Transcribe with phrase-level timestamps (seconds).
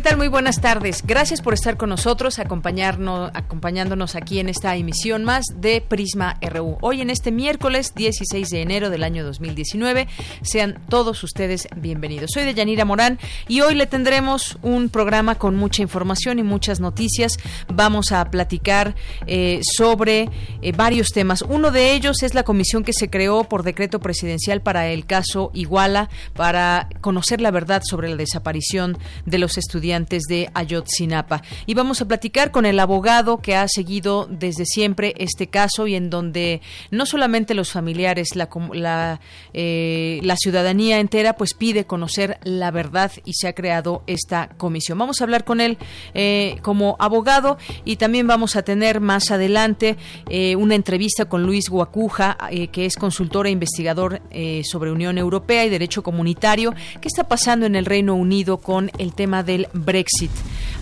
[0.00, 0.16] ¿Qué tal?
[0.16, 1.02] Muy buenas tardes.
[1.06, 6.78] Gracias por estar con nosotros, acompañarnos, acompañándonos aquí en esta emisión más de Prisma RU.
[6.80, 10.08] Hoy en este miércoles 16 de enero del año 2019,
[10.40, 12.30] sean todos ustedes bienvenidos.
[12.32, 16.80] Soy de Yanira Morán y hoy le tendremos un programa con mucha información y muchas
[16.80, 17.36] noticias.
[17.68, 18.94] Vamos a platicar
[19.26, 20.30] eh, sobre
[20.62, 21.42] eh, varios temas.
[21.42, 25.50] Uno de ellos es la comisión que se creó por decreto presidencial para el caso
[25.52, 31.42] Iguala, para conocer la verdad sobre la desaparición de los estudiantes de Ayotzinapa.
[31.66, 35.96] Y vamos a platicar con el abogado que ha seguido desde siempre este caso y
[35.96, 36.60] en donde
[36.92, 39.20] no solamente los familiares, la, la,
[39.52, 44.96] eh, la ciudadanía entera, pues pide conocer la verdad y se ha creado esta comisión.
[44.96, 45.76] Vamos a hablar con él
[46.14, 49.96] eh, como abogado y también vamos a tener más adelante
[50.28, 52.38] eh, una entrevista con Luis Guacuja,
[52.70, 54.22] que es consultor e investigador
[54.62, 56.74] sobre Unión Europea y Derecho Comunitario.
[57.00, 60.30] ¿Qué está pasando en el Reino Unido con el tema del Brexit.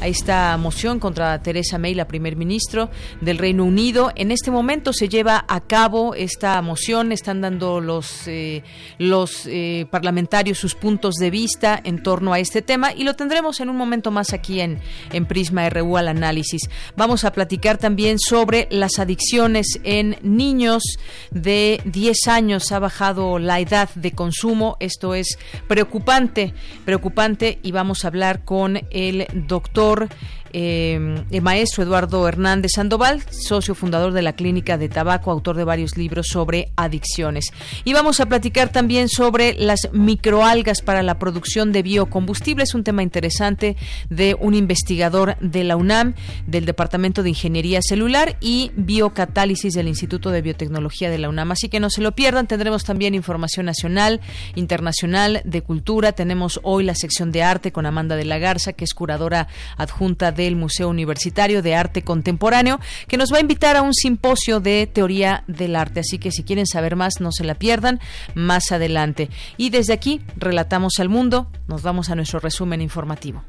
[0.01, 2.89] A esta moción contra Teresa May, la primer ministro
[3.21, 4.13] del Reino Unido.
[4.15, 8.63] En este momento se lleva a cabo esta moción, están dando los, eh,
[8.99, 13.59] los eh, parlamentarios sus puntos de vista en torno a este tema y lo tendremos
[13.59, 14.79] en un momento más aquí en,
[15.13, 16.63] en Prisma RU al análisis.
[16.97, 20.83] Vamos a platicar también sobre las adicciones en niños
[21.31, 22.71] de 10 años.
[22.73, 24.77] Ha bajado la edad de consumo.
[24.81, 30.09] Esto es preocupante, preocupante y vamos a hablar con el doctor
[30.53, 35.65] eh, el maestro Eduardo Hernández Sandoval, socio fundador de la Clínica de Tabaco, autor de
[35.65, 37.53] varios libros sobre adicciones.
[37.85, 42.65] Y vamos a platicar también sobre las microalgas para la producción de biocombustible.
[42.65, 43.77] Es un tema interesante
[44.11, 46.15] de un investigador de la UNAM,
[46.47, 51.53] del Departamento de Ingeniería Celular y Biocatálisis del Instituto de Biotecnología de la UNAM.
[51.53, 52.47] Así que no se lo pierdan.
[52.47, 54.21] Tendremos también información nacional,
[54.55, 56.13] internacional, de cultura.
[56.13, 60.33] Tenemos hoy la sección de arte con Amanda de la Garza, que es curadora adjunta
[60.39, 64.87] del Museo Universitario de Arte Contemporáneo, que nos va a invitar a un simposio de
[64.87, 66.01] teoría del arte.
[66.01, 68.01] Así que si quieren saber más, no se la pierdan
[68.35, 69.29] más adelante.
[69.57, 73.45] Y desde aquí, relatamos al mundo, nos vamos a nuestro resumen informativo.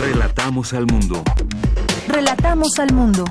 [0.00, 1.22] Relatamos al mundo.
[2.06, 3.24] Relatamos al mundo.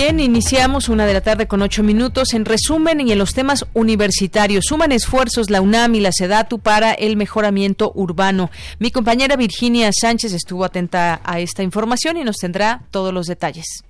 [0.00, 2.32] Bien, iniciamos una de la tarde con ocho minutos.
[2.32, 6.92] En resumen, y en los temas universitarios, suman esfuerzos la UNAM y la SEDATU para
[6.92, 8.48] el mejoramiento urbano.
[8.78, 13.82] Mi compañera Virginia Sánchez estuvo atenta a esta información y nos tendrá todos los detalles.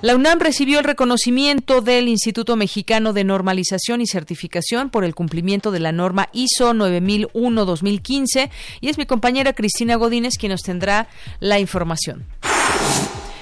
[0.00, 5.70] La UNAM recibió el reconocimiento del Instituto Mexicano de Normalización y Certificación por el cumplimiento
[5.70, 8.48] de la norma ISO 9001-2015
[8.80, 11.08] y es mi compañera Cristina Godínez quien nos tendrá
[11.40, 12.24] la información.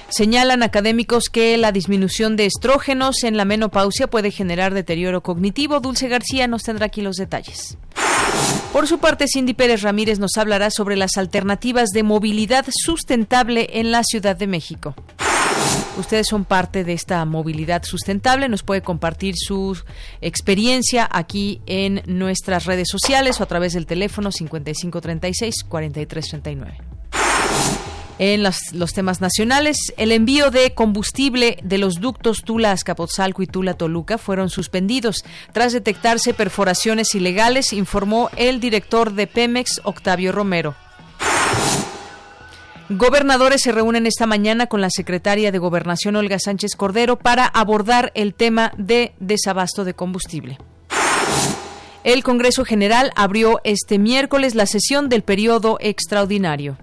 [0.09, 5.79] Señalan académicos que la disminución de estrógenos en la menopausia puede generar deterioro cognitivo.
[5.79, 7.77] Dulce García nos tendrá aquí los detalles.
[8.71, 13.91] Por su parte, Cindy Pérez Ramírez nos hablará sobre las alternativas de movilidad sustentable en
[13.91, 14.95] la Ciudad de México.
[15.97, 19.75] Ustedes son parte de esta movilidad sustentable, nos puede compartir su
[20.21, 26.86] experiencia aquí en nuestras redes sociales o a través del teléfono 5536 4339.
[28.19, 34.49] En los, temas nacionales, el envío de combustible de los ductos Tula-Azcapotzalco y Tula-Toluca fueron
[34.49, 40.75] suspendidos tras detectarse perforaciones ilegales, informó el director de Pemex, Octavio Romero.
[42.89, 48.11] Gobernadores se reúnen esta mañana con la secretaria de Gobernación, Olga Sánchez Cordero, para abordar
[48.15, 50.57] el tema de desabasto de combustible.
[52.03, 56.77] El Congreso General abrió este miércoles la sesión del periodo extraordinario.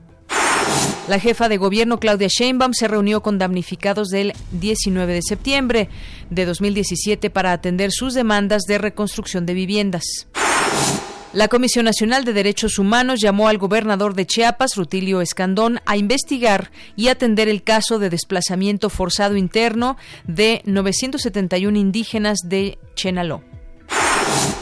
[1.06, 5.88] La jefa de gobierno Claudia Sheinbaum se reunió con damnificados del 19 de septiembre
[6.30, 10.04] de 2017 para atender sus demandas de reconstrucción de viviendas.
[11.34, 16.70] La Comisión Nacional de Derechos Humanos llamó al gobernador de Chiapas, Rutilio Escandón, a investigar
[16.96, 23.42] y atender el caso de desplazamiento forzado interno de 971 indígenas de Chenaló.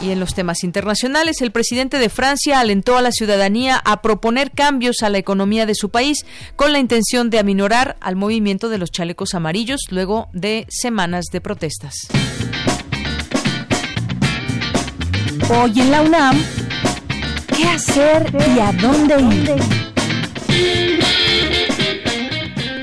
[0.02, 4.50] Y en los temas internacionales, el presidente de Francia alentó a la ciudadanía a proponer
[4.50, 6.26] cambios a la economía de su país
[6.56, 11.40] con la intención de aminorar al movimiento de los chalecos amarillos luego de semanas de
[11.40, 11.94] protestas.
[15.50, 16.42] Hoy en la UNAM,
[17.56, 19.20] ¿qué hacer y a dónde
[20.48, 21.21] ir?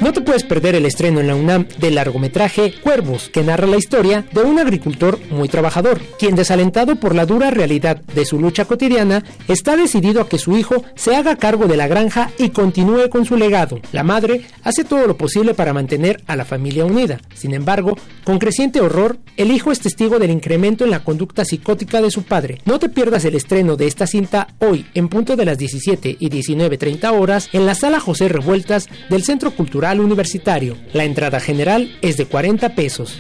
[0.02, 3.76] No te puedes perder el estreno en la UNAM del largometraje Cuervos, que narra la
[3.76, 8.64] historia de un agricultor muy trabajador, quien desalentado por la dura realidad de su lucha
[8.64, 13.10] cotidiana, está decidido a que su hijo se haga cargo de la granja y continúe
[13.10, 13.82] con su legado.
[13.92, 17.20] La madre hace todo lo posible para mantener a la familia unida.
[17.36, 22.02] Sin embargo, con creciente horror, el hijo es testigo del incremento en la conducta psicótica
[22.02, 22.60] de su padre.
[22.64, 26.30] No te pierdas el estreno de esta cinta hoy en punto de las 17 y
[26.30, 30.78] 19.30 horas en la sala José Revueltas del Centro Cultural Universitario.
[30.94, 33.20] La entrada general es de 40 pesos.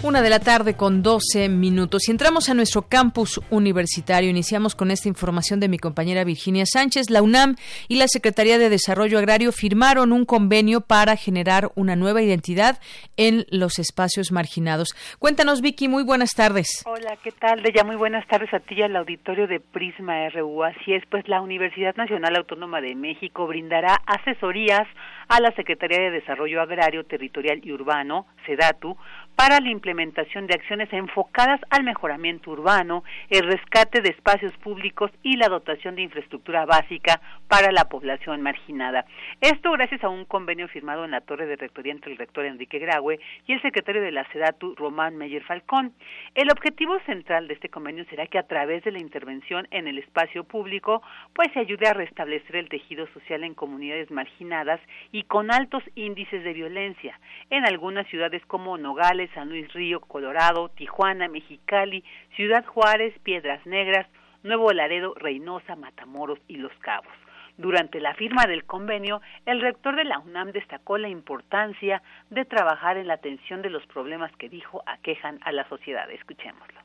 [0.07, 2.07] Una de la tarde con 12 minutos.
[2.07, 4.29] Y entramos a nuestro campus universitario.
[4.29, 7.09] Iniciamos con esta información de mi compañera Virginia Sánchez.
[7.09, 7.57] La UNAM
[7.89, 12.79] y la Secretaría de Desarrollo Agrario firmaron un convenio para generar una nueva identidad
[13.17, 14.95] en los espacios marginados.
[15.19, 16.83] Cuéntanos, Vicky, muy buenas tardes.
[16.85, 17.61] Hola, ¿qué tal?
[17.61, 20.63] De ya muy buenas tardes a ti y al auditorio de Prisma RU.
[20.63, 24.87] Así es, pues la Universidad Nacional Autónoma de México brindará asesorías
[25.27, 28.95] a la Secretaría de Desarrollo Agrario, Territorial y Urbano, SEDATU,
[29.37, 35.37] para la implementación de acciones enfocadas al mejoramiento urbano, el rescate de espacios públicos y
[35.37, 39.05] la dotación de infraestructura básica para la población marginada.
[39.39, 42.79] Esto gracias a un convenio firmado en la Torre de Rectoría entre el rector Enrique
[42.79, 45.93] Graue y el secretario de la SEDATU, Román Meyer Falcón.
[46.33, 49.99] El objetivo central de este convenio será que a través de la intervención en el
[49.99, 51.03] espacio público,
[51.35, 54.81] pues se ayude a restablecer el tejido social en comunidades marginadas
[55.11, 57.19] y con altos índices de violencia.
[57.51, 62.03] En algunas ciudades como Nogales, San Luis Río, Colorado, Tijuana, Mexicali,
[62.35, 64.07] Ciudad Juárez, Piedras Negras,
[64.43, 67.13] Nuevo Laredo, Reynosa, Matamoros y Los Cabos.
[67.57, 72.97] Durante la firma del convenio, el rector de la UNAM destacó la importancia de trabajar
[72.97, 76.09] en la atención de los problemas que dijo aquejan a la sociedad.
[76.11, 76.79] Escuchémoslo.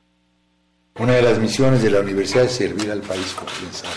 [0.99, 3.91] Una de las misiones de la universidad es servir al país como pensar,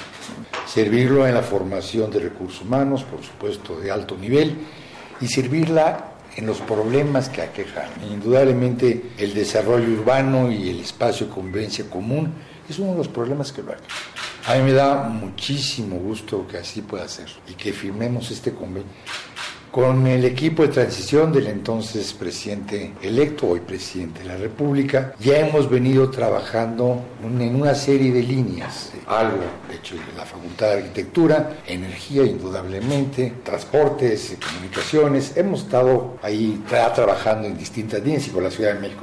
[0.66, 4.56] servirlo en la formación de recursos humanos, por supuesto de alto nivel,
[5.20, 7.88] y servirla en los problemas que aquejan.
[8.10, 12.32] Indudablemente el desarrollo urbano y el espacio de convivencia común
[12.68, 13.90] es uno de los problemas que lo aquejan.
[14.46, 18.88] A mí me da muchísimo gusto que así pueda ser y que firmemos este convenio
[19.76, 25.38] con el equipo de transición del entonces presidente electo, hoy presidente de la República, ya
[25.38, 29.36] hemos venido trabajando en una serie de líneas, algo
[29.70, 37.58] hecho en la Facultad de Arquitectura, energía indudablemente, transportes, comunicaciones, hemos estado ahí trabajando en
[37.58, 39.02] distintas líneas y con la Ciudad de México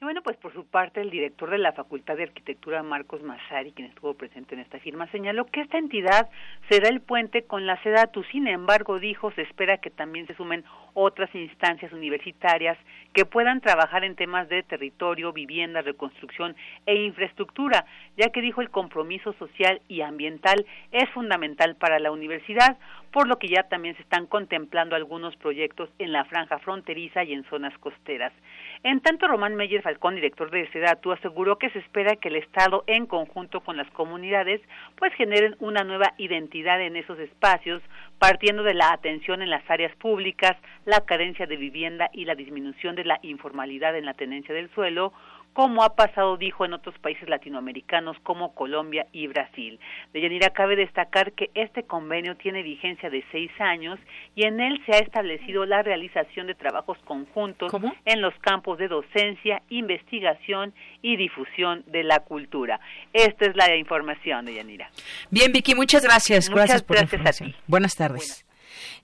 [0.00, 3.72] y bueno, pues por su parte, el director de la Facultad de Arquitectura, Marcos Massari,
[3.72, 6.30] quien estuvo presente en esta firma, señaló que esta entidad
[6.68, 8.22] será el puente con la SEDATU.
[8.24, 12.78] Sin embargo, dijo, se espera que también se sumen otras instancias universitarias
[13.12, 17.84] que puedan trabajar en temas de territorio, vivienda, reconstrucción e infraestructura,
[18.16, 22.78] ya que dijo el compromiso social y ambiental es fundamental para la universidad,
[23.12, 27.32] por lo que ya también se están contemplando algunos proyectos en la franja fronteriza y
[27.32, 28.32] en zonas costeras.
[28.82, 32.82] En tanto, Román Meyer Falcón, director de SEDATU, aseguró que se espera que el Estado,
[32.86, 34.62] en conjunto con las comunidades,
[34.96, 37.82] pues generen una nueva identidad en esos espacios,
[38.18, 40.56] partiendo de la atención en las áreas públicas,
[40.86, 45.12] la carencia de vivienda y la disminución de la informalidad en la tenencia del suelo,
[45.52, 49.78] como ha pasado, dijo, en otros países latinoamericanos como Colombia y Brasil.
[50.12, 53.98] De Yanira cabe destacar que este convenio tiene vigencia de seis años
[54.34, 57.72] y en él se ha establecido la realización de trabajos conjuntos
[58.04, 62.80] en los campos de docencia, investigación y difusión de la cultura.
[63.12, 64.90] Esta es la información de Yanira.
[65.30, 66.48] Bien, Vicky, muchas gracias.
[66.48, 67.54] gracias por gracias a ti.
[67.66, 68.46] Buenas tardes.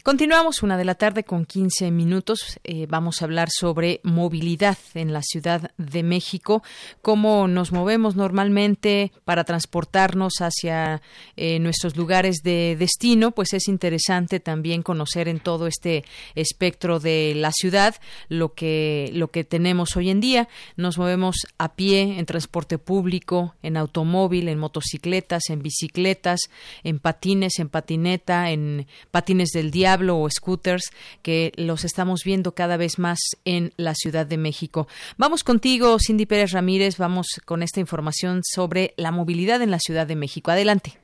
[0.03, 2.61] Continuamos una de la tarde con 15 minutos.
[2.63, 6.63] Eh, vamos a hablar sobre movilidad en la Ciudad de México,
[7.03, 11.03] cómo nos movemos normalmente para transportarnos hacia
[11.37, 13.33] eh, nuestros lugares de destino.
[13.33, 16.05] Pues es interesante también conocer en todo este
[16.37, 17.97] espectro de la ciudad
[18.29, 20.49] lo que lo que tenemos hoy en día.
[20.77, 26.39] Nos movemos a pie, en transporte público, en automóvil, en motocicletas, en bicicletas,
[26.85, 32.77] en patines, en patineta, en patines del diablo o scooters que los estamos viendo cada
[32.77, 34.89] vez más en la Ciudad de México.
[35.17, 40.07] Vamos contigo, Cindy Pérez Ramírez, vamos con esta información sobre la movilidad en la Ciudad
[40.07, 40.51] de México.
[40.51, 40.99] Adelante.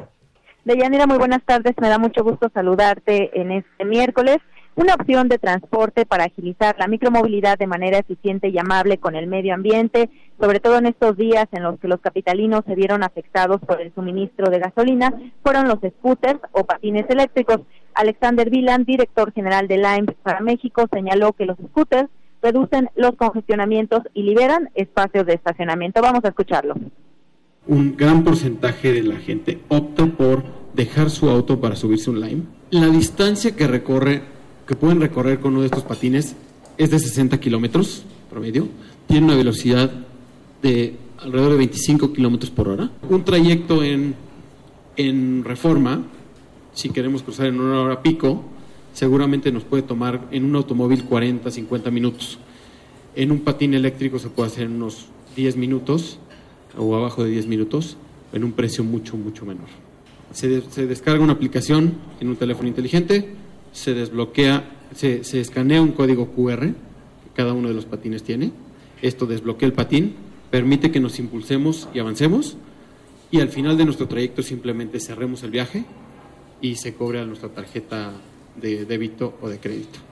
[0.64, 1.74] Deyanira, muy buenas tardes.
[1.80, 4.38] Me da mucho gusto saludarte en este miércoles.
[4.74, 9.26] Una opción de transporte para agilizar la micromovilidad de manera eficiente y amable con el
[9.26, 10.08] medio ambiente,
[10.40, 13.92] sobre todo en estos días en los que los capitalinos se vieron afectados por el
[13.94, 15.12] suministro de gasolina,
[15.42, 17.60] fueron los scooters o patines eléctricos.
[17.94, 22.08] Alexander Vilan, director general de Lime para México, señaló que los scooters
[22.40, 26.00] reducen los congestionamientos y liberan espacios de estacionamiento.
[26.00, 26.74] Vamos a escucharlo.
[27.66, 30.42] Un gran porcentaje de la gente opta por
[30.74, 32.42] dejar su auto para subirse un Lime.
[32.70, 34.22] La distancia que recorre,
[34.72, 36.34] que pueden recorrer con uno de estos patines,
[36.78, 38.68] es de 60 kilómetros promedio.
[39.06, 39.90] Tiene una velocidad
[40.62, 42.90] de alrededor de 25 kilómetros por hora.
[43.10, 44.14] Un trayecto en,
[44.96, 46.02] en reforma
[46.72, 48.42] si queremos cruzar en una hora pico,
[48.94, 52.38] seguramente nos puede tomar en un automóvil 40, 50 minutos.
[53.14, 56.18] En un patín eléctrico se puede hacer en unos 10 minutos
[56.78, 57.98] o abajo de 10 minutos
[58.32, 59.68] en un precio mucho, mucho menor.
[60.32, 63.41] Se, se descarga una aplicación en un teléfono inteligente,
[63.72, 68.52] se desbloquea, se, se escanea un código QR que cada uno de los patines tiene.
[69.00, 70.14] Esto desbloquea el patín,
[70.50, 72.56] permite que nos impulsemos y avancemos
[73.30, 75.84] y al final de nuestro trayecto simplemente cerremos el viaje
[76.60, 78.12] y se cobra nuestra tarjeta
[78.60, 80.11] de débito o de crédito.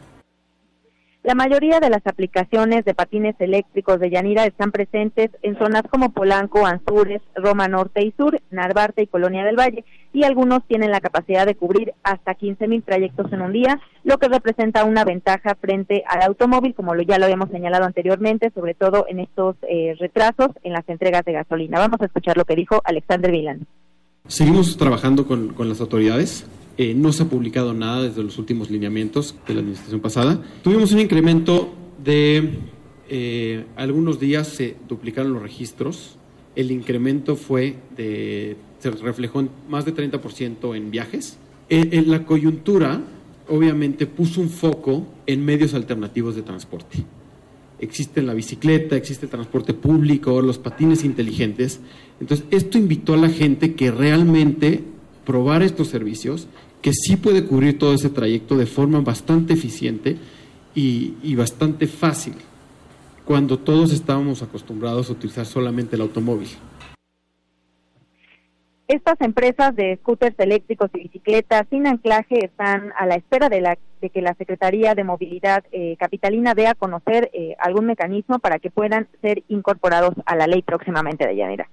[1.23, 6.13] La mayoría de las aplicaciones de patines eléctricos de Yanira están presentes en zonas como
[6.13, 9.85] Polanco, Anzures, Roma Norte y Sur, Narvarte y Colonia del Valle,
[10.15, 14.29] y algunos tienen la capacidad de cubrir hasta 15.000 trayectos en un día, lo que
[14.29, 19.05] representa una ventaja frente al automóvil, como lo, ya lo habíamos señalado anteriormente, sobre todo
[19.07, 21.79] en estos eh, retrasos en las entregas de gasolina.
[21.79, 23.67] Vamos a escuchar lo que dijo Alexander Vilan.
[24.27, 26.47] Seguimos trabajando con, las autoridades.
[26.83, 30.43] Eh, no se ha publicado nada desde los últimos lineamientos de la administración pasada.
[30.63, 32.53] Tuvimos un incremento de
[33.11, 36.17] eh, algunos días se duplicaron los registros.
[36.57, 41.37] El incremento fue de se reflejó en más de 30% en viajes.
[41.69, 43.03] En, la coyuntura,
[43.47, 47.05] obviamente, puso un foco en medios alternativos de transporte
[47.79, 51.81] existe la bicicleta, existe el transporte público, los patines inteligentes.
[52.21, 54.83] Entonces, esto invitó a la gente que realmente
[55.25, 56.49] probar estos servicios,
[56.83, 60.17] que sí puede cubrir todo ese trayecto de forma bastante eficiente
[60.75, 62.35] y, bastante fácil,
[63.25, 66.49] cuando todos estábamos acostumbrados a utilizar solamente el automóvil.
[68.89, 73.79] Estas empresas de scooters eléctricos y bicicletas sin anclaje están a la espera de, la,
[74.01, 78.59] de que la Secretaría de Movilidad eh, Capitalina dé a conocer eh, algún mecanismo para
[78.59, 81.69] que puedan ser incorporados a la ley próximamente de Llanera.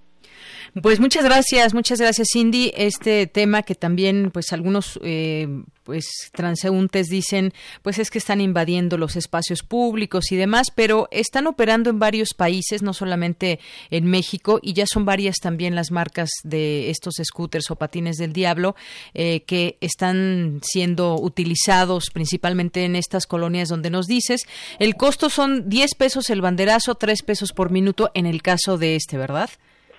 [0.82, 2.72] Pues muchas gracias, muchas gracias Cindy.
[2.76, 5.48] Este tema que también pues algunos eh,
[5.84, 11.48] pues transeúntes dicen pues es que están invadiendo los espacios públicos y demás, pero están
[11.48, 16.30] operando en varios países, no solamente en México, y ya son varias también las marcas
[16.44, 18.76] de estos scooters o patines del diablo
[19.14, 24.42] eh, que están siendo utilizados principalmente en estas colonias donde nos dices.
[24.80, 28.96] El costo son 10 pesos el banderazo, 3 pesos por minuto en el caso de
[28.96, 29.50] este, ¿verdad?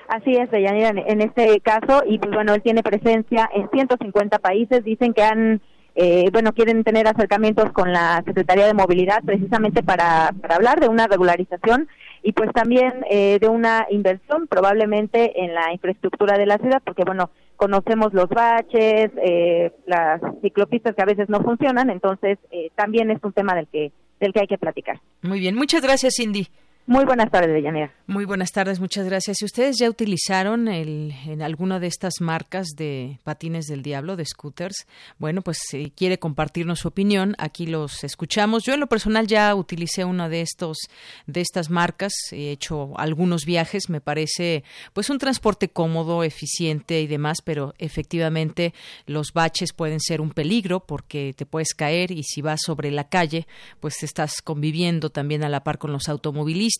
[0.09, 4.83] Así es, Deyanira, en este caso, y pues bueno, él tiene presencia en 150 países,
[4.83, 5.61] dicen que han,
[5.95, 10.89] eh, bueno, quieren tener acercamientos con la Secretaría de Movilidad precisamente para, para hablar de
[10.89, 11.89] una regularización
[12.23, 17.05] y pues también eh, de una inversión probablemente en la infraestructura de la ciudad, porque
[17.05, 22.39] bueno, conocemos los baches, eh, las ciclopistas que a veces no funcionan, entonces
[22.77, 25.01] también es un tema del que, del que hay que platicar.
[25.21, 26.47] Muy bien, muchas gracias, Cindy.
[26.89, 27.93] Muy buenas tardes, Deyanira.
[28.07, 29.37] Muy buenas tardes, muchas gracias.
[29.41, 34.25] Si ustedes ya utilizaron el, en alguna de estas marcas de patines del diablo, de
[34.25, 34.87] scooters,
[35.19, 38.65] bueno, pues si quiere compartirnos su opinión, aquí los escuchamos.
[38.65, 40.79] Yo en lo personal ya utilicé una de estos,
[41.27, 44.65] de estas marcas, he hecho algunos viajes, me parece
[44.95, 48.73] pues un transporte cómodo, eficiente y demás, pero efectivamente
[49.05, 53.11] los baches pueden ser un peligro porque te puedes caer y si vas sobre la
[53.11, 53.47] calle,
[53.79, 56.78] pues estás conviviendo también a la par con los automovilistas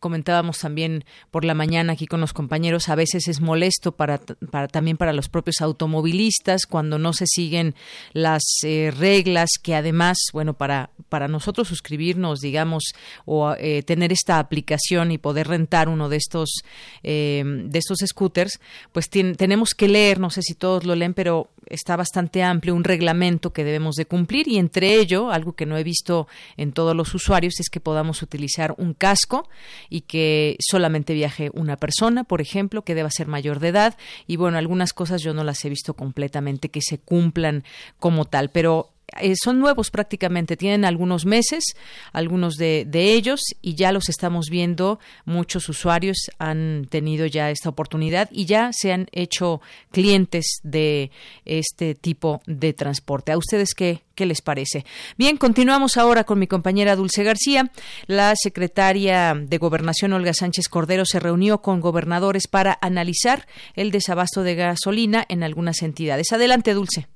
[0.00, 4.18] Comentábamos también por la mañana aquí con los compañeros, a veces es molesto para,
[4.50, 7.74] para también para los propios automovilistas cuando no se siguen
[8.12, 12.92] las eh, reglas que además, bueno, para, para nosotros suscribirnos, digamos,
[13.24, 16.62] o eh, tener esta aplicación y poder rentar uno de estos,
[17.02, 18.60] eh, de estos scooters,
[18.92, 22.84] pues tenemos que leer, no sé si todos lo leen, pero está bastante amplio un
[22.84, 26.94] reglamento que debemos de cumplir y entre ello, algo que no he visto en todos
[26.94, 29.48] los usuarios, es que podamos utilizar un casco
[29.88, 33.96] y que solamente viaje una persona, por ejemplo, que deba ser mayor de edad.
[34.26, 37.64] Y bueno, algunas cosas yo no las he visto completamente que se cumplan
[37.98, 41.64] como tal, pero eh, son nuevos prácticamente, tienen algunos meses,
[42.12, 44.98] algunos de, de, ellos, y ya los estamos viendo.
[45.24, 51.10] Muchos usuarios han tenido ya esta oportunidad y ya se han hecho clientes de
[51.44, 53.32] este tipo de transporte.
[53.32, 54.84] ¿A ustedes qué, qué les parece?
[55.16, 57.70] Bien, continuamos ahora con mi compañera Dulce García.
[58.06, 64.42] La secretaria de Gobernación, Olga Sánchez Cordero, se reunió con gobernadores para analizar el desabasto
[64.42, 66.32] de gasolina en algunas entidades.
[66.32, 67.08] Adelante, Dulce.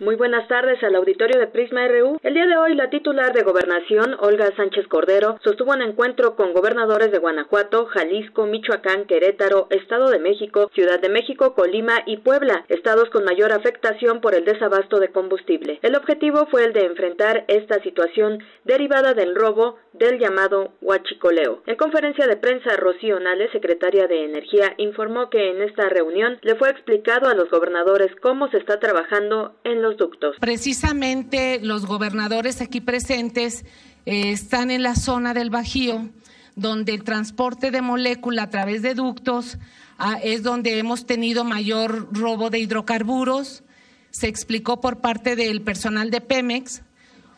[0.00, 2.18] Muy buenas tardes al auditorio de Prisma RU.
[2.24, 6.52] El día de hoy, la titular de Gobernación, Olga Sánchez Cordero, sostuvo un encuentro con
[6.52, 12.64] gobernadores de Guanajuato, Jalisco, Michoacán, Querétaro, Estado de México, Ciudad de México, Colima y Puebla,
[12.68, 15.78] estados con mayor afectación por el desabasto de combustible.
[15.82, 21.62] El objetivo fue el de enfrentar esta situación derivada del robo del llamado huachicoleo.
[21.66, 26.56] En conferencia de prensa, Rocío Nales, secretaria de Energía, informó que en esta reunión le
[26.56, 30.36] fue explicado a los gobernadores cómo se está trabajando en los ductos.
[30.40, 33.64] Precisamente los gobernadores aquí presentes
[34.06, 36.08] eh, están en la zona del Bajío,
[36.56, 39.58] donde el transporte de molécula a través de ductos
[39.98, 43.62] ah, es donde hemos tenido mayor robo de hidrocarburos.
[44.10, 46.82] Se explicó por parte del personal de Pemex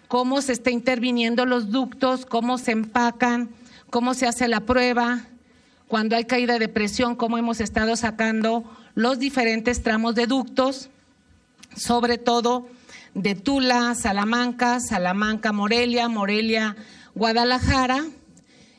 [0.09, 3.51] cómo se está interviniendo los ductos, cómo se empacan,
[3.91, 5.27] cómo se hace la prueba,
[5.89, 10.91] cuando hay caída de presión, cómo hemos estado sacando los diferentes tramos de ductos,
[11.77, 12.67] sobre todo
[13.15, 16.77] de Tula, Salamanca, Salamanca, Morelia, Morelia,
[17.15, 18.05] Guadalajara.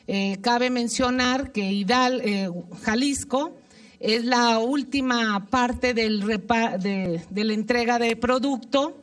[0.06, 2.50] Eh, cabe mencionar que Hidal, eh,
[2.82, 3.56] Jalisco
[4.00, 8.96] es la última parte del de, de la entrega de producto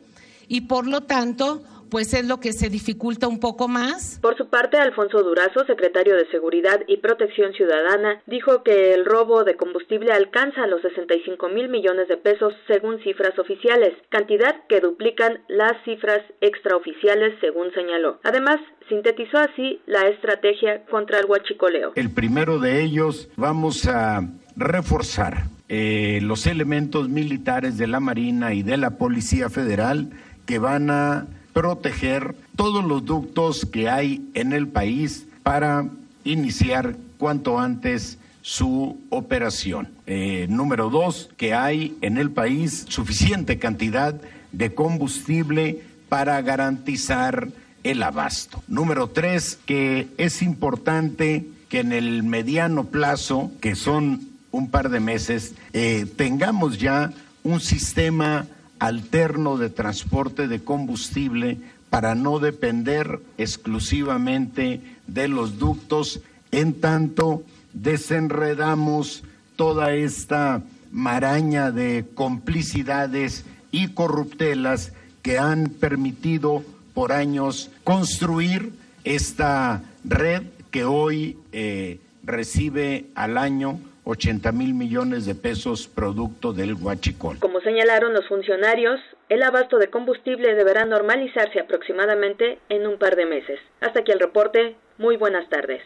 [0.47, 1.63] y por lo tanto
[1.95, 4.19] pues es lo que se dificulta un poco más.
[4.21, 9.45] Por su parte, Alfonso Durazo, secretario de Seguridad y Protección Ciudadana, dijo que el robo
[9.45, 15.39] de combustible alcanza los 65 mil millones de pesos según cifras oficiales, cantidad que duplican
[15.47, 18.19] las cifras extraoficiales según señaló.
[18.23, 21.93] Además, sintetizó así la estrategia contra el huachicoleo.
[21.95, 24.19] El primero de ellos vamos a
[24.57, 30.09] reforzar eh, los elementos militares de la Marina y de la Policía Federal
[30.45, 35.87] que van a proteger todos los ductos que hay en el país para
[36.25, 39.87] iniciar cuanto antes su operación.
[40.05, 44.19] Eh, número dos, que hay en el país suficiente cantidad
[44.51, 47.47] de combustible para garantizar
[47.85, 48.61] el abasto.
[48.67, 54.99] Número tres, que es importante que en el mediano plazo, que son un par de
[54.99, 57.13] meses, eh, tengamos ya
[57.43, 58.45] un sistema
[58.85, 61.57] alterno de transporte de combustible
[61.89, 66.21] para no depender exclusivamente de los ductos,
[66.51, 67.43] en tanto
[67.73, 69.23] desenredamos
[69.55, 80.43] toda esta maraña de complicidades y corruptelas que han permitido por años construir esta red
[80.71, 87.39] que hoy eh, recibe al año 80 mil millones de pesos producto del huachicol.
[87.39, 93.25] Como señalaron los funcionarios, el abasto de combustible deberá normalizarse aproximadamente en un par de
[93.25, 93.59] meses.
[93.81, 94.75] Hasta aquí el reporte.
[94.97, 95.81] Muy buenas tardes.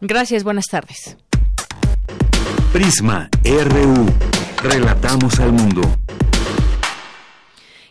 [0.00, 1.18] Gracias, buenas tardes.
[2.72, 4.06] Prisma RU.
[4.62, 5.82] Relatamos al mundo.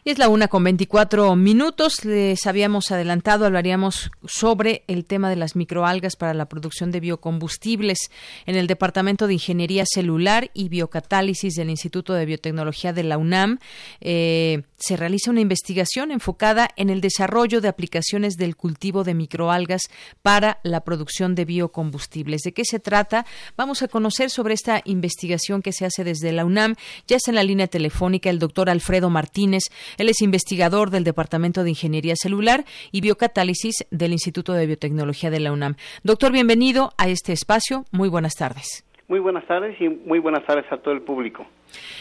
[0.05, 2.03] Y es la una con 24 minutos.
[2.03, 8.11] Les habíamos adelantado, hablaríamos sobre el tema de las microalgas para la producción de biocombustibles.
[8.45, 13.59] En el Departamento de Ingeniería Celular y Biocatálisis del Instituto de Biotecnología de la UNAM
[14.01, 19.83] eh, se realiza una investigación enfocada en el desarrollo de aplicaciones del cultivo de microalgas
[20.21, 22.41] para la producción de biocombustibles.
[22.41, 23.25] ¿De qué se trata?
[23.55, 26.75] Vamos a conocer sobre esta investigación que se hace desde la UNAM.
[27.07, 29.63] Ya está en la línea telefónica el doctor Alfredo Martínez.
[29.97, 35.39] Él es investigador del Departamento de Ingeniería Celular y Biocatálisis del Instituto de Biotecnología de
[35.39, 35.75] la UNAM.
[36.03, 37.86] Doctor, bienvenido a este espacio.
[37.91, 38.86] Muy buenas tardes.
[39.08, 41.45] Muy buenas tardes y muy buenas tardes a todo el público.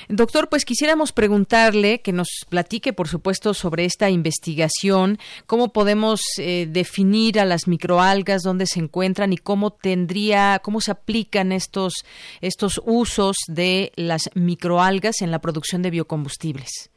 [0.08, 6.66] Doctor, pues quisiéramos preguntarle que nos platique, por supuesto, sobre esta investigación, cómo podemos eh,
[6.68, 11.92] definir a las microalgas, dónde se encuentran y cómo tendría, cómo se aplican estos,
[12.40, 16.90] estos usos de las microalgas en la producción de biocombustibles.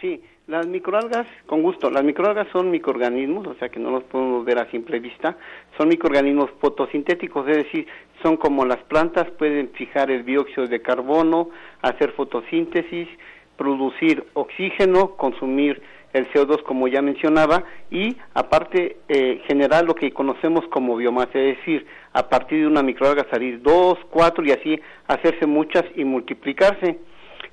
[0.00, 4.44] Sí, las microalgas, con gusto, las microalgas son microorganismos, o sea que no los podemos
[4.44, 5.36] ver a simple vista,
[5.78, 7.86] son microorganismos fotosintéticos, es decir,
[8.20, 11.50] son como las plantas, pueden fijar el dióxido de carbono,
[11.82, 13.08] hacer fotosíntesis,
[13.56, 15.80] producir oxígeno, consumir
[16.12, 21.58] el CO2 como ya mencionaba y aparte eh, generar lo que conocemos como biomasa, es
[21.58, 26.98] decir, a partir de una microalga salir dos, cuatro y así hacerse muchas y multiplicarse.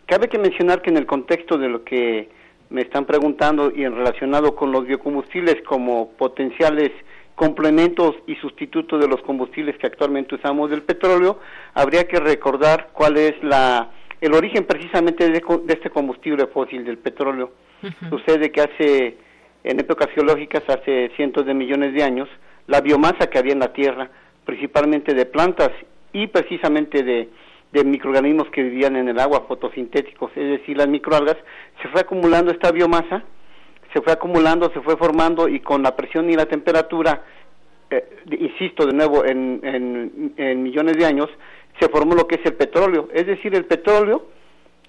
[0.07, 2.29] Cabe que mencionar que en el contexto de lo que
[2.69, 6.91] me están preguntando y en relacionado con los biocombustibles como potenciales
[7.35, 11.39] complementos y sustitutos de los combustibles que actualmente usamos del petróleo,
[11.75, 17.51] habría que recordar cuál es la el origen precisamente de, este combustible fósil del petróleo.
[18.09, 19.17] Sucede que hace
[19.63, 22.27] en épocas geológicas hace cientos de millones de años
[22.65, 24.09] la biomasa que había en la Tierra,
[24.45, 25.69] principalmente de plantas
[26.13, 27.29] y precisamente de
[27.71, 31.37] de microorganismos que vivían en el agua, fotosintéticos, es decir, las microalgas,
[31.81, 33.23] se fue acumulando esta biomasa,
[33.93, 37.23] se fue acumulando, se fue formando y con la presión y la temperatura,
[37.89, 38.03] eh,
[38.39, 39.61] insisto de nuevo, en,
[40.37, 41.29] en, millones de años,
[41.79, 43.09] se formó lo que es el petróleo.
[43.13, 44.27] Es decir, el petróleo,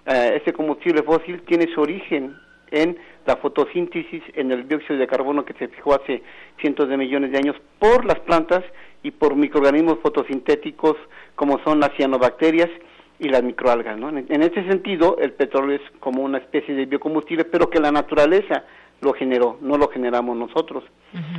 [0.07, 2.37] eh, ese combustible fósil, tiene su origen
[2.71, 6.23] en la fotosíntesis, en el dióxido de carbono que se fijó hace
[6.61, 8.65] cientos de millones de años por las plantas
[9.03, 10.97] y por microorganismos fotosintéticos
[11.35, 12.71] como son las cianobacterias
[13.19, 13.99] y las microalgas.
[13.99, 14.09] ¿no?
[14.09, 18.65] En, ese sentido, el petróleo es como una especie de biocombustible, pero que la naturaleza
[19.01, 20.85] lo generó, no lo generamos nosotros.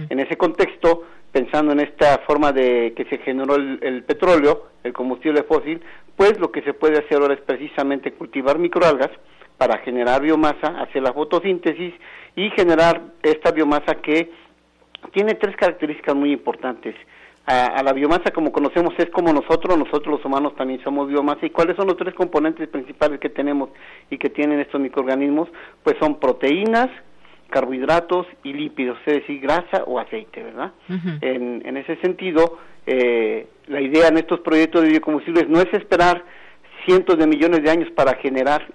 [0.10, 5.44] En ese contexto, pensando en esta forma de que se generó el, petróleo, el combustible
[5.44, 5.82] fósil,
[6.16, 9.12] pues lo que se puede hacer ahora es precisamente cultivar microalgas
[9.58, 11.94] para generar biomasa, hacer la fotosíntesis
[12.36, 14.32] y generar esta biomasa que
[15.12, 16.96] tiene tres características muy importantes
[17.46, 21.46] a, la biomasa como conocemos es como nosotros, nosotros los humanos también somos biomasa.
[21.46, 23.70] ¿Y cuáles son los tres componentes principales que tenemos
[24.10, 25.50] y que tienen estos microorganismos?
[25.84, 26.90] Pues son proteínas,
[27.50, 30.72] carbohidratos y lípidos, es decir, grasa o aceite, ¿verdad?
[31.22, 36.24] en, en, ese sentido, eh, la idea en estos proyectos de biocombustibles no es esperar
[36.86, 38.68] cientos de millones de años para generar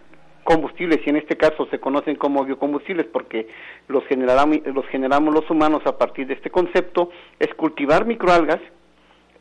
[0.45, 3.49] combustibles y en este caso se conocen como biocombustibles porque
[3.89, 8.61] los generamos, los generamos los humanos a partir de este concepto, es cultivar microalgas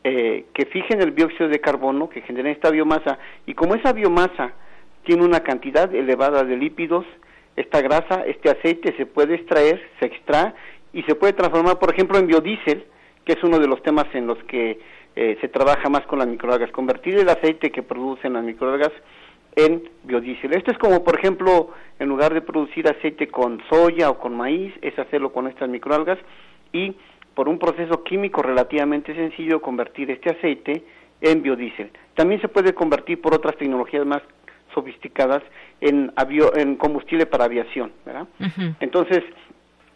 [0.02, 4.52] eh, que fijen el dióxido de carbono, que generen esta biomasa y como esa biomasa
[5.04, 7.04] tiene una cantidad elevada de lípidos,
[7.56, 10.52] esta grasa, este aceite se puede extraer, se extrae
[10.92, 12.84] y se puede transformar, por ejemplo, en biodiesel,
[13.24, 14.80] que es uno de los temas en los que
[15.16, 18.92] eh, se trabaja más con las microalgas, convertir el aceite que producen las microalgas
[19.56, 20.54] en biodiesel.
[20.54, 24.72] Esto es como, por ejemplo, en lugar de producir aceite con soya o con maíz,
[24.82, 26.18] es hacerlo con estas microalgas
[26.72, 26.94] y
[27.34, 30.84] por un proceso químico relativamente sencillo convertir este aceite
[31.20, 31.90] en biodiesel.
[32.14, 34.22] También se puede convertir por otras tecnologías más
[34.72, 35.42] sofisticadas
[35.80, 36.12] en,
[36.56, 38.26] en combustible para aviación, ¿verdad?
[38.80, 39.22] Entonces,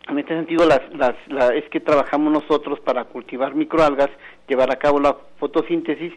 [0.09, 1.15] en este sentido, las, las,
[1.55, 4.09] es que trabajamos nosotros para cultivar microalgas,
[4.49, 6.13] llevar a cabo la fotosíntesis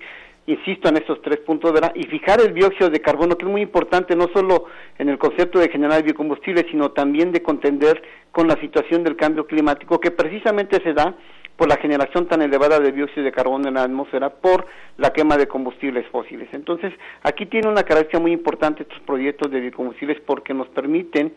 [0.47, 1.93] insisto en estos tres puntos, ¿verdad?
[1.95, 4.65] Y fijar el dióxido de carbono, que es muy importante no solo
[4.97, 8.01] en el concepto de generar biocombustible, sino también de contender
[8.31, 11.15] con la situación del cambio climático, que precisamente se da
[11.55, 14.65] por la generación tan elevada de dióxido de carbono en la atmósfera por
[14.97, 16.49] la quema de combustibles fósiles.
[16.53, 21.33] Entonces, aquí tiene una característica muy importante estos proyectos de biocombustibles porque nos permiten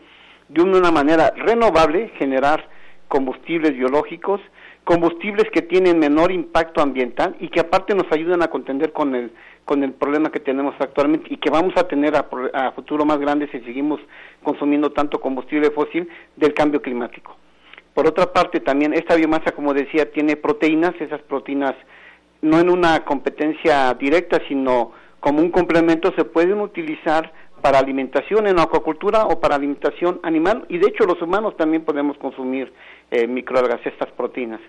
[0.49, 2.67] de una manera renovable generar
[3.07, 4.41] combustibles biológicos,
[4.85, 9.31] combustibles que tienen menor impacto ambiental y que aparte nos ayudan a contender con el
[9.65, 13.49] con el problema que tenemos actualmente y que vamos a tener a, futuro más grande
[13.51, 13.99] si seguimos
[14.43, 17.35] consumiendo tanto combustible fósil del cambio climático.
[17.95, 21.73] Por otra parte, también esta biomasa, como decía, tiene proteínas, esas proteínas
[22.41, 27.33] no en una competencia directa, sino como un complemento se pueden utilizar
[27.65, 32.15] para alimentación en acuacultura o para alimentación animal y de hecho los humanos también podemos
[32.19, 32.71] consumir
[33.09, 34.61] eh, microalgas, estas proteínas.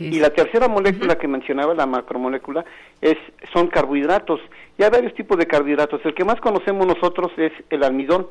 [0.00, 2.64] Y la tercera molécula que mencionaba, la macromolécula,
[3.00, 3.16] es,
[3.52, 4.40] son carbohidratos.
[4.76, 6.00] Y hay varios tipos de carbohidratos.
[6.04, 8.26] El que más conocemos nosotros es el almidón,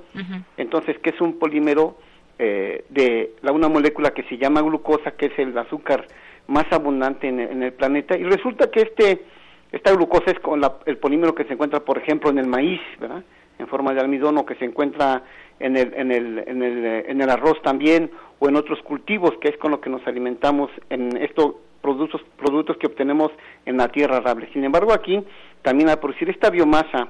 [0.57, 1.95] entonces que es un polímero
[2.39, 6.05] eh, de la, una molécula que se llama glucosa, que es el azúcar
[6.47, 8.17] más abundante en el, planeta.
[8.17, 9.21] Y resulta que este
[9.71, 13.23] esta glucosa es con el polímero que se encuentra, por ejemplo, en el maíz, ¿verdad?
[13.59, 15.23] En forma de almidón o que se encuentra
[15.59, 19.49] en el, en el, en el, en el arroz también o en otros cultivos, que
[19.49, 23.31] es con lo que nos alimentamos en estos productos, productos que obtenemos
[23.65, 24.49] en la tierra arable.
[24.53, 25.23] Sin embargo, aquí
[25.61, 27.09] también al producir esta biomasa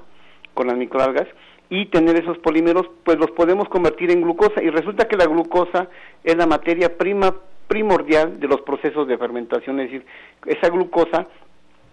[0.54, 1.28] con las microalgas
[1.68, 5.88] y tener esos polímeros, pues los podemos convertir en glucosa y resulta que la glucosa
[6.24, 7.34] es la materia prima
[7.68, 10.06] primordial de los procesos de fermentación, es decir,
[10.46, 11.28] esa glucosa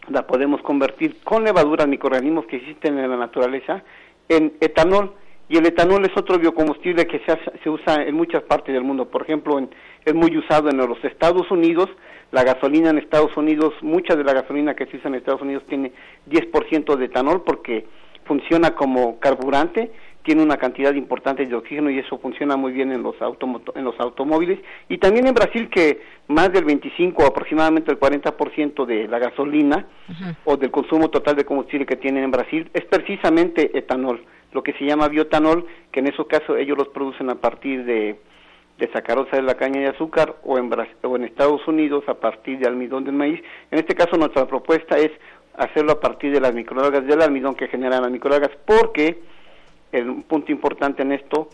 [0.09, 3.83] la podemos convertir con levaduras, microorganismos que existen en la naturaleza,
[4.29, 5.13] en etanol
[5.49, 9.09] y el etanol es otro biocombustible que se, se usa en muchas partes del mundo.
[9.09, 9.57] Por ejemplo,
[10.03, 11.89] es muy usado en los Estados Unidos.
[12.31, 15.63] La gasolina en Estados Unidos, mucha de la gasolina que se usa en Estados Unidos
[15.67, 15.93] tiene
[16.29, 17.85] 10% de etanol porque
[18.25, 19.91] funciona como carburante,
[20.27, 23.15] tiene una cantidad importante de oxígeno y eso funciona muy bien en los,
[23.75, 24.59] en los automóviles.
[24.89, 29.87] Y también en Brasil que más del 25 o aproximadamente el 40% de la gasolina
[30.43, 34.73] o del consumo total de combustible que tienen en Brasil es precisamente etanol lo que
[34.73, 38.19] se llama biotanol, que en esos casos ellos los producen a partir de,
[38.79, 40.69] de sacarosa de la caña de azúcar o en,
[41.03, 43.41] o en Estados Unidos a partir de almidón del maíz.
[43.71, 45.11] En este caso nuestra propuesta es
[45.55, 49.21] hacerlo a partir de las microalgas del almidón que generan las microalgas, porque
[49.93, 51.49] un punto importante en esto,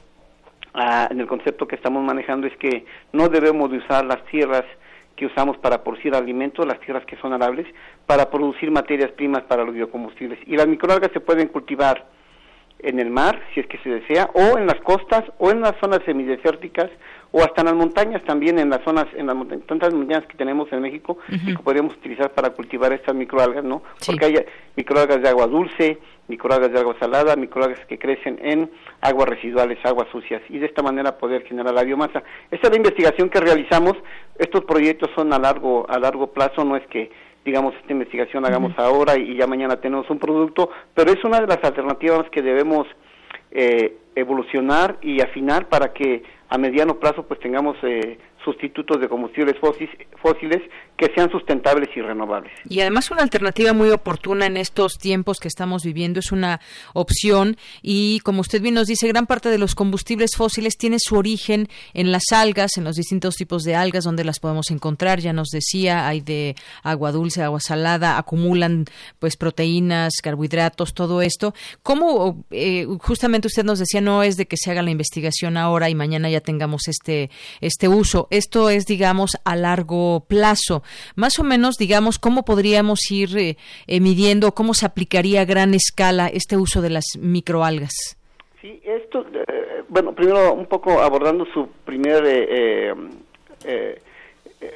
[0.74, 4.64] ah, en el concepto que estamos manejando, es que no debemos de usar las tierras
[5.16, 7.68] que usamos para producir alimentos, las tierras que son arables,
[8.06, 10.40] para producir materias primas para los biocombustibles.
[10.48, 12.06] Y las microalgas se pueden cultivar
[12.80, 15.74] en el mar, si es que se desea, o en las costas, o en las
[15.80, 16.90] zonas semidesérticas,
[17.36, 20.72] o hasta en las montañas también, en las zonas, en las tantas montañas que tenemos
[20.72, 23.82] en México, y que podríamos utilizar para cultivar estas microalgas, ¿no?
[24.06, 28.70] Porque hay microalgas de agua dulce, microalgas de agua salada, microalgas que crecen en
[29.02, 32.22] aguas residuales, aguas sucias, y de esta manera poder generar la biomasa.
[32.52, 33.94] Esta es la investigación que realizamos,
[34.38, 37.12] estos proyectos son a largo, a largo plazo, no es que
[37.44, 41.48] digamos, esta investigación hagamos ahora y, ya mañana tenemos un producto, pero es una de
[41.48, 42.88] las alternativas que debemos
[43.52, 49.56] eh, evolucionar y afinar para que a mediano plazo pues tengamos eh, sustitutos de combustibles
[49.60, 50.62] fósiles
[50.98, 52.52] que sean sustentables y renovables.
[52.70, 56.60] Y además una alternativa muy oportuna en estos tiempos que estamos viviendo es una
[56.94, 61.16] opción y como usted bien nos dice, gran parte de los combustibles fósiles tiene su
[61.16, 65.20] origen en las algas, en los distintos tipos de algas donde las podemos encontrar.
[65.20, 68.86] Ya nos decía, hay de agua dulce, agua salada, acumulan
[69.20, 71.54] pues proteínas, carbohidratos, todo esto.
[71.82, 75.90] ¿Cómo eh, justamente usted nos decía no es de que se haga la investigación ahora
[75.90, 77.30] y mañana ya tengamos este
[77.62, 78.28] este uso?
[78.34, 80.82] Esto es, digamos, a largo plazo.
[81.16, 86.30] Más o menos, digamos, ¿cómo podríamos ir eh, midiendo, cómo se aplicaría a gran escala
[86.30, 88.18] este uso de las microalgas?
[88.60, 92.94] Sí, esto, eh, bueno, primero un poco abordando su primer eh,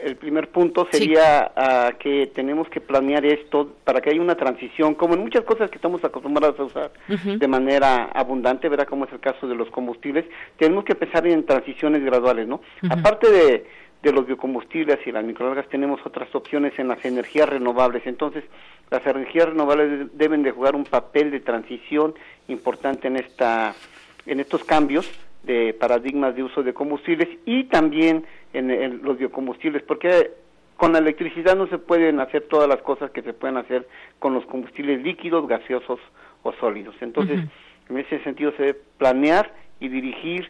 [0.04, 4.96] el primer punto sería ah, que tenemos que planear esto para que haya una transición,
[4.96, 9.14] como en muchas cosas que estamos acostumbrados a usar de manera abundante, verá como es
[9.14, 10.26] el caso de los combustibles,
[10.58, 12.62] tenemos que pensar en transiciones graduales, ¿no?
[12.90, 13.66] Aparte de,
[14.04, 18.44] de los biocombustibles y las microalgas tenemos otras opciones en las energías renovables, entonces
[18.90, 22.14] las energías renovables deben de jugar un papel de transición
[22.48, 23.76] importante en esta
[24.26, 25.10] en estos cambios
[25.44, 28.26] de paradigmas de uso de combustibles y también
[28.58, 30.32] en, los biocombustibles, porque
[30.76, 33.88] con la electricidad no se pueden hacer todas las cosas que se pueden hacer
[34.20, 36.00] con los combustibles líquidos, gaseosos
[36.44, 36.96] o sólidos.
[37.02, 37.40] Entonces,
[37.90, 40.50] en ese sentido se debe planear y dirigir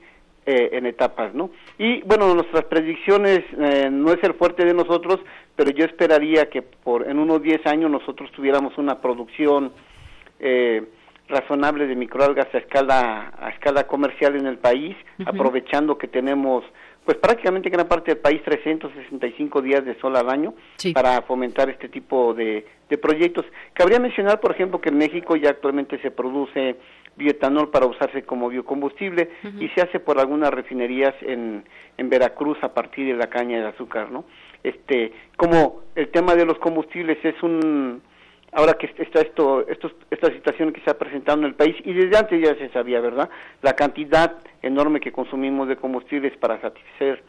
[0.50, 1.50] eh, en etapas, ¿no?
[1.78, 5.20] Y bueno, nuestras predicciones eh, no es el fuerte de nosotros,
[5.58, 9.74] pero yo esperaría que por en unos 10 años nosotros tuviéramos una producción
[10.40, 10.84] eh,
[11.28, 16.64] razonable de microalgas a escala a escala comercial en el país, aprovechando que tenemos
[17.08, 20.54] pues prácticamente gran parte del país 365 días de sol al año
[20.94, 23.46] para fomentar este tipo de, de proyectos.
[23.72, 26.76] Cabría mencionar, por ejemplo, que en México ya actualmente se produce
[27.16, 31.64] bioetanol para usarse como biocombustible y se hace por algunas refinerías en,
[31.96, 34.26] en Veracruz a partir de la caña de azúcar, ¿no?
[34.62, 38.02] Este, como el tema de los combustibles es un
[38.52, 42.18] ahora que está esto, esta situación que se ha presentado en el país y desde
[42.18, 43.30] antes ya se sabía, ¿verdad?
[43.62, 47.24] La cantidad enorme que consumimos de combustibles para satisfacer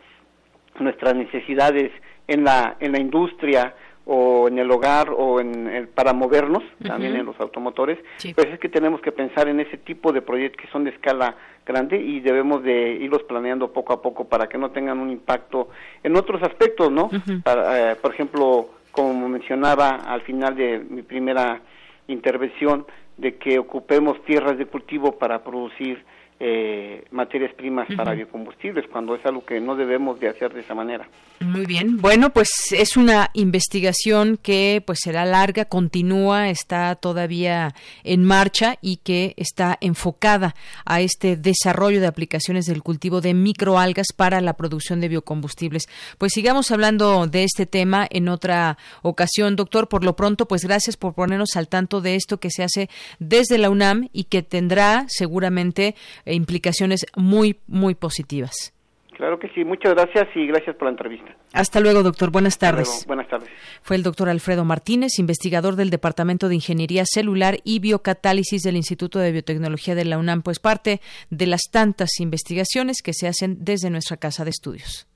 [0.78, 1.90] nuestras necesidades
[2.26, 3.74] en la en la industria
[4.10, 7.98] o en el hogar o en, para movernos, también en los automotores,
[8.34, 11.36] pues es que tenemos que pensar en ese tipo de proyectos que son de escala
[11.66, 15.68] grande y debemos de irlos planeando poco a poco para que no tengan un impacto
[16.02, 17.10] en otros aspectos, ¿no?
[17.12, 21.60] Eh, por ejemplo, como mencionaba al final de mi primera
[22.06, 26.04] intervención, de que ocupemos tierras de cultivo para producir
[26.40, 30.74] eh, materias primas para biocombustibles, cuando es algo que no debemos de hacer de esa
[30.74, 31.08] manera.
[31.40, 31.98] Muy bien.
[31.98, 37.74] Bueno, pues es una investigación que pues será larga, continúa, está todavía
[38.04, 44.08] en marcha y que está enfocada a este desarrollo de aplicaciones del cultivo de microalgas
[44.14, 45.88] para la producción de biocombustibles.
[46.18, 49.88] Pues sigamos hablando de este tema en otra ocasión, doctor.
[49.88, 53.58] Por lo pronto, pues gracias por ponernos al tanto de esto que se hace desde
[53.58, 55.94] la UNAM y que tendrá seguramente
[56.34, 58.72] implicaciones muy, muy positivas.
[59.18, 61.34] Claro que sí, muchas gracias y gracias por la entrevista.
[61.52, 62.30] Hasta luego, doctor.
[62.30, 63.04] Buenas tardes.
[63.04, 63.48] Buenas tardes.
[63.82, 69.18] Fue el doctor Alfredo Martínez, investigador del Departamento de Ingeniería Celular y Biocatálisis del Instituto
[69.18, 73.90] de Biotecnología de la UNAM, pues parte de las tantas investigaciones que se hacen desde
[73.90, 75.08] nuestra casa de estudios.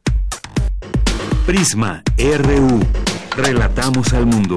[1.47, 2.81] Prisma RU.
[3.37, 4.57] Relatamos al mundo.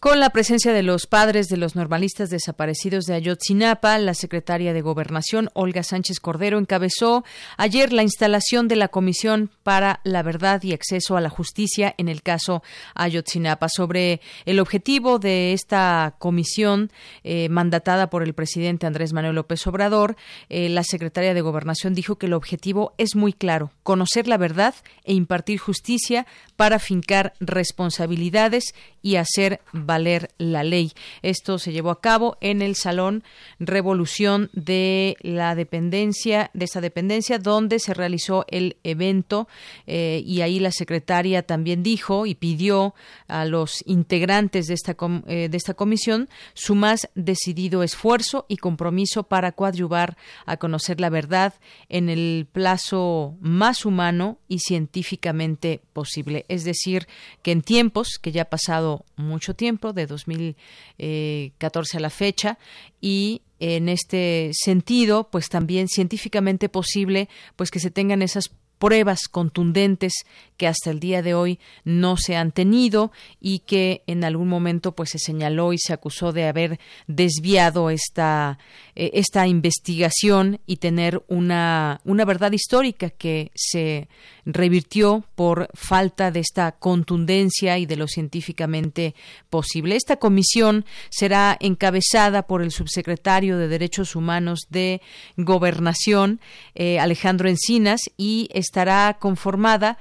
[0.00, 4.80] Con la presencia de los padres de los normalistas desaparecidos de Ayotzinapa, la secretaria de
[4.80, 7.24] Gobernación, Olga Sánchez Cordero, encabezó
[7.56, 12.08] ayer la instalación de la Comisión para la Verdad y Acceso a la Justicia en
[12.08, 12.62] el caso
[12.94, 13.68] Ayotzinapa.
[13.68, 16.92] Sobre el objetivo de esta comisión
[17.24, 20.14] eh, mandatada por el presidente Andrés Manuel López Obrador,
[20.48, 24.76] eh, la secretaria de Gobernación dijo que el objetivo es muy claro, conocer la verdad
[25.02, 30.92] e impartir justicia para fincar responsabilidades y hacer valer la ley.
[31.22, 33.24] Esto se llevó a cabo en el Salón
[33.58, 39.48] Revolución de la Dependencia, de esta dependencia, donde se realizó el evento
[39.86, 42.94] eh, y ahí la secretaria también dijo y pidió
[43.28, 44.94] a los integrantes de esta,
[45.26, 51.08] eh, de esta comisión su más decidido esfuerzo y compromiso para coadyuvar a conocer la
[51.08, 51.54] verdad
[51.88, 56.44] en el plazo más humano y científicamente posible.
[56.48, 57.08] Es decir,
[57.42, 62.58] que en tiempos, que ya ha pasado mucho tiempo, de 2014 a la fecha,
[63.00, 70.12] y en este sentido, pues también científicamente posible, pues que se tengan esas pruebas contundentes
[70.56, 74.92] que hasta el día de hoy no se han tenido y que en algún momento
[74.92, 78.58] pues se señaló y se acusó de haber desviado esta
[78.94, 84.08] eh, esta investigación y tener una una verdad histórica que se
[84.44, 89.14] revirtió por falta de esta contundencia y de lo científicamente
[89.50, 89.94] posible.
[89.94, 95.02] Esta comisión será encabezada por el subsecretario de Derechos Humanos de
[95.36, 96.40] Gobernación,
[96.74, 99.96] eh, Alejandro Encinas, y estará conformada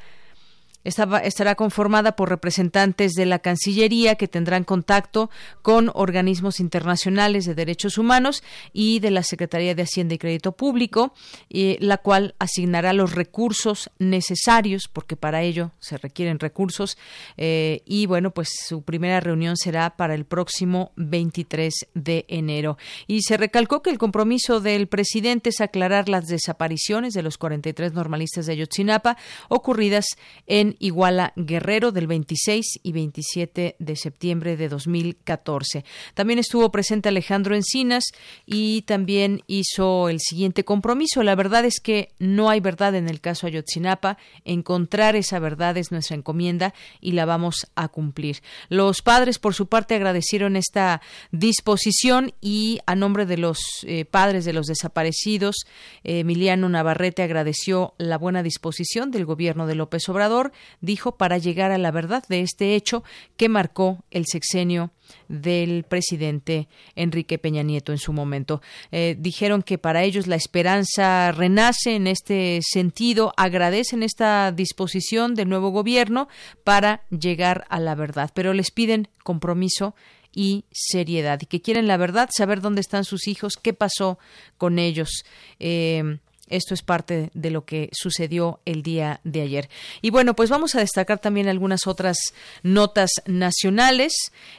[0.88, 5.30] estará conformada por representantes de la Cancillería que tendrán contacto
[5.62, 11.13] con organismos internacionales de derechos humanos y de la Secretaría de Hacienda y Crédito Público,
[11.50, 16.97] la cual asignará los recursos necesarios, porque para ello se requieren recursos,
[17.38, 22.78] eh, y bueno, pues su primera reunión será para el próximo 23 de enero.
[23.08, 27.93] Y se recalcó que el compromiso del presidente es aclarar las desapariciones de los 43
[27.93, 29.17] normalistas de Ayotzinapa
[29.50, 30.06] ocurridas
[30.45, 35.85] en Iguala Guerrero del 26 y 27 de septiembre de 2014.
[36.13, 38.05] También estuvo presente Alejandro Encinas
[38.45, 41.23] y también hizo el siguiente compromiso.
[41.23, 44.17] La verdad es que no hay verdad en el caso Ayotzinapa.
[44.45, 48.41] Encontrar esa verdad es nuestra encomienda y la vamos a cumplir.
[48.69, 54.45] Los padres, por su parte, agradecieron esta disposición y a nombre de los eh, padres
[54.45, 55.55] de los desaparecidos,
[56.03, 60.51] Emiliano Navarrete agradeció la buena disposición del gobierno de López Obrador
[60.82, 63.03] dijo, para llegar a la verdad de este hecho
[63.36, 64.91] que marcó el sexenio
[65.27, 68.62] del presidente Enrique Peña Nieto en su momento.
[68.91, 75.49] Eh, dijeron que para ellos la esperanza renace en este sentido, agradecen esta disposición del
[75.49, 76.27] nuevo gobierno
[76.63, 79.95] para llegar a la verdad, pero les piden compromiso
[80.34, 84.19] y seriedad y que quieren la verdad, saber dónde están sus hijos, qué pasó
[84.58, 85.23] con ellos.
[85.60, 89.69] Eh, Esto es parte de lo que sucedió el día de ayer.
[90.02, 92.17] Y bueno, pues vamos a destacar también algunas otras
[92.63, 94.13] notas nacionales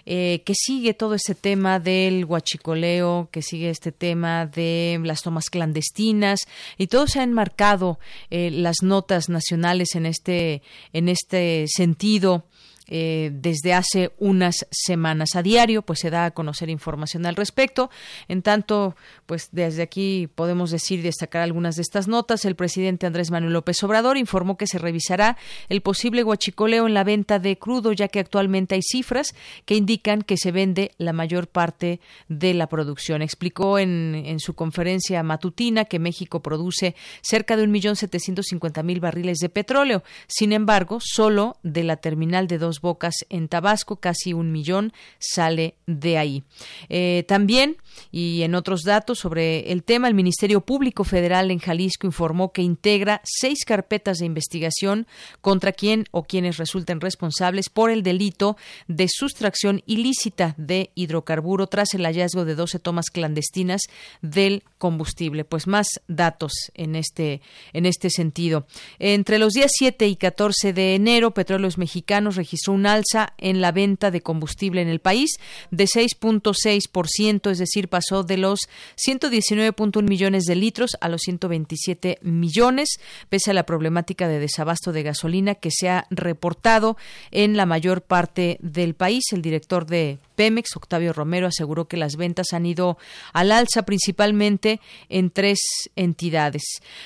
[0.07, 5.51] eh, que sigue todo este tema del huachicoleo, que sigue este tema de las tomas
[5.51, 6.41] clandestinas
[6.76, 7.99] y todo se ha enmarcado
[8.30, 10.62] eh, las notas nacionales en este
[10.93, 12.45] en este sentido
[12.89, 15.30] eh, desde hace unas semanas.
[15.34, 17.91] A diario, pues se da a conocer información al respecto.
[18.28, 22.45] En tanto, pues desde aquí podemos decir y destacar algunas de estas notas.
[22.45, 25.36] El presidente Andrés Manuel López Obrador informó que se revisará
[25.68, 29.34] el posible guachicoleo en la venta de crudo, ya que actualmente hay cifras
[29.64, 33.22] que indican que se vende la mayor parte de la producción.
[33.22, 38.82] Explicó en, en su conferencia matutina que México produce cerca de un millón setecientos cincuenta
[38.82, 40.03] mil barriles de petróleo.
[40.26, 45.74] Sin embargo, solo de la terminal de dos Bocas en Tabasco, casi un millón sale
[45.87, 46.43] de ahí.
[46.89, 47.76] Eh, también,
[48.11, 52.62] y en otros datos sobre el tema, el Ministerio Público Federal en Jalisco informó que
[52.62, 55.07] integra seis carpetas de investigación
[55.41, 58.57] contra quien o quienes resulten responsables por el delito
[58.87, 63.83] de sustracción ilícita de hidrocarburo tras el hallazgo de 12 tomas clandestinas
[64.22, 65.45] del combustible.
[65.45, 67.41] Pues más datos en este,
[67.72, 68.66] en este sentido.
[68.99, 73.73] Entre los días 7 y 14 de enero, Petróleos Mexicanos registró un alza en la
[73.73, 75.37] venta de combustible en el país
[75.71, 78.61] de 6.6%, es decir, pasó de los
[78.97, 82.99] 119.1 millones de litros a los 127 millones,
[83.29, 86.97] pese a la problemática de desabasto de gasolina que se ha reportado
[87.31, 89.25] en la mayor parte del país.
[89.33, 92.97] El director de Pemex, Octavio Romero, aseguró que las ventas han ido
[93.33, 95.59] al alza principalmente en tres
[95.97, 96.62] entidades.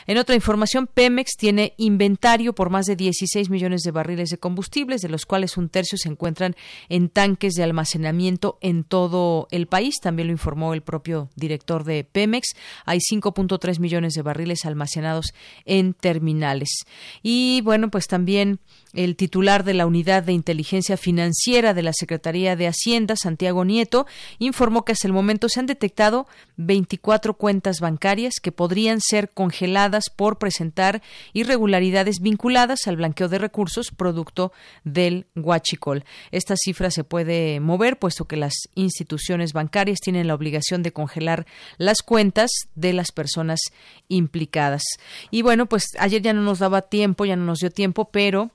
[0.07, 5.01] En otra información, Pemex tiene inventario por más de 16 millones de barriles de combustibles,
[5.01, 6.55] de los cuales un tercio se encuentran
[6.89, 9.97] en tanques de almacenamiento en todo el país.
[10.01, 12.49] También lo informó el propio director de Pemex.
[12.85, 15.27] Hay 5.3 millones de barriles almacenados
[15.65, 16.71] en terminales.
[17.23, 18.61] Y bueno, pues también
[18.93, 24.07] el titular de la Unidad de Inteligencia Financiera de la Secretaría de Hacienda, Santiago Nieto,
[24.39, 26.27] informó que hasta el momento se han detectado
[26.57, 33.91] 24 cuentas bancarias que podrían ser congeladas por presentar irregularidades vinculadas al blanqueo de recursos
[33.91, 34.53] producto
[34.85, 36.05] del huachicol.
[36.31, 41.47] Esta cifra se puede mover puesto que las instituciones bancarias tienen la obligación de congelar
[41.79, 43.61] las cuentas de las personas
[44.09, 44.83] implicadas.
[45.31, 48.51] Y bueno, pues ayer ya no nos daba tiempo, ya no nos dio tiempo, pero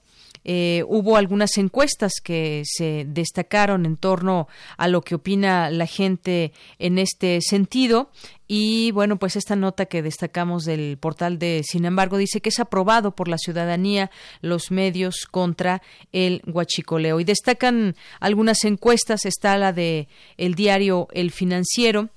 [0.49, 6.53] eh, hubo algunas encuestas que se destacaron en torno a lo que opina la gente
[6.79, 8.09] en este sentido.
[8.47, 12.61] Y bueno, pues esta nota que destacamos del portal de Sin embargo dice que es
[12.61, 15.81] aprobado por la ciudadanía los medios contra
[16.13, 17.19] el huachicoleo.
[17.19, 22.07] Y destacan algunas encuestas, está la de el diario El Financiero,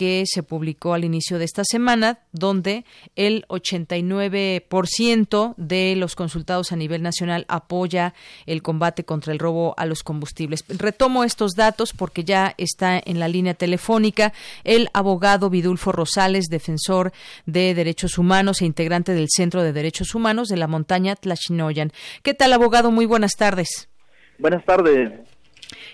[0.00, 2.86] que se publicó al inicio de esta semana, donde
[3.16, 8.14] el 89% de los consultados a nivel nacional apoya
[8.46, 10.64] el combate contra el robo a los combustibles.
[10.68, 14.32] Retomo estos datos porque ya está en la línea telefónica
[14.64, 17.12] el abogado Vidulfo Rosales, defensor
[17.44, 21.92] de derechos humanos e integrante del Centro de Derechos Humanos de la montaña Tlachinoyan.
[22.22, 22.90] ¿Qué tal, abogado?
[22.90, 23.90] Muy buenas tardes.
[24.38, 25.29] Buenas tardes.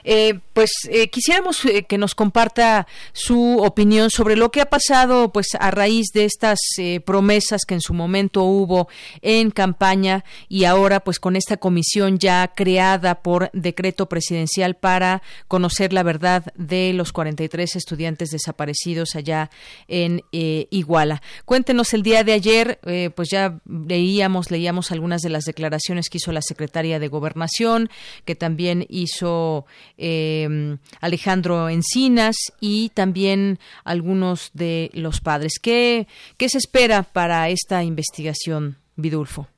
[0.08, 5.32] Eh, pues eh, quisiéramos eh, que nos comparta su opinión sobre lo que ha pasado
[5.32, 6.60] pues a raíz de estas
[7.04, 8.88] promesas que en su momento hubo
[9.20, 15.92] en campaña y ahora pues con esta comisión ya creada por decreto presidencial para conocer
[15.92, 19.50] la verdad de los 43 estudiantes desaparecidos allá
[19.88, 21.20] en Iguala.
[21.44, 22.78] Cuéntenos el día de ayer,
[23.14, 27.90] pues ya leíamos, leíamos algunas de las declaraciones que hizo la secretaria de Gobernación,
[28.24, 29.66] que también hizo
[29.98, 35.58] eh, Alejandro Encinas y también algunos de los padres.
[35.60, 39.48] ¿Qué, qué se espera para esta investigación, Vidulfo?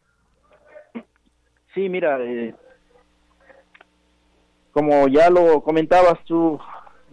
[1.74, 2.54] Sí, mira, eh,
[4.72, 6.58] como ya lo comentabas tú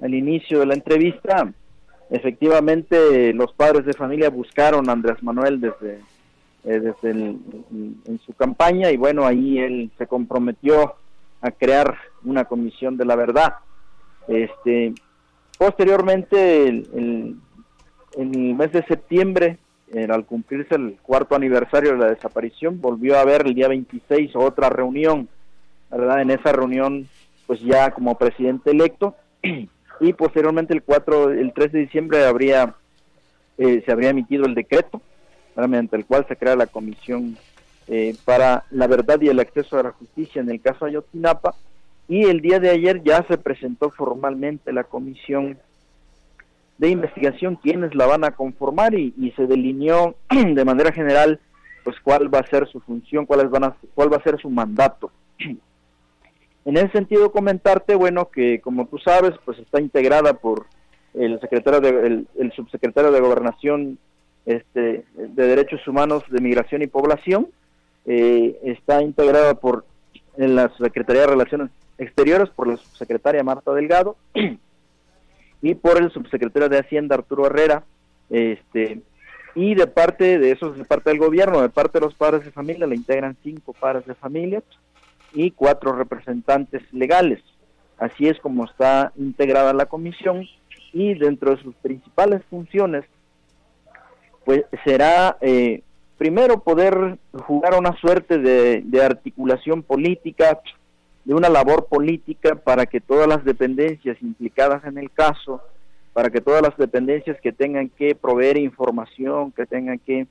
[0.01, 1.51] al inicio de la entrevista,
[2.09, 5.99] efectivamente los padres de familia buscaron a Andrés Manuel desde,
[6.63, 10.95] eh, desde en su campaña y bueno, ahí él se comprometió
[11.46, 13.56] a crear una comisión de la verdad.
[14.28, 14.93] Este,
[15.58, 17.41] posteriormente, en
[18.18, 19.58] el mes de septiembre,
[20.10, 24.70] al cumplirse el cuarto aniversario de la desaparición, volvió a haber el día 26 otra
[24.70, 25.30] reunión,
[25.89, 26.22] ¿verdad?
[26.22, 27.08] En esa reunión,
[27.48, 29.16] pues ya como presidente electo,
[30.02, 32.76] y posteriormente el 4, el 3 de diciembre habría,
[33.58, 35.02] eh, se habría emitido el decreto,
[35.56, 37.38] mediante el cual se crea la comisión
[37.88, 41.56] eh, para la verdad y el acceso a la justicia en el caso Ayotzinapa
[42.08, 45.58] y el día de ayer ya se presentó formalmente la comisión
[46.78, 51.40] de investigación quiénes la van a conformar y, se delineó de manera general
[51.84, 54.50] pues cuál va a ser su función, cuál, van a, cuál va a ser su
[54.50, 55.12] mandato.
[56.68, 60.66] En ese sentido comentarte, bueno, que como tú sabes, pues está integrada por
[61.14, 64.00] el secretario de, el, subsecretario de Gobernación
[64.48, 67.50] este, de Derechos Humanos de Migración y Población,
[68.06, 69.86] eh, está integrada por
[70.38, 74.18] en la Secretaría de Relaciones Exteriores por la subsecretaria Marta Delgado
[75.62, 77.84] y por el subsecretario de Hacienda Arturo Herrera,
[78.30, 79.01] este
[79.56, 82.51] y de parte de eso, de parte del gobierno, de parte de los padres de
[82.51, 84.62] familia, le integran cinco padres de familia
[85.34, 87.41] y cuatro representantes legales.
[87.97, 90.45] Así es como está integrada la comisión
[90.91, 93.06] y dentro de sus principales funciones,
[94.43, 95.82] pues será eh,
[96.18, 100.59] primero poder jugar una suerte de, articulación política,
[101.24, 105.61] de una labor política para que todas las dependencias implicadas en el caso,
[106.13, 110.28] para que todas las dependencias que tengan que proveer información, que tengan que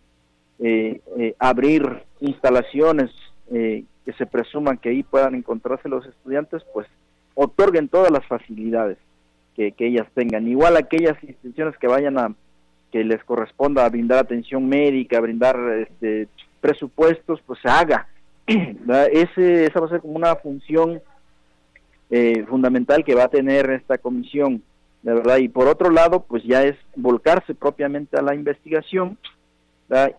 [0.61, 3.11] eh, eh, abrir instalaciones
[3.51, 6.87] eh, que se presuman que ahí puedan encontrarse los estudiantes, pues
[7.35, 8.99] otorguen todas las facilidades
[9.55, 10.49] que ellas tengan.
[10.49, 12.35] Igual aquellas instituciones que vayan a
[12.95, 16.28] que les corresponda brindar atención médica, brindar este,
[16.61, 18.07] presupuestos, pues se haga.
[18.47, 21.03] Ese, esa va a ser como una función
[22.09, 24.62] eh, fundamental que va a tener esta comisión,
[25.03, 25.38] de verdad.
[25.38, 29.18] Y por otro lado, pues ya es volcarse propiamente a la investigación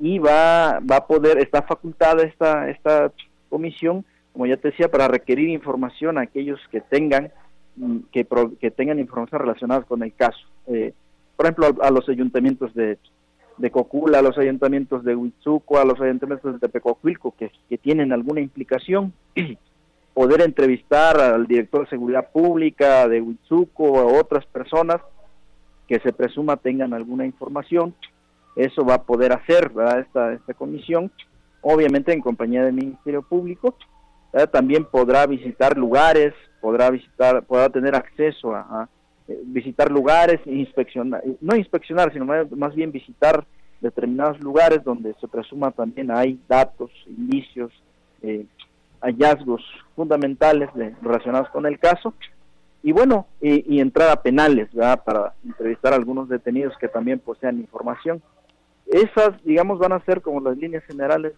[0.02, 3.10] y va, va a poder, está facultada esta, esta
[3.48, 4.04] comisión,
[4.34, 7.32] como ya te decía, para requerir información a aquellos que tengan
[7.78, 8.28] mm, que,
[8.60, 10.46] que tengan información relacionada con el caso.
[10.68, 10.94] Eh,
[11.36, 12.98] por ejemplo, a, los ayuntamientos de,
[13.58, 18.42] de, Cocula, a los ayuntamientos de Huitzuco, a los ayuntamientos de Tepecocuilco, que, tienen alguna
[18.42, 19.14] implicación,
[20.14, 25.02] poder entrevistar al director de seguridad pública de Huitzuco a otras personas
[25.88, 27.94] que se presuma tengan alguna información,
[28.56, 31.12] eso va a poder hacer Esta, esta comisión,
[31.62, 33.76] obviamente en compañía del Ministerio Público,
[34.52, 38.90] también podrá visitar lugares, podrá visitar, podrá tener acceso a,
[39.28, 43.46] visitar lugares, inspeccionar, no inspeccionar, sino más, bien visitar
[43.82, 47.72] determinados lugares donde se presuma también hay datos, indicios,
[48.22, 48.46] eh,
[49.02, 49.62] hallazgos
[49.96, 50.70] fundamentales
[51.02, 52.14] relacionados con el caso
[52.86, 54.70] y bueno, y, entrar a penales
[55.04, 58.22] para entrevistar a algunos detenidos que también posean información.
[58.86, 61.34] Esas, digamos, van a ser como las líneas generales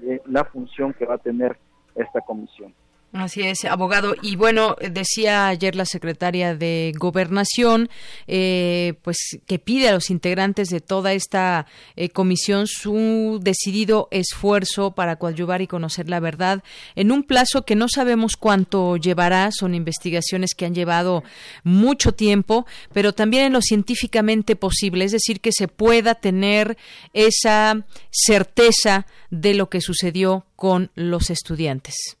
[0.00, 1.56] de la función que va a tener
[1.94, 2.74] esta comisión.
[3.12, 4.14] Así es, abogado.
[4.22, 7.90] Y bueno, decía ayer la secretaria de Gobernación,
[8.28, 14.92] eh, pues que pide a los integrantes de toda esta eh, comisión su decidido esfuerzo
[14.92, 16.62] para coadyuvar y conocer la verdad
[16.94, 19.50] en un plazo que no sabemos cuánto llevará.
[19.50, 21.24] Son investigaciones que han llevado
[21.64, 26.78] mucho tiempo, pero también en lo científicamente posible, es decir, que se pueda tener
[27.12, 32.19] esa certeza de lo que sucedió con los estudiantes.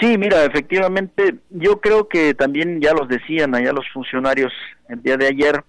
[0.00, 4.52] Sí, mira, efectivamente, yo creo que también ya los decían allá los funcionarios
[4.88, 5.64] el día de ayer,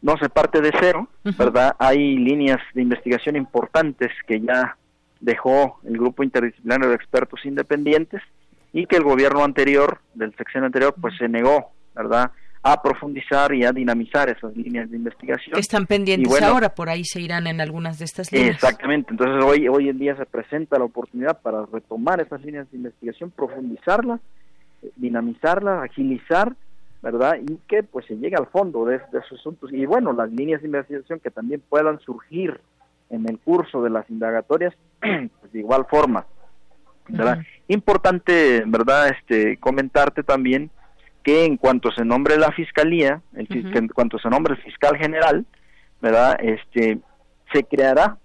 [0.00, 1.74] no se parte de cero, ¿verdad?
[1.78, 4.76] Hay líneas de investigación importantes que ya
[5.20, 8.22] dejó el grupo interdisciplinario de expertos independientes
[8.72, 12.30] y que el gobierno anterior, del sección anterior, pues se negó, ¿verdad?
[12.62, 15.58] A profundizar y a dinamizar esas líneas de investigación.
[15.58, 18.56] Están pendientes ahora, por ahí se irán en algunas de estas líneas.
[18.56, 22.78] Exactamente, entonces hoy, hoy en día se presenta la oportunidad para retomar esas líneas de
[22.78, 24.20] investigación, profundizarlas,
[24.96, 26.54] dinamizarlas, agilizar,
[27.02, 27.36] ¿verdad?
[27.40, 29.72] Y que pues se llegue al fondo de, esos asuntos.
[29.72, 32.60] Y bueno, las líneas de investigación que también puedan surgir
[33.10, 36.26] en el curso de las indagatorias, pues de igual forma,
[37.08, 37.38] ¿verdad?
[37.68, 39.08] Importante, ¿verdad?
[39.08, 40.70] Este, comentarte también
[41.22, 43.46] que en cuanto se nombre la fiscalía, el,
[43.76, 45.44] en cuanto se nombre el fiscal general,
[46.00, 46.38] ¿verdad?
[46.40, 46.98] Este,
[47.52, 48.18] se creará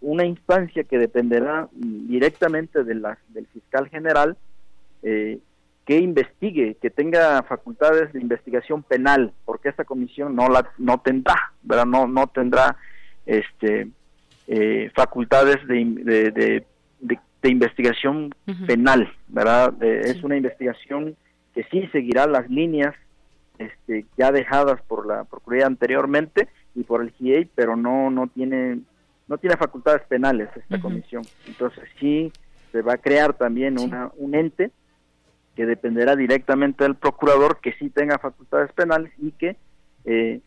[0.00, 4.36] una instancia que dependerá directamente de la, del fiscal general
[5.02, 5.38] eh,
[5.84, 11.52] que investigue, que tenga facultades de investigación penal, porque esta comisión no la no tendrá,
[11.62, 11.86] ¿verdad?
[11.86, 12.76] No no tendrá
[13.26, 13.88] este
[14.46, 16.64] eh, facultades de, de,
[17.00, 18.32] de, investigación
[18.68, 19.74] penal, ¿verdad?
[19.82, 21.16] Es una investigación
[21.54, 22.94] que sí seguirá las líneas
[23.58, 28.80] este, ya dejadas por la Procuraduría anteriormente y por el GIEI, pero no no tiene
[29.28, 31.22] no tiene facultades penales esta comisión.
[31.46, 32.32] Entonces sí
[32.70, 34.70] se va a crear también una, un ente
[35.54, 39.56] que dependerá directamente del procurador que sí tenga facultades penales y que
[40.04, 40.40] eh,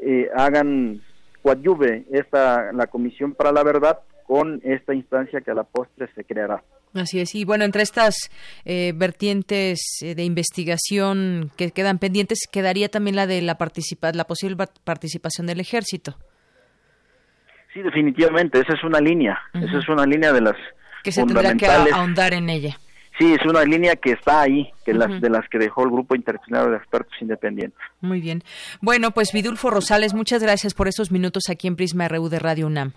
[0.00, 1.00] eh, hagan
[1.42, 6.24] coadyuve esta la comisión para la verdad con esta instancia que a la postre se
[6.24, 6.62] creará.
[6.94, 7.34] Así es.
[7.34, 8.30] Y bueno, entre estas
[8.64, 14.24] eh, vertientes eh, de investigación que quedan pendientes, quedaría también la de la, participa la
[14.24, 16.16] posible participación del ejército.
[17.72, 18.60] Sí, definitivamente.
[18.60, 19.38] Esa es una línea.
[19.54, 20.56] Esa es una línea de las
[21.04, 22.76] que se tendrá que ahondar en ella.
[23.18, 26.14] Sí, es una línea que está ahí, que las, de las que dejó el Grupo
[26.14, 27.78] Interdisciplinario de Expertos Independientes.
[28.00, 28.42] Muy bien.
[28.80, 32.66] Bueno, pues Vidulfo Rosales, muchas gracias por esos minutos aquí en Prisma RU de Radio
[32.66, 32.94] UNAM.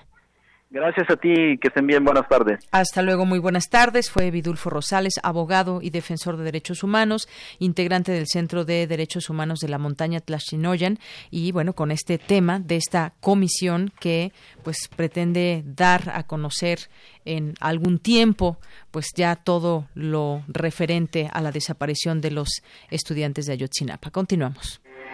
[0.73, 2.67] Gracias a ti, que estén bien, buenas tardes.
[2.71, 4.09] Hasta luego, muy buenas tardes.
[4.09, 9.59] Fue Vidulfo Rosales, abogado y defensor de derechos humanos, integrante del Centro de Derechos Humanos
[9.59, 10.97] de la Montaña Tlachinoyan
[11.29, 14.31] y bueno, con este tema de esta comisión que
[14.63, 16.79] pues pretende dar a conocer
[17.23, 18.57] en algún tiempo
[18.89, 22.49] pues ya todo lo referente a la desaparición de los
[22.89, 24.09] estudiantes de Ayotzinapa.
[24.09, 24.81] Continuamos.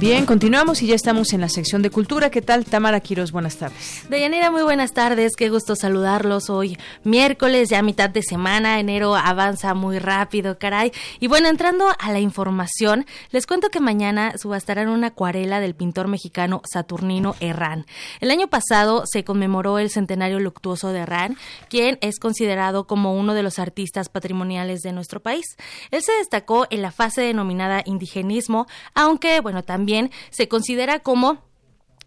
[0.00, 2.30] Bien, continuamos y ya estamos en la sección de cultura.
[2.30, 3.32] ¿Qué tal, Tamara Quiroz?
[3.32, 4.02] Buenas tardes.
[4.08, 5.32] Deyanira, muy buenas tardes.
[5.36, 6.78] Qué gusto saludarlos hoy.
[7.04, 8.80] Miércoles, ya mitad de semana.
[8.80, 10.90] Enero avanza muy rápido, caray.
[11.18, 16.08] Y bueno, entrando a la información, les cuento que mañana subastarán una acuarela del pintor
[16.08, 17.84] mexicano Saturnino Herrán.
[18.20, 21.36] El año pasado se conmemoró el centenario luctuoso de Herrán,
[21.68, 25.44] quien es considerado como uno de los artistas patrimoniales de nuestro país.
[25.90, 29.89] Él se destacó en la fase denominada indigenismo, aunque, bueno, también
[30.30, 31.50] se considera como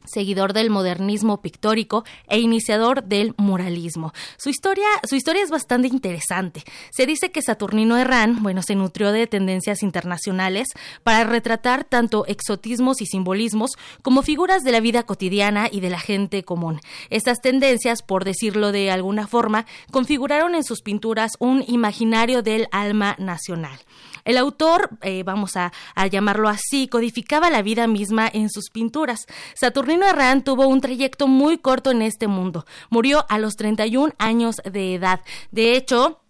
[0.05, 4.13] seguidor del modernismo pictórico e iniciador del muralismo.
[4.37, 6.63] Su historia, su historia es bastante interesante.
[6.91, 10.67] Se dice que Saturnino Herrán, bueno, se nutrió de tendencias internacionales
[11.03, 13.71] para retratar tanto exotismos y simbolismos
[14.01, 16.79] como figuras de la vida cotidiana y de la gente común.
[17.09, 23.15] Estas tendencias, por decirlo de alguna forma, configuraron en sus pinturas un imaginario del alma
[23.19, 23.79] nacional.
[24.25, 29.25] El autor, eh, vamos a, a, llamarlo así, codificaba la vida misma en sus pinturas.
[29.55, 32.65] Saturnino Herrán tuvo un trayecto muy corto en este mundo.
[32.89, 35.21] Murió a los 31 años de edad.
[35.51, 36.22] De hecho,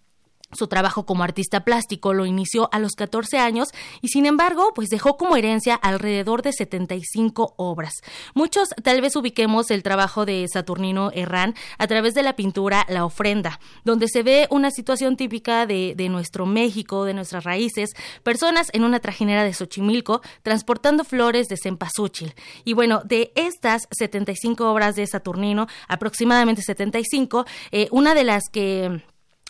[0.54, 3.70] su trabajo como artista plástico lo inició a los 14 años
[4.02, 7.94] y sin embargo, pues dejó como herencia alrededor de 75 obras.
[8.34, 13.06] Muchos tal vez ubiquemos el trabajo de Saturnino Herrán a través de la pintura La
[13.06, 17.92] ofrenda, donde se ve una situación típica de, de nuestro México, de nuestras raíces,
[18.24, 22.34] personas en una trajinera de Xochimilco transportando flores de cempasúchil.
[22.64, 29.04] Y bueno, de estas 75 obras de Saturnino, aproximadamente 75, eh, una de las que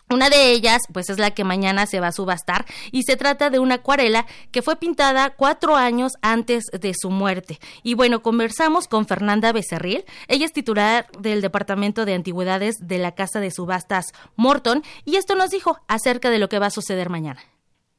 [0.09, 3.49] una de ellas, pues es la que mañana se va a subastar y se trata
[3.49, 7.59] de una acuarela que fue pintada cuatro años antes de su muerte.
[7.81, 10.05] Y bueno, conversamos con Fernanda Becerril.
[10.27, 15.35] Ella es titular del Departamento de Antigüedades de la Casa de Subastas Morton y esto
[15.35, 17.41] nos dijo acerca de lo que va a suceder mañana.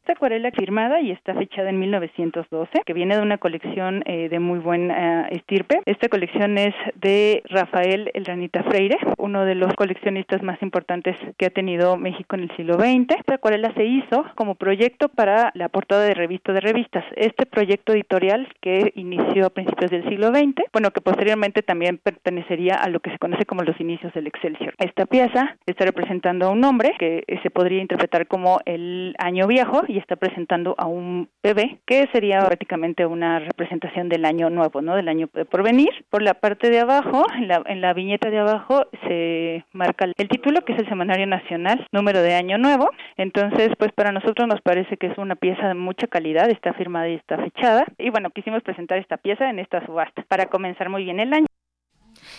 [0.04, 4.38] Esta acuarela firmada y está fechada en 1912, que viene de una colección eh, de
[4.38, 5.80] muy buen eh, estirpe.
[5.86, 11.50] Esta colección es de Rafael Elranita Freire, uno de los coleccionistas más importantes que ha
[11.50, 13.16] tenido México en el siglo XX.
[13.18, 17.02] Esta acuarela se hizo como proyecto para la portada de revista de revistas.
[17.16, 22.74] Este proyecto editorial que inició a principios del siglo XX, bueno, que posteriormente también pertenecería
[22.74, 24.74] a lo que se conoce como los inicios del Excelsior.
[24.76, 29.80] Esta pieza está representando a un hombre que se podría interpretar como el año viejo
[29.98, 34.96] está presentando a un bebé que sería prácticamente una representación del año nuevo, ¿no?
[34.96, 35.90] Del año por venir.
[36.10, 40.28] Por la parte de abajo, en la, en la viñeta de abajo se marca el
[40.28, 42.90] título que es el Semanario Nacional, número de año nuevo.
[43.16, 47.08] Entonces, pues para nosotros nos parece que es una pieza de mucha calidad, está firmada
[47.08, 47.84] y está fechada.
[47.98, 51.46] Y bueno, quisimos presentar esta pieza en esta subasta para comenzar muy bien el año.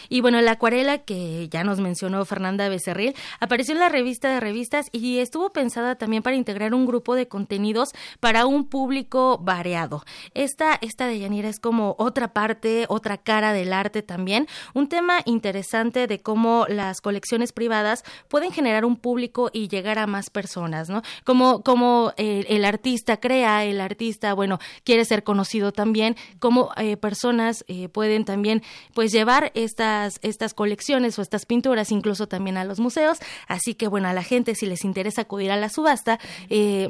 [0.09, 4.39] Y bueno, la acuarela que ya nos mencionó Fernanda Becerril apareció en la revista de
[4.39, 7.89] revistas y estuvo pensada también para integrar un grupo de contenidos
[8.19, 10.03] para un público variado.
[10.33, 14.47] Esta, esta de Yanira es como otra parte, otra cara del arte también.
[14.73, 20.07] Un tema interesante de cómo las colecciones privadas pueden generar un público y llegar a
[20.07, 21.01] más personas, ¿no?
[21.23, 26.97] Como, como eh, el artista crea, el artista, bueno, quiere ser conocido también, como eh,
[26.97, 28.61] personas eh, pueden también
[28.93, 33.19] pues llevar esta estas, colecciones o estas pinturas incluso también a los museos.
[33.47, 36.19] Así que bueno, a la gente si les interesa acudir a la subasta,
[36.49, 36.89] eh,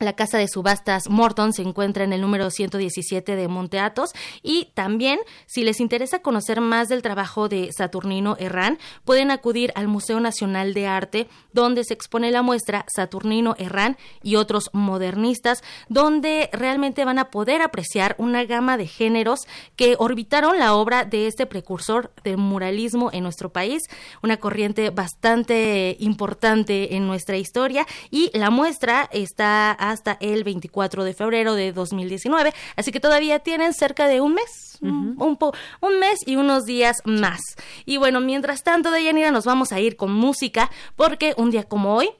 [0.00, 4.10] La casa de subastas Morton se encuentra en el número 117 de Monte Athos
[4.42, 9.86] y también, si les interesa conocer más del trabajo de Saturnino Herrán, pueden acudir al
[9.86, 16.50] Museo Nacional de Arte, donde se expone la muestra Saturnino Herrán y otros modernistas, donde
[16.52, 21.46] realmente van a poder apreciar una gama de géneros que orbitaron la obra de este
[21.46, 23.82] precursor del muralismo en nuestro país,
[24.24, 31.14] una corriente bastante importante en nuestra historia y la muestra está hasta el 24 de
[31.14, 32.52] febrero de 2019.
[32.76, 37.40] Así que todavía tienen cerca de un mes, un, un mes y unos días más.
[37.84, 41.94] Y bueno, mientras tanto, Deyanira, nos vamos a ir con música porque un día como
[41.94, 42.10] hoy,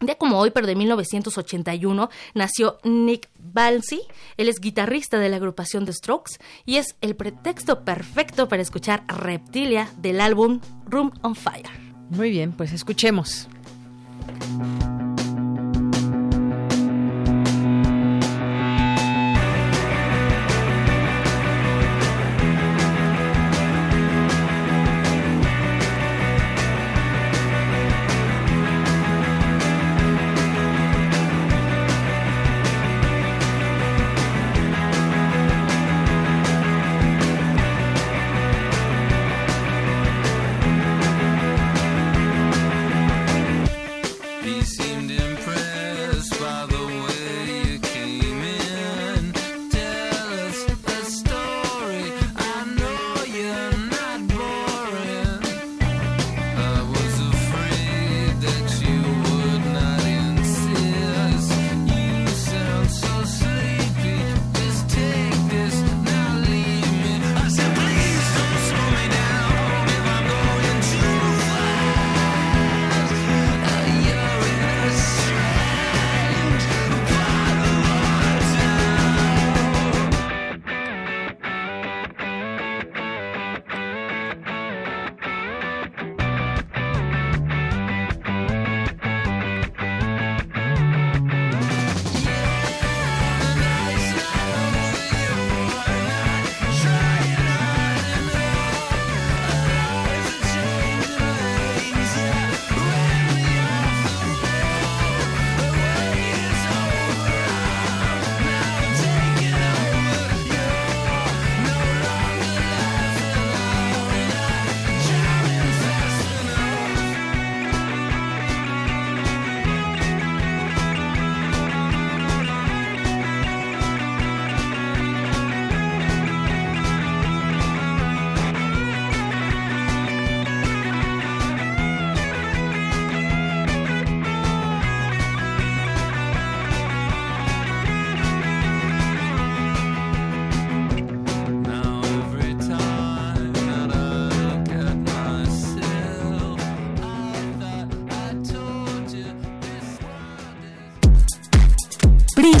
[0.00, 4.02] un día como hoy, pero de 1981, nació Nick Balsi.
[4.36, 6.32] Él es guitarrista de la agrupación The Strokes
[6.66, 11.70] y es el pretexto perfecto para escuchar Reptilia del álbum Room on Fire.
[12.10, 13.48] Muy bien, pues escuchemos.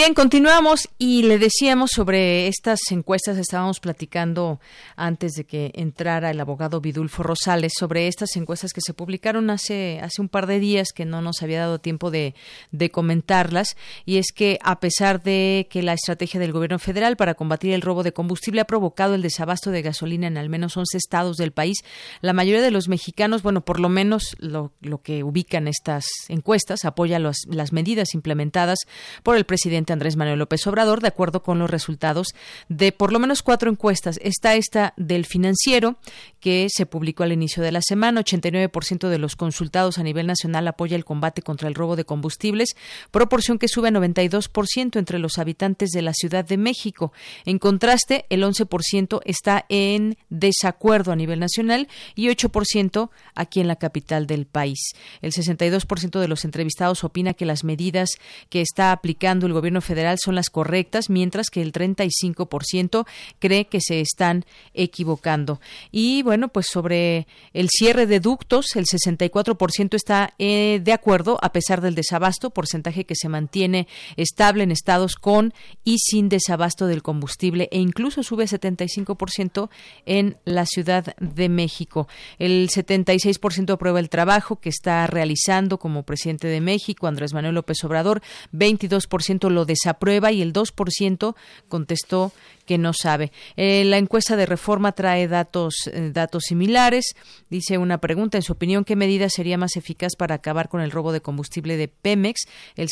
[0.00, 4.58] Bien, continuamos y le decíamos sobre estas encuestas, estábamos platicando
[4.96, 10.00] antes de que entrara el abogado Vidulfo Rosales sobre estas encuestas que se publicaron hace,
[10.02, 12.34] hace un par de días que no nos había dado tiempo de,
[12.70, 13.76] de comentarlas.
[14.06, 17.82] Y es que a pesar de que la estrategia del gobierno federal para combatir el
[17.82, 21.52] robo de combustible ha provocado el desabasto de gasolina en al menos 11 estados del
[21.52, 21.76] país,
[22.22, 26.86] la mayoría de los mexicanos, bueno, por lo menos lo, lo que ubican estas encuestas,
[26.86, 28.78] apoya las medidas implementadas
[29.22, 32.28] por el presidente Andrés Manuel López Obrador, de acuerdo con los resultados
[32.68, 34.18] de por lo menos cuatro encuestas.
[34.22, 35.96] Está esta del financiero,
[36.40, 38.22] que se publicó al inicio de la semana.
[38.22, 42.76] 89% de los consultados a nivel nacional apoya el combate contra el robo de combustibles,
[43.10, 47.12] proporción que sube a 92% entre los habitantes de la Ciudad de México.
[47.44, 53.76] En contraste, el 11% está en desacuerdo a nivel nacional y 8% aquí en la
[53.76, 54.92] capital del país.
[55.22, 58.10] El 62% de los entrevistados opina que las medidas
[58.48, 63.06] que está aplicando el gobierno federal son las correctas, mientras que el 35%
[63.38, 64.44] cree que se están
[64.74, 65.60] equivocando.
[65.92, 71.52] Y bueno, pues sobre el cierre de ductos, el 64% está eh, de acuerdo a
[71.52, 75.54] pesar del desabasto, porcentaje que se mantiene estable en estados con
[75.84, 79.70] y sin desabasto del combustible e incluso sube 75%
[80.06, 82.08] en la Ciudad de México.
[82.38, 87.82] El 76% aprueba el trabajo que está realizando como presidente de México Andrés Manuel López
[87.84, 91.34] Obrador, 22% lo desaprueba y el 2%
[91.68, 92.32] contestó
[92.66, 93.32] que no sabe.
[93.56, 97.14] Eh, la encuesta de reforma trae datos, eh, datos similares.
[97.48, 100.90] Dice una pregunta, en su opinión, ¿qué medida sería más eficaz para acabar con el
[100.90, 102.42] robo de combustible de Pemex?
[102.76, 102.88] El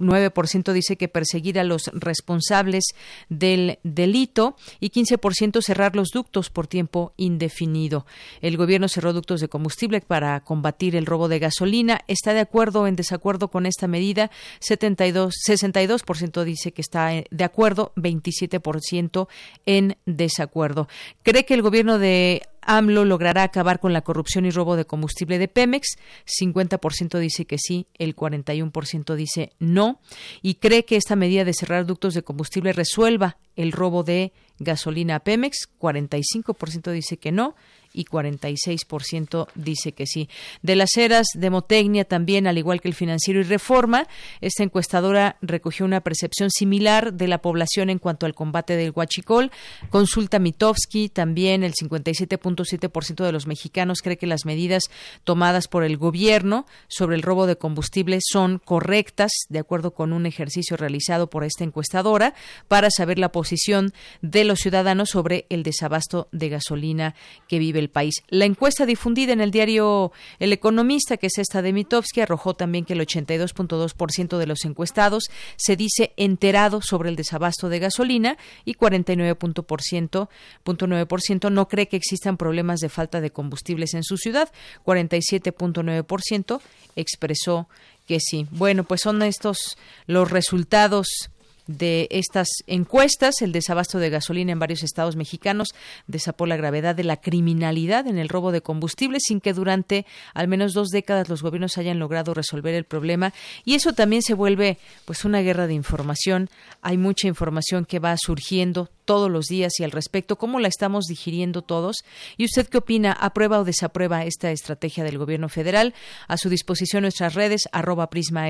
[0.00, 2.84] 79% dice que perseguir a los responsables
[3.28, 8.06] del delito y 15% cerrar los ductos por tiempo indefinido.
[8.40, 12.00] El gobierno cerró ductos de combustible para combatir el robo de gasolina.
[12.08, 14.30] ¿Está de acuerdo o en desacuerdo con esta medida?
[14.60, 19.28] 72, 62% dice que está eh, de acuerdo, 27%
[19.66, 20.88] en desacuerdo.
[21.22, 22.42] Cree que el gobierno de
[22.76, 25.96] AMLO logrará acabar con la corrupción y robo de combustible de Pemex.
[26.26, 30.00] 50% dice que sí, el 41% dice no.
[30.42, 35.18] Y cree que esta medida de cerrar ductos de combustible resuelva el robo de gasolina
[35.18, 35.68] Pemex.
[35.80, 37.56] 45% dice que no
[37.92, 40.28] y 46% dice que sí.
[40.62, 44.06] De las eras, Demotecnia también, al igual que el financiero y reforma,
[44.40, 49.50] esta encuestadora recogió una percepción similar de la población en cuanto al combate del huachicol.
[49.90, 54.84] Consulta Mitofsky, también el 57.7% de los mexicanos cree que las medidas
[55.24, 60.26] tomadas por el gobierno sobre el robo de combustible son correctas, de acuerdo con un
[60.26, 62.34] ejercicio realizado por esta encuestadora,
[62.68, 63.92] para saber la posición
[64.22, 67.14] de los ciudadanos sobre el desabasto de gasolina
[67.48, 68.16] que vive el país.
[68.28, 72.84] La encuesta difundida en el diario El Economista, que es esta de Mitofsky, arrojó también
[72.84, 78.74] que el 82.2% de los encuestados se dice enterado sobre el desabasto de gasolina y
[78.74, 84.50] 49.9% no cree que existan problemas de falta de combustibles en su ciudad.
[84.84, 86.60] 47.9%
[86.96, 87.68] expresó
[88.06, 88.48] que sí.
[88.50, 91.30] Bueno, pues son estos los resultados
[91.66, 95.68] de estas encuestas, el desabasto de gasolina en varios estados mexicanos
[96.06, 100.48] desapó la gravedad de la criminalidad en el robo de combustible sin que durante al
[100.48, 103.32] menos dos décadas los gobiernos hayan logrado resolver el problema
[103.64, 106.50] y eso también se vuelve pues una guerra de información.
[106.82, 111.06] Hay mucha información que va surgiendo todos los días y al respecto, cómo la estamos
[111.06, 111.96] digiriendo todos.
[112.36, 113.12] ¿Y usted qué opina?
[113.12, 115.94] ¿Aprueba o desaprueba esta estrategia del gobierno federal?
[116.28, 118.48] A su disposición nuestras redes, arroba Prisma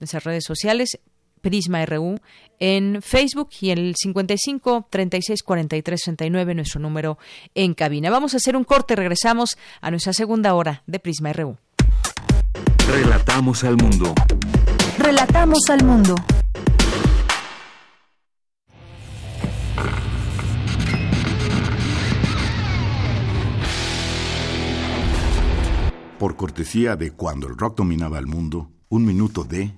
[0.00, 0.98] nuestras redes sociales,
[1.46, 2.18] Prisma RU
[2.58, 7.18] en Facebook y el 55 36 43 69 nuestro número
[7.54, 8.10] en cabina.
[8.10, 11.56] Vamos a hacer un corte, regresamos a nuestra segunda hora de Prisma RU.
[12.88, 14.12] Relatamos al mundo.
[14.98, 16.16] Relatamos al mundo.
[26.18, 29.76] Por cortesía de cuando el rock dominaba el mundo, un minuto de...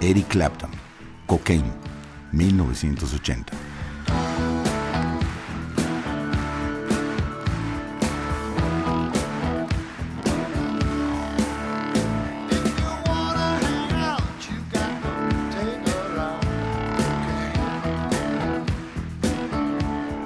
[0.00, 0.70] Eric Clapton,
[1.26, 1.72] Cocaine,
[2.30, 3.52] 1980.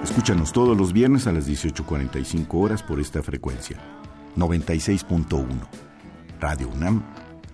[0.04, 3.78] Escúchanos todos los viernes a las 18.45 horas por esta frecuencia.
[4.36, 5.46] 96.1.
[6.38, 7.02] Radio UNAM,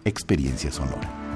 [0.04, 1.27] Experiencia Sonora.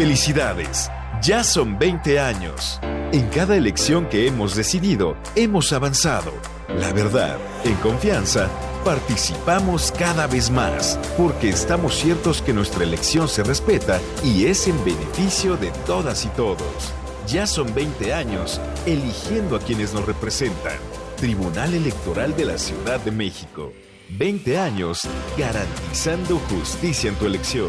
[0.00, 2.80] Felicidades, ya son 20 años.
[3.12, 6.32] En cada elección que hemos decidido, hemos avanzado.
[6.68, 8.48] La verdad, en confianza,
[8.84, 14.84] participamos cada vez más, porque estamos ciertos que nuestra elección se respeta y es en
[14.84, 16.92] beneficio de todas y todos.
[17.26, 20.78] Ya son 20 años eligiendo a quienes nos representan.
[21.16, 23.72] Tribunal Electoral de la Ciudad de México.
[24.10, 25.02] 20 años
[25.36, 27.68] garantizando justicia en tu elección.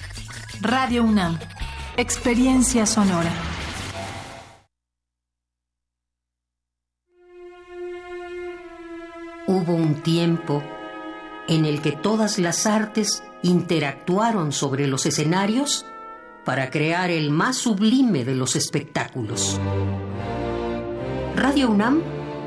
[0.62, 1.40] Radio UNAM,
[1.98, 3.32] experiencia sonora.
[9.50, 10.62] Hubo un tiempo
[11.48, 15.88] en el que todas las artes interactuaron sobre los escenarios
[16.46, 19.60] para crear el más sublime de los espectáculos.
[21.36, 22.04] Radio UNAM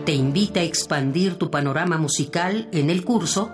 [0.06, 3.50] te invita a expandir tu panorama musical en el curso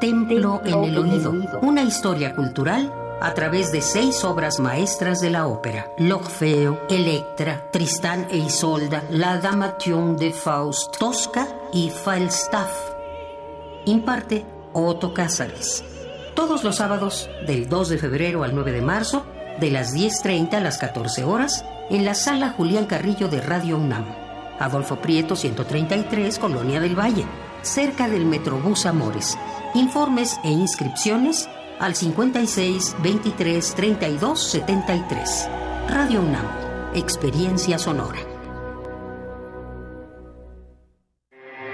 [0.00, 5.46] Templo en el Oído, una historia cultural a través de seis obras maestras de la
[5.46, 12.87] ópera: L'Orfeo, Electra, Tristán e Isolda, La Damation de Faust, Tosca y Falstaff.
[13.86, 15.84] Imparte Otto Cázares.
[16.34, 19.26] Todos los sábados, del 2 de febrero al 9 de marzo,
[19.60, 24.06] de las 10.30 a las 14 horas, en la sala Julián Carrillo de Radio UNAM.
[24.58, 27.24] Adolfo Prieto 133, Colonia del Valle,
[27.62, 29.38] cerca del Metrobús Amores.
[29.74, 31.48] Informes e inscripciones
[31.78, 35.48] al 56 23 32 73.
[35.88, 36.46] Radio UNAM,
[36.94, 38.27] Experiencia Sonora.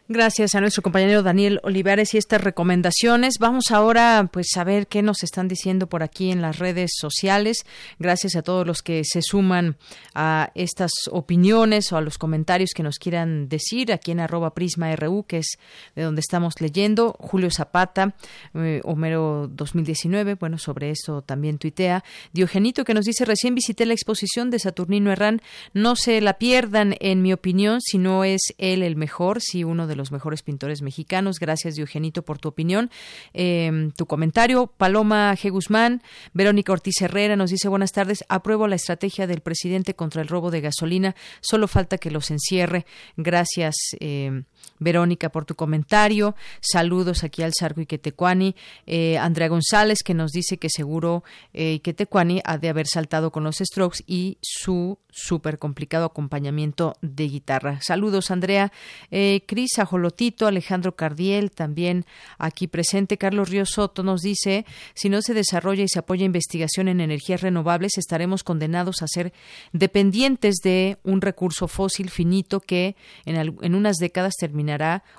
[0.09, 3.39] Gracias a nuestro compañero Daniel Olivares y estas recomendaciones.
[3.41, 7.67] Vamos ahora pues a ver qué nos están diciendo por aquí en las redes sociales.
[7.99, 9.77] Gracias a todos los que se suman
[10.15, 14.95] a estas opiniones o a los comentarios que nos quieran decir aquí en arroba prisma
[14.95, 15.59] RU, que es
[15.97, 17.17] de donde estamos leyendo.
[17.19, 18.15] Julio Zapata,
[18.55, 22.05] eh, Homero 2019, bueno, sobre esto también tuitea.
[22.33, 25.43] Diogenito que nos dice, recién visité la exposición de Saturnino Herrán.
[25.75, 29.89] No se la pierdan, en mi opinión, si no es él el mejor, si uno
[29.89, 31.39] de los mejores pintores mexicanos.
[31.41, 32.91] Gracias, Diogenito, por tu opinión.
[33.35, 34.67] Eh, tu comentario.
[34.67, 35.51] Paloma G.
[35.51, 38.25] Guzmán, Verónica Ortiz Herrera nos dice buenas tardes.
[38.29, 41.17] Apruebo la estrategia del presidente contra el robo de gasolina.
[41.41, 42.87] Solo falta que los encierre.
[43.17, 43.75] Gracias.
[44.01, 44.43] Eh,
[44.79, 46.35] Verónica, por tu comentario.
[46.61, 48.55] Saludos aquí al Sargo Iquetecuani.
[48.87, 53.45] Eh, Andrea González, que nos dice que seguro eh, Iquetecuani ha de haber saltado con
[53.45, 57.81] los strokes y su súper complicado acompañamiento de guitarra.
[57.81, 58.71] Saludos, Andrea.
[59.11, 62.05] Eh, Cris Ajolotito, Alejandro Cardiel, también
[62.39, 63.17] aquí presente.
[63.17, 67.41] Carlos Río Soto nos dice, si no se desarrolla y se apoya investigación en energías
[67.41, 69.33] renovables, estaremos condenados a ser
[69.73, 72.95] dependientes de un recurso fósil finito que
[73.25, 74.56] en, en unas décadas terminará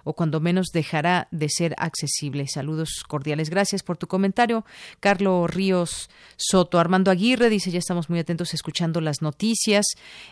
[0.04, 2.48] o cuando menos dejará de ser accesible.
[2.48, 3.50] Saludos cordiales.
[3.50, 4.66] Gracias por tu comentario,
[5.00, 6.80] Carlos Ríos Soto.
[6.80, 9.86] Armando Aguirre dice, ya estamos muy atentos escuchando las noticias.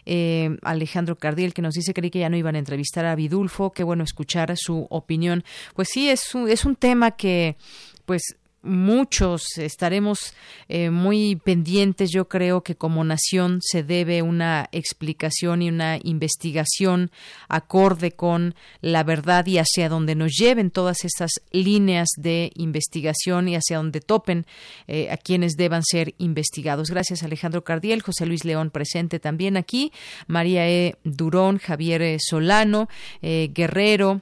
[0.06, 3.72] Eh, Alejandro Cardiel que nos dice, creí que ya no iban a entrevistar a Vidulfo.
[3.72, 5.44] Qué bueno escuchar su opinión.
[5.76, 7.58] Pues sí, es un, es un tema que
[8.06, 8.36] pues
[8.66, 10.34] muchos estaremos
[10.68, 12.12] eh, muy pendientes.
[12.12, 17.12] Yo creo que como nación se debe una explicación y una investigación
[17.48, 23.56] acorde con la verdad y hacia donde nos lleven todas estas líneas de investigación y
[23.56, 24.46] hacia donde topen
[24.88, 26.90] eh, a quienes deban ser investigados.
[26.90, 29.92] Gracias Alejandro Cardiel, José Luis León presente también aquí,
[30.28, 30.96] María E.
[31.04, 32.18] Durón, Javier e.
[32.20, 32.90] Solano,
[33.22, 34.22] eh, Guerrero.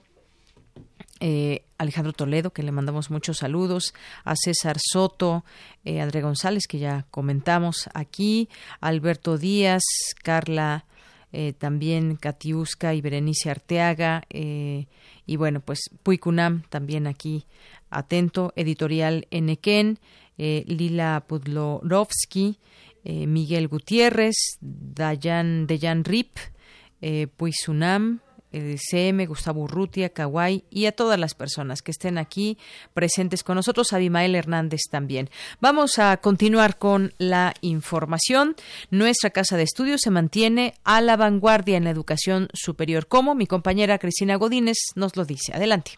[1.84, 5.46] Alejandro Toledo, que le mandamos muchos saludos, a César Soto,
[5.86, 8.50] eh, André González, que ya comentamos aquí,
[8.82, 9.84] Alberto Díaz,
[10.24, 10.86] Carla,
[11.32, 14.88] eh, también Katiuska y Berenice Arteaga, eh,
[15.26, 17.46] y bueno, pues Puicunam también aquí
[17.90, 20.00] atento, editorial Enequén,
[20.36, 22.58] Lila Pudlorovsky,
[23.04, 26.38] Miguel Gutiérrez, Dayan, Dejan Rip,
[27.38, 28.20] Puisunam,
[28.78, 32.58] CM, Gustavo Urrutia, Kawai y a todas las personas que estén aquí
[32.94, 35.30] presentes con nosotros, Abimael Hernández también.
[35.60, 38.56] Vamos a continuar con la información.
[38.92, 43.48] Nuestra casa de estudios se mantiene a la vanguardia en la educación superior, como mi
[43.48, 45.54] compañera Cristina Godínez nos lo dice.
[45.54, 45.92] Adelante.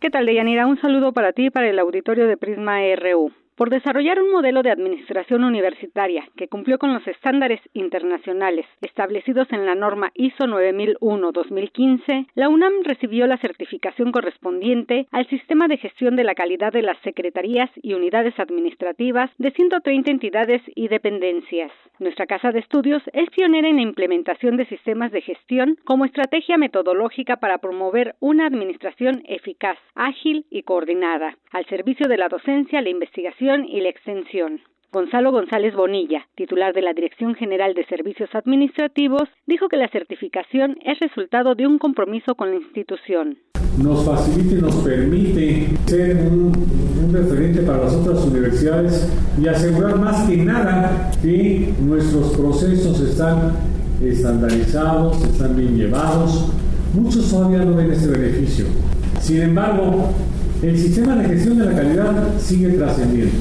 [0.00, 0.66] ¿Qué tal, Deyanira?
[0.66, 3.32] Un saludo para ti y para el auditorio de Prisma RU
[3.62, 9.64] por desarrollar un modelo de administración universitaria que cumplió con los estándares internacionales establecidos en
[9.66, 16.24] la norma ISO 9001-2015, la UNAM recibió la certificación correspondiente al sistema de gestión de
[16.24, 21.70] la calidad de las secretarías y unidades administrativas de 130 entidades y dependencias.
[22.00, 26.58] Nuestra casa de estudios es pionera en la implementación de sistemas de gestión como estrategia
[26.58, 32.88] metodológica para promover una administración eficaz, ágil y coordinada, al servicio de la docencia, la
[32.88, 34.60] investigación y la extensión.
[34.92, 40.76] Gonzalo González Bonilla, titular de la Dirección General de Servicios Administrativos, dijo que la certificación
[40.84, 43.38] es resultado de un compromiso con la institución.
[43.82, 46.52] Nos facilita y nos permite ser un,
[47.12, 49.10] referente para las otras universidades
[49.42, 53.52] y asegurar más que nada que nuestros procesos están
[54.02, 56.52] estandarizados, están bien llevados.
[56.94, 58.66] Muchos todavía no ven este beneficio.
[59.20, 60.10] Sin embargo,
[60.62, 63.34] el sistema de gestión de la calidad sigue trascendiendo.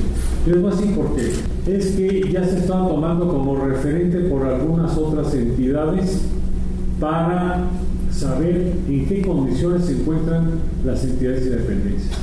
[0.48, 1.30] Yo así porque
[1.72, 6.28] es que ya se está tomando como referente por algunas otras entidades
[7.00, 7.68] para
[8.10, 12.18] saber en qué condiciones se encuentran las entidades de dependencia.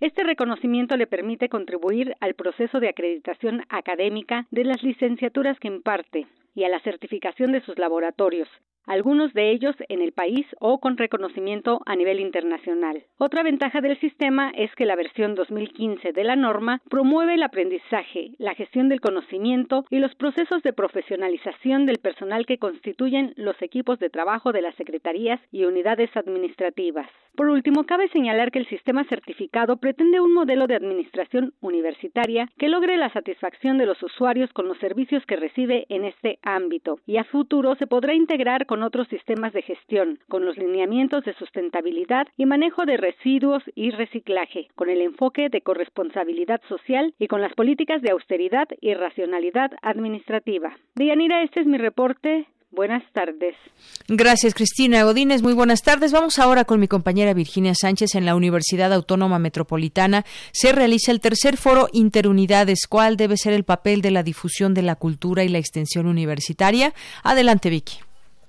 [0.00, 6.26] Este reconocimiento le permite contribuir al proceso de acreditación académica de las licenciaturas que imparte
[6.56, 8.48] y a la certificación de sus laboratorios,
[8.86, 13.02] algunos de ellos en el país o con reconocimiento a nivel internacional.
[13.18, 18.32] Otra ventaja del sistema es que la versión 2015 de la norma promueve el aprendizaje,
[18.38, 23.98] la gestión del conocimiento y los procesos de profesionalización del personal que constituyen los equipos
[23.98, 27.08] de trabajo de las secretarías y unidades administrativas.
[27.36, 32.68] Por último, cabe señalar que el sistema certificado pretende un modelo de administración universitaria que
[32.68, 37.18] logre la satisfacción de los usuarios con los servicios que recibe en este ámbito y
[37.18, 42.28] a futuro se podrá integrar con otros sistemas de gestión, con los lineamientos de sustentabilidad
[42.36, 47.54] y manejo de residuos y reciclaje, con el enfoque de corresponsabilidad social y con las
[47.54, 50.76] políticas de austeridad y racionalidad administrativa.
[50.94, 52.46] Dianira, este es mi reporte.
[52.70, 53.54] Buenas tardes.
[54.08, 55.42] Gracias, Cristina Godínez.
[55.42, 56.12] Muy buenas tardes.
[56.12, 60.24] Vamos ahora con mi compañera Virginia Sánchez en la Universidad Autónoma Metropolitana.
[60.52, 62.86] Se realiza el tercer foro Interunidades.
[62.88, 66.92] ¿Cuál debe ser el papel de la difusión de la cultura y la extensión universitaria?
[67.22, 67.98] Adelante, Vicky.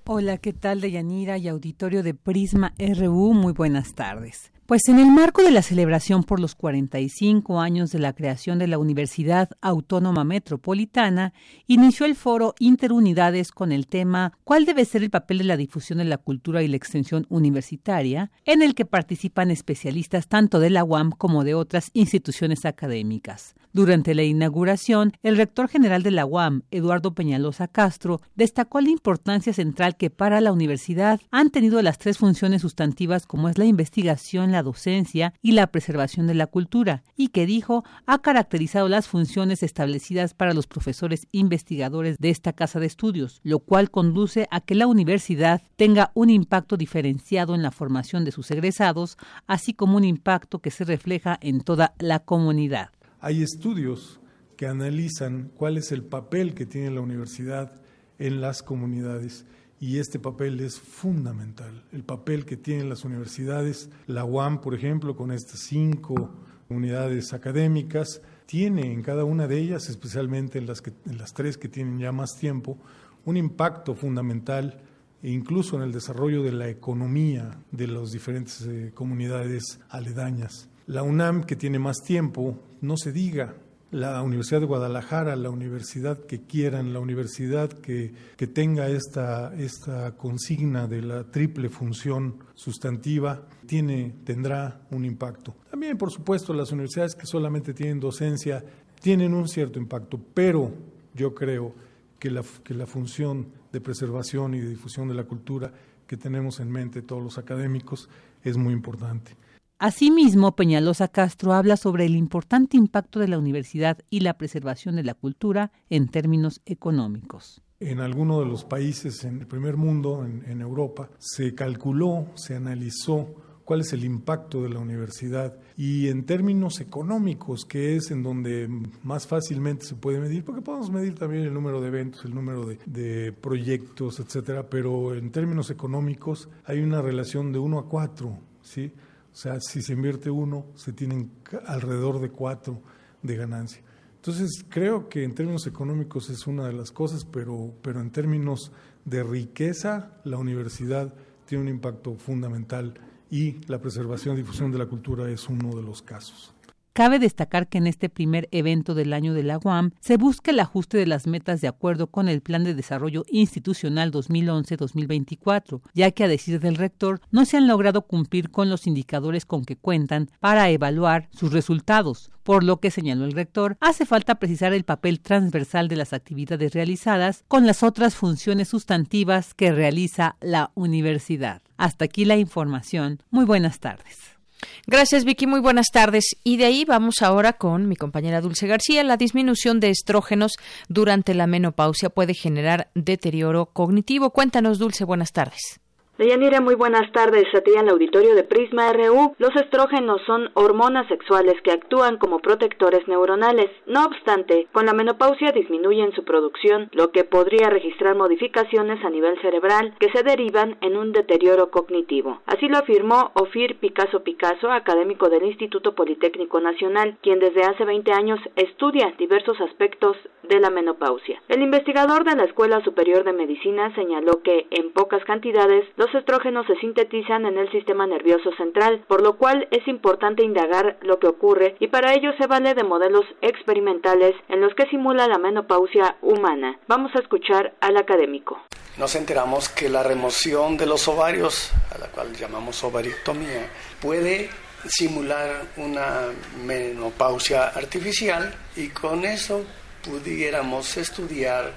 [0.05, 3.33] Hola, ¿qué tal, Deyanira y auditorio de Prisma RU?
[3.33, 4.51] Muy buenas tardes.
[4.67, 8.67] Pues en el marco de la celebración por los 45 años de la creación de
[8.67, 11.31] la Universidad Autónoma Metropolitana,
[11.67, 15.99] inició el foro Interunidades con el tema ¿Cuál debe ser el papel de la difusión
[15.99, 20.83] de la cultura y la extensión universitaria?, en el que participan especialistas tanto de la
[20.83, 23.55] UAM como de otras instituciones académicas.
[23.77, 29.53] Durante la inauguración, el rector general de la UAM, Eduardo Peñalosa Castro, destacó la importancia
[29.53, 34.51] central que para la universidad han tenido las tres funciones sustantivas como es la investigación,
[34.51, 39.61] la docencia y la preservación de la cultura, y que dijo ha caracterizado las funciones
[39.61, 44.73] establecidas para los profesores investigadores de esta casa de estudios, lo cual conduce a que
[44.73, 50.03] la universidad tenga un impacto diferenciado en la formación de sus egresados, así como un
[50.03, 52.89] impacto que se refleja en toda la comunidad.
[53.19, 54.19] Hay estudios
[54.55, 57.71] que analizan cuál es el papel que tiene la universidad
[58.19, 59.45] en las comunidades
[59.79, 61.83] y este papel es fundamental.
[61.91, 66.31] El papel que tienen las universidades, la UAM, por ejemplo, con estas cinco
[66.69, 71.57] unidades académicas, tiene en cada una de ellas, especialmente en las, que, en las tres
[71.57, 72.77] que tienen ya más tiempo,
[73.25, 74.81] un impacto fundamental
[75.23, 80.69] incluso en el desarrollo de la economía de las diferentes eh, comunidades aledañas.
[80.85, 83.55] La UNAM, que tiene más tiempo, no se diga,
[83.91, 90.15] la Universidad de Guadalajara, la universidad que quieran, la universidad que, que tenga esta, esta
[90.17, 95.55] consigna de la triple función sustantiva, tiene, tendrá un impacto.
[95.71, 98.63] También, por supuesto, las universidades que solamente tienen docencia
[99.01, 100.73] tienen un cierto impacto, pero
[101.13, 101.73] yo creo
[102.19, 105.71] que la, que la función de preservación y de difusión de la cultura
[106.05, 108.09] que tenemos en mente todos los académicos
[108.43, 109.35] es muy importante.
[109.79, 115.03] Asimismo, Peñalosa Castro habla sobre el importante impacto de la universidad y la preservación de
[115.03, 117.61] la cultura en términos económicos.
[117.79, 123.35] En algunos de los países en el primer mundo, en, Europa, se calculó, se analizó
[123.65, 128.67] cuál es el impacto de la universidad y en términos económicos, que es en donde
[129.03, 132.65] más fácilmente se puede medir, porque podemos medir también el número de eventos, el número
[132.65, 138.39] de, de proyectos, etcétera, pero en términos económicos hay una relación de 1 a 4,
[138.63, 138.91] ¿sí?
[139.37, 141.31] O sea, si se invierte uno, se tienen
[141.67, 142.81] alrededor de cuatro
[143.21, 143.83] de ganancia.
[144.15, 148.71] Entonces, creo que en términos económicos es una de las cosas, pero, pero en términos
[149.05, 151.13] de riqueza, la universidad
[151.45, 152.95] tiene un impacto fundamental
[153.29, 156.55] y la preservación y difusión de la cultura es uno de los casos.
[156.97, 160.59] Cabe destacar que en este primer evento del año de la UAM se busca el
[160.59, 166.23] ajuste de las metas de acuerdo con el Plan de Desarrollo Institucional 2011-2024, ya que
[166.23, 170.31] a decir del rector no se han logrado cumplir con los indicadores con que cuentan
[170.39, 175.19] para evaluar sus resultados, por lo que señaló el rector, hace falta precisar el papel
[175.19, 181.61] transversal de las actividades realizadas con las otras funciones sustantivas que realiza la universidad.
[181.77, 183.21] Hasta aquí la información.
[183.29, 184.36] Muy buenas tardes.
[184.85, 185.47] Gracias, Vicky.
[185.47, 186.37] Muy buenas tardes.
[186.43, 189.03] Y de ahí vamos ahora con mi compañera Dulce García.
[189.03, 190.53] La disminución de estrógenos
[190.87, 194.31] durante la menopausia puede generar deterioro cognitivo.
[194.31, 195.03] Cuéntanos, Dulce.
[195.05, 195.79] Buenas tardes.
[196.17, 197.45] Deyanira, muy buenas tardes.
[197.53, 199.35] A ti en el auditorio de Prisma RU.
[199.37, 203.69] Los estrógenos son hormonas sexuales que actúan como protectores neuronales.
[203.85, 209.39] No obstante, con la menopausia disminuyen su producción, lo que podría registrar modificaciones a nivel
[209.41, 212.41] cerebral que se derivan en un deterioro cognitivo.
[212.47, 218.11] Así lo afirmó Ofir Picasso Picasso, académico del Instituto Politécnico Nacional, quien desde hace 20
[218.13, 220.17] años estudia diversos aspectos
[220.49, 221.41] de la menopausia.
[221.47, 226.75] El investigador de la Escuela Superior de Medicina señaló que en pocas cantidades estrógenos se
[226.75, 231.75] sintetizan en el sistema nervioso central, por lo cual es importante indagar lo que ocurre
[231.79, 236.79] y para ello se vale de modelos experimentales en los que simula la menopausia humana.
[236.87, 238.59] Vamos a escuchar al académico.
[238.97, 243.69] Nos enteramos que la remoción de los ovarios, a la cual llamamos ovariectomía,
[244.01, 244.49] puede
[244.87, 246.29] simular una
[246.65, 249.63] menopausia artificial y con eso
[250.03, 251.73] pudiéramos estudiar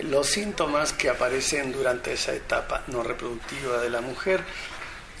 [0.00, 4.40] los síntomas que aparecen durante esa etapa no reproductiva de la mujer.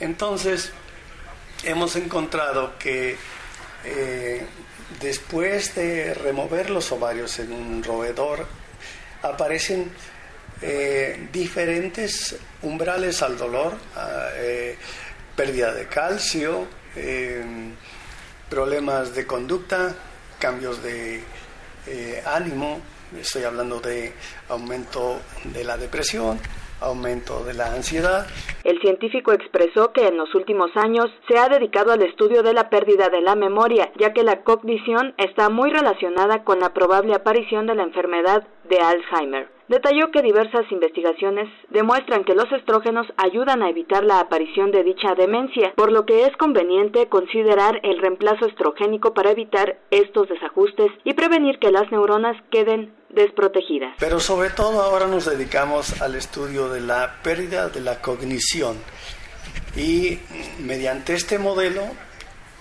[0.00, 0.72] Entonces,
[1.64, 3.16] hemos encontrado que
[3.84, 4.46] eh,
[5.00, 8.46] después de remover los ovarios en un roedor,
[9.22, 9.90] aparecen
[10.60, 13.76] eh, diferentes umbrales al dolor,
[14.36, 14.76] eh,
[15.36, 16.66] pérdida de calcio,
[18.50, 19.94] problemas de conducta,
[20.38, 21.24] cambios de
[22.26, 22.80] ánimo,
[23.18, 24.12] Estoy hablando de
[24.48, 26.38] aumento de la depresión,
[26.80, 28.26] aumento de la ansiedad.
[28.64, 32.70] El científico expresó que en los últimos años se ha dedicado al estudio de la
[32.70, 37.66] pérdida de la memoria, ya que la cognición está muy relacionada con la probable aparición
[37.66, 39.48] de la enfermedad de Alzheimer.
[39.72, 45.14] Detalló que diversas investigaciones demuestran que los estrógenos ayudan a evitar la aparición de dicha
[45.16, 51.14] demencia, por lo que es conveniente considerar el reemplazo estrogénico para evitar estos desajustes y
[51.14, 53.96] prevenir que las neuronas queden desprotegidas.
[53.98, 58.76] Pero sobre todo ahora nos dedicamos al estudio de la pérdida de la cognición
[59.74, 60.18] y
[60.58, 61.80] mediante este modelo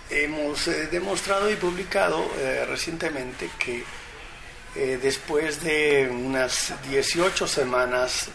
[0.09, 3.83] hemos eh, demostrado y publicado eh, recientemente que
[4.75, 8.29] eh, después de unas 18 semanas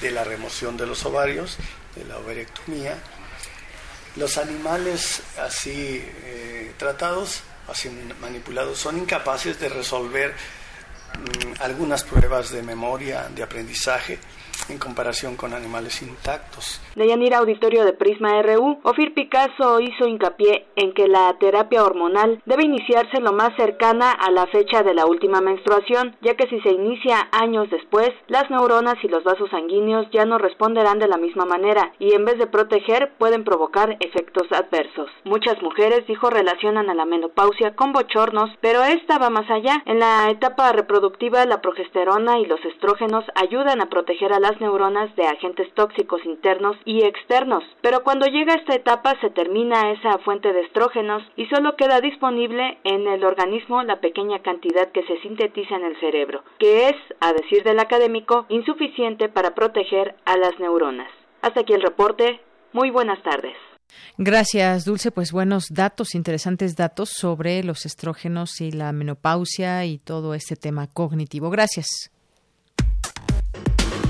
[0.00, 1.56] de la remoción de los ovarios,
[1.96, 2.96] de la ovarectomía,
[4.16, 6.04] los animales así
[6.76, 7.88] tratados, así
[8.20, 14.18] manipulados, son incapaces de resolver mm, algunas pruebas de memoria, de aprendizaje,
[14.68, 16.80] en comparación con animales intactos.
[16.94, 22.40] De Yanira Auditorio de Prisma RU, Ofir Picasso hizo hincapié en que la terapia hormonal
[22.46, 26.60] debe iniciarse lo más cercana a la fecha de la última menstruación, ya que si
[26.60, 31.16] se inicia años después, las neuronas y los vasos sanguíneos ya no responderán de la
[31.16, 35.10] misma manera y en vez de proteger pueden provocar efectos adversos.
[35.24, 39.82] Muchas mujeres, dijo, relacionan a la menopausia con bochornos, pero esta va más allá.
[39.86, 45.14] En la etapa reproductiva, la progesterona y los estrógenos ayudan a proteger a las neuronas
[45.14, 50.52] de agentes tóxicos internos y externos, pero cuando llega esta etapa se termina esa fuente
[50.52, 55.76] de estrógenos y solo queda disponible en el organismo la pequeña cantidad que se sintetiza
[55.76, 61.10] en el cerebro, que es, a decir del académico, insuficiente para proteger a las neuronas.
[61.40, 62.40] Hasta aquí el reporte.
[62.72, 63.54] Muy buenas tardes.
[64.18, 65.12] Gracias, Dulce.
[65.12, 70.88] Pues buenos datos, interesantes datos sobre los estrógenos y la menopausia y todo este tema
[70.88, 71.50] cognitivo.
[71.50, 72.10] Gracias.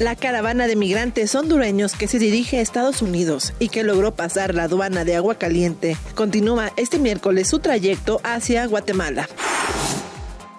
[0.00, 4.52] La caravana de migrantes hondureños que se dirige a Estados Unidos y que logró pasar
[4.52, 9.28] la aduana de agua caliente continúa este miércoles su trayecto hacia Guatemala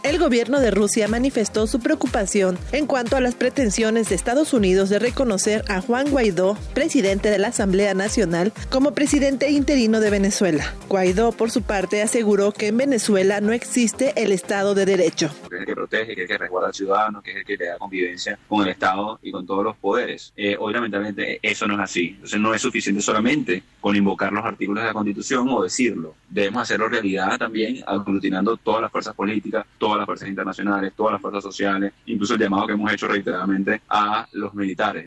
[0.05, 4.89] el gobierno de Rusia manifestó su preocupación en cuanto a las pretensiones de Estados Unidos
[4.89, 10.75] de reconocer a Juan Guaidó, presidente de la Asamblea Nacional, como presidente interino de Venezuela.
[10.89, 15.31] Guaidó, por su parte, aseguró que en Venezuela no existe el Estado de Derecho.
[15.49, 17.65] Que el que protege, que el que resguarda al ciudadano, que es el que le
[17.65, 20.33] da convivencia con el Estado y con todos los poderes.
[20.37, 22.09] Eh, hoy, lamentablemente, eso no es así.
[22.09, 26.13] Entonces, no es suficiente solamente con invocar los artículos de la Constitución o decirlo.
[26.29, 31.21] Debemos hacerlo realidad también, aglutinando todas las fuerzas políticas, todas las fuerzas internacionales, todas las
[31.21, 35.05] fuerzas sociales, incluso el llamado que hemos hecho reiteradamente a los militares.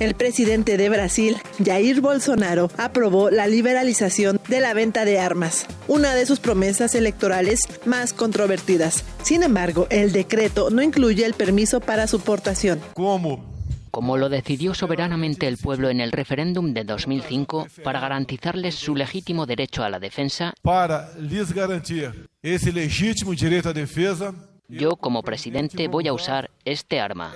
[0.00, 6.14] El presidente de Brasil, Jair Bolsonaro, aprobó la liberalización de la venta de armas, una
[6.14, 9.04] de sus promesas electorales más controvertidas.
[9.22, 12.80] Sin embargo, el decreto no incluye el permiso para su portación.
[12.94, 13.59] ¿Cómo?
[13.90, 19.46] Como lo decidió soberanamente el pueblo en el referéndum de 2005 para garantizarles su legítimo
[19.46, 24.34] derecho a la defensa, para les garantir ese legítimo derecho a defensa,
[24.68, 27.32] yo como presidente voy a usar este arma.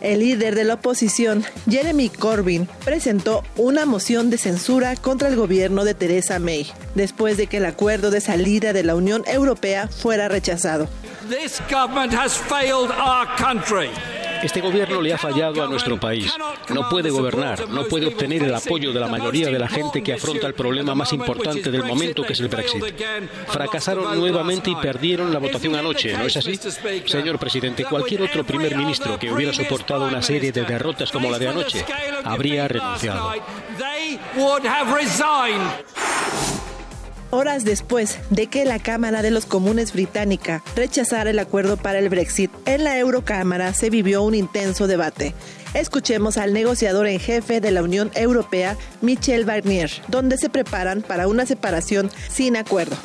[0.00, 5.84] El líder de la oposición, Jeremy Corbyn, presentó una moción de censura contra el gobierno
[5.84, 10.28] de Theresa May, después de que el acuerdo de salida de la Unión Europea fuera
[10.28, 10.88] rechazado.
[11.28, 13.90] This government has failed our country.
[14.42, 16.32] Este gobierno le ha fallado a nuestro país.
[16.70, 20.14] No puede gobernar, no puede obtener el apoyo de la mayoría de la gente que
[20.14, 22.84] afronta el problema más importante del momento, que es el Brexit.
[23.48, 26.58] Fracasaron nuevamente y perdieron la votación anoche, ¿no es así?
[27.06, 31.38] Señor presidente, cualquier otro primer ministro que hubiera soportado una serie de derrotas como la
[31.38, 31.84] de anoche
[32.24, 33.32] habría renunciado
[37.30, 42.08] horas después de que la Cámara de los Comunes británica rechazara el acuerdo para el
[42.08, 45.34] Brexit, en la Eurocámara se vivió un intenso debate.
[45.74, 51.28] Escuchemos al negociador en jefe de la Unión Europea, Michel Barnier, donde se preparan para
[51.28, 52.96] una separación sin acuerdo.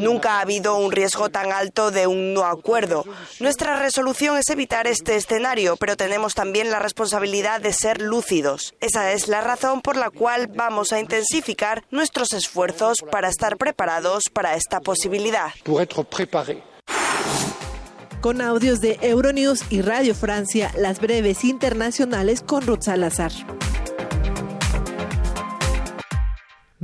[0.00, 3.04] Nunca ha habido un riesgo tan alto de un no acuerdo.
[3.40, 8.74] Nuestra resolución es evitar este escenario, pero tenemos también la responsabilidad de ser lúcidos.
[8.80, 14.24] Esa es la razón por la cual vamos a intensificar nuestros esfuerzos para estar preparados
[14.32, 15.52] para esta posibilidad
[18.22, 23.32] con audios de Euronews y Radio Francia, las breves internacionales con Ruth Salazar.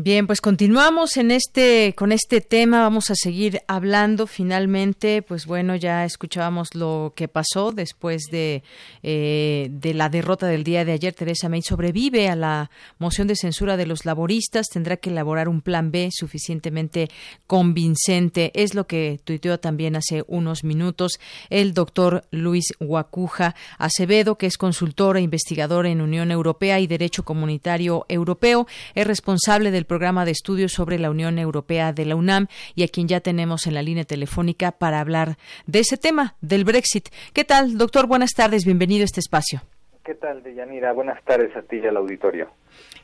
[0.00, 2.82] Bien, pues continuamos en este con este tema.
[2.82, 4.28] Vamos a seguir hablando.
[4.28, 8.62] Finalmente, pues bueno, ya escuchábamos lo que pasó después de
[9.02, 11.14] eh, de la derrota del día de ayer.
[11.14, 12.70] Teresa May sobrevive a la
[13.00, 14.68] moción de censura de los laboristas.
[14.68, 17.08] Tendrá que elaborar un plan B suficientemente
[17.48, 18.52] convincente.
[18.54, 21.18] Es lo que tuiteó también hace unos minutos
[21.50, 27.24] el doctor Luis Guacuja Acevedo, que es consultor e investigador en Unión Europea y Derecho
[27.24, 28.68] Comunitario Europeo.
[28.94, 32.46] Es responsable del programa de estudios sobre la Unión Europea de la UNAM
[32.76, 35.36] y a quien ya tenemos en la línea telefónica para hablar
[35.66, 37.08] de ese tema, del Brexit.
[37.32, 38.06] ¿Qué tal, doctor?
[38.06, 39.62] Buenas tardes, bienvenido a este espacio.
[40.04, 40.92] ¿Qué tal, Deyanira?
[40.92, 42.48] Buenas tardes a ti y al auditorio.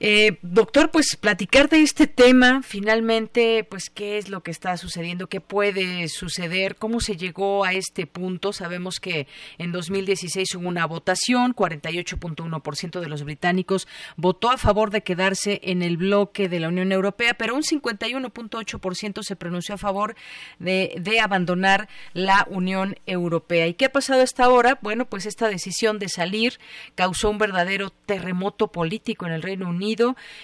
[0.00, 5.28] Eh, doctor, pues platicar de este tema, finalmente, pues qué es lo que está sucediendo,
[5.28, 8.52] qué puede suceder, cómo se llegó a este punto.
[8.52, 9.26] Sabemos que
[9.58, 15.82] en 2016 hubo una votación, 48.1% de los británicos votó a favor de quedarse en
[15.82, 20.16] el bloque de la Unión Europea, pero un 51.8% se pronunció a favor
[20.58, 23.66] de, de abandonar la Unión Europea.
[23.66, 24.78] ¿Y qué ha pasado hasta ahora?
[24.82, 26.58] Bueno, pues esta decisión de salir
[26.94, 29.83] causó un verdadero terremoto político en el Reino Unido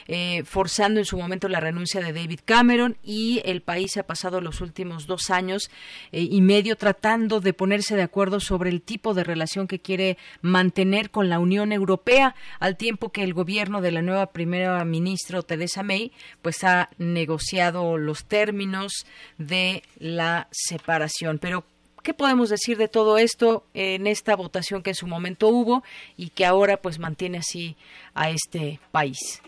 [0.07, 4.41] eh, forzando en su momento la renuncia de David Cameron y el país ha pasado
[4.41, 5.71] los últimos dos años
[6.13, 10.19] eh, y medio tratando de ponerse de acuerdo sobre el tipo de relación que quiere
[10.43, 15.43] mantener con la Unión Europea, al tiempo que el gobierno de la nueva primera ministra
[15.43, 16.13] Theresa May
[16.43, 19.07] pues ha negociado los términos
[19.39, 21.39] de la separación.
[21.39, 21.65] Pero
[22.03, 25.83] ¿Qué podemos decir de todo esto en esta votación que en su momento hubo
[26.17, 27.77] y que ahora pues mantiene así
[28.15, 29.43] a este país?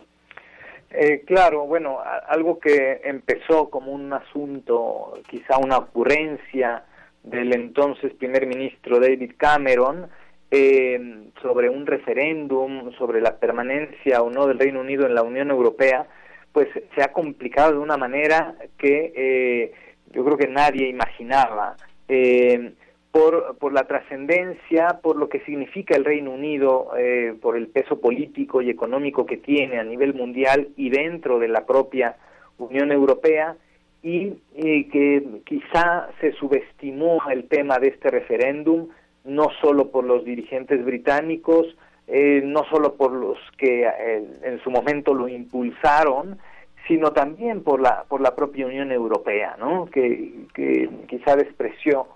[0.90, 6.84] Eh, claro, bueno, algo que empezó como un asunto, quizá una ocurrencia
[7.22, 10.08] del entonces primer ministro David Cameron
[10.50, 15.50] eh, sobre un referéndum sobre la permanencia o no del Reino Unido en la Unión
[15.50, 16.06] Europea,
[16.52, 19.72] pues se ha complicado de una manera que eh,
[20.10, 21.76] yo creo que nadie imaginaba
[22.14, 22.72] eh,
[23.10, 28.00] por, por la trascendencia, por lo que significa el Reino Unido, eh, por el peso
[28.00, 32.16] político y económico que tiene a nivel mundial y dentro de la propia
[32.58, 33.56] Unión Europea,
[34.02, 38.88] y, que quizá se subestimó el tema de este referéndum,
[39.24, 41.66] no solo por los dirigentes británicos,
[42.08, 46.38] eh, no solo por los que eh, en su momento lo impulsaron,
[46.88, 49.86] sino también por la por la propia Unión Europea, ¿no?
[49.86, 52.06] Que, que quizá despreció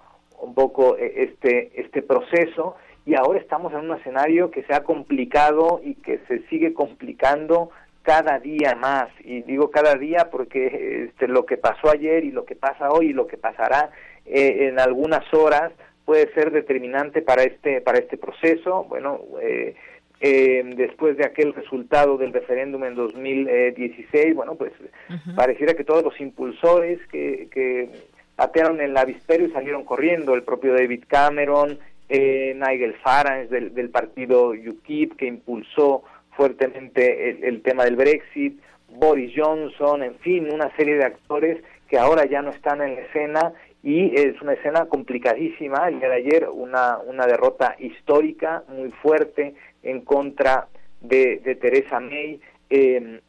[0.41, 4.83] un poco eh, este este proceso y ahora estamos en un escenario que se ha
[4.83, 7.71] complicado y que se sigue complicando
[8.03, 12.45] cada día más y digo cada día porque este, lo que pasó ayer y lo
[12.45, 13.91] que pasa hoy y lo que pasará
[14.25, 15.73] eh, en algunas horas
[16.05, 19.75] puede ser determinante para este para este proceso bueno eh,
[20.21, 24.73] eh, después de aquel resultado del referéndum en 2016, bueno, pues
[25.35, 27.91] pareciera que todos los impulsores que, que
[28.35, 31.79] patearon el avispero y salieron corriendo, el propio David Cameron,
[32.09, 38.61] eh, Nigel Farage del, del, partido UKIP, que impulsó fuertemente el, el, tema del Brexit,
[38.89, 43.01] Boris Johnson, en fin, una serie de actores que ahora ya no están en la
[43.03, 43.53] escena
[43.83, 45.89] y es una escena complicadísima.
[45.89, 49.55] El día de ayer una, una derrota histórica muy fuerte
[49.87, 50.69] en contra
[51.01, 52.41] de, de Teresa May
[52.71, 53.21] eh,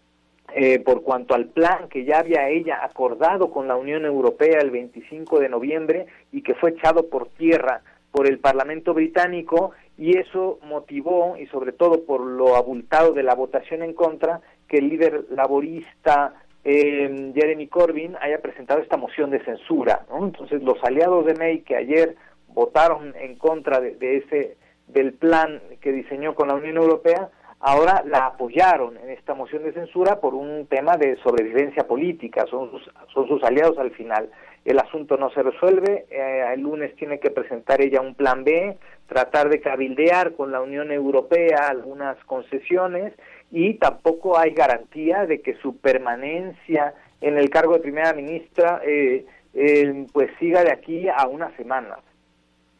[0.55, 4.71] eh, por cuanto al plan que ya había ella acordado con la Unión Europea el
[4.71, 7.81] 25 de noviembre y que fue echado por tierra
[8.11, 13.35] por el Parlamento británico y eso motivó, y sobre todo por lo abultado de la
[13.35, 19.43] votación en contra, que el líder laborista eh, Jeremy Corbyn haya presentado esta moción de
[19.43, 20.05] censura.
[20.17, 22.15] Entonces los aliados de May que ayer
[22.47, 24.57] votaron en contra de, de ese
[24.87, 29.73] del plan que diseñó con la Unión Europea, ahora la apoyaron en esta moción de
[29.73, 34.29] censura por un tema de sobrevivencia política, son sus, son sus aliados al final.
[34.63, 38.77] El asunto no se resuelve, eh, el lunes tiene que presentar ella un plan B,
[39.07, 43.13] tratar de cabildear con la Unión Europea algunas concesiones
[43.51, 49.25] y tampoco hay garantía de que su permanencia en el cargo de primera ministra eh,
[49.53, 51.97] eh, pues siga de aquí a una semana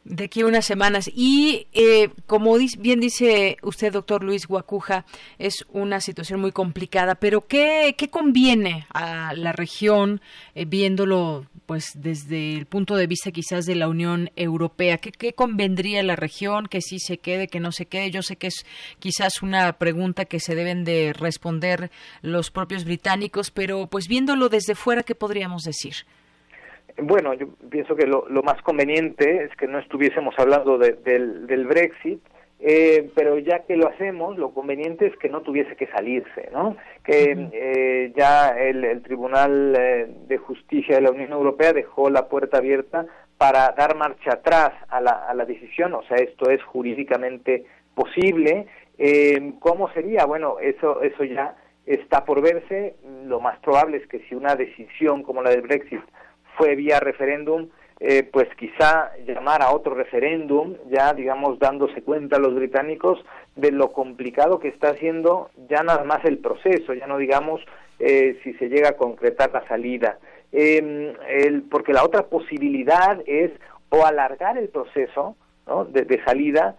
[0.10, 1.10] de aquí a unas semanas.
[1.14, 5.06] Y eh, como bien dice usted, doctor Luis Guacuja,
[5.38, 10.22] es una situación muy complicada, pero ¿qué, qué conviene a la región
[10.56, 14.98] eh, viéndolo pues desde el punto de vista quizás de la Unión Europea?
[14.98, 16.68] ¿Qué, ¿Qué convendría a la región?
[16.68, 18.12] Que sí se quede, que no se quede.
[18.12, 18.66] Yo sé que es
[19.00, 24.76] quizás una pregunta que se deben de responder los propios británicos, pero pues viéndolo desde
[24.76, 26.06] fuera, ¿qué podríamos decir?
[27.00, 32.20] Bueno, yo pienso que lo, más conveniente es que no estuviésemos hablando del, Brexit,
[32.60, 36.76] eh, pero ya que lo hacemos, lo conveniente es que no tuviese que salirse, ¿no?
[37.04, 42.58] Que eh, ya el, Tribunal eh, de Justicia de la Unión Europea dejó la puerta
[42.58, 43.06] abierta
[43.38, 48.66] para dar marcha atrás a la, a la decisión, o sea, esto es jurídicamente posible.
[49.60, 50.26] ¿Cómo sería?
[50.26, 51.56] Bueno, eso, eso ya
[51.86, 52.96] está por verse.
[53.26, 56.02] Lo más probable es que si una decisión como la del Brexit
[56.58, 57.70] fue vía referéndum,
[58.00, 63.24] eh, pues quizá llamar a otro referéndum, ya digamos dándose cuenta los británicos
[63.56, 67.62] de lo complicado que está haciendo ya nada más el proceso, ya no digamos
[68.00, 70.20] eh, si se llega a concretar la salida.
[70.52, 73.52] Em, el, porque la otra posibilidad es
[73.90, 75.36] o alargar el proceso
[75.90, 76.76] de, salida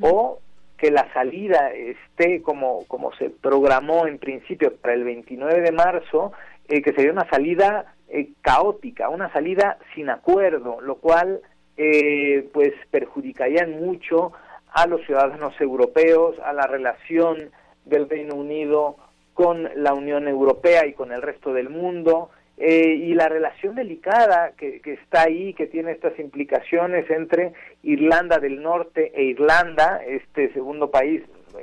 [0.00, 0.40] o
[0.76, 6.32] que la salida esté como, como se programó en principio para el 29 de marzo,
[6.68, 11.40] eh, que sería una salida eh, caótica, una salida sin acuerdo, lo cual
[11.78, 14.32] eh, pues perjudicaría mucho
[14.70, 17.50] a los ciudadanos europeos, a la relación
[17.86, 18.96] del Reino Unido
[19.32, 22.28] con la Unión Europea y con el resto del mundo,
[22.58, 28.38] eh, y la relación delicada que, que, está ahí, que tiene estas implicaciones entre Irlanda
[28.38, 31.22] del Norte e Irlanda, este segundo país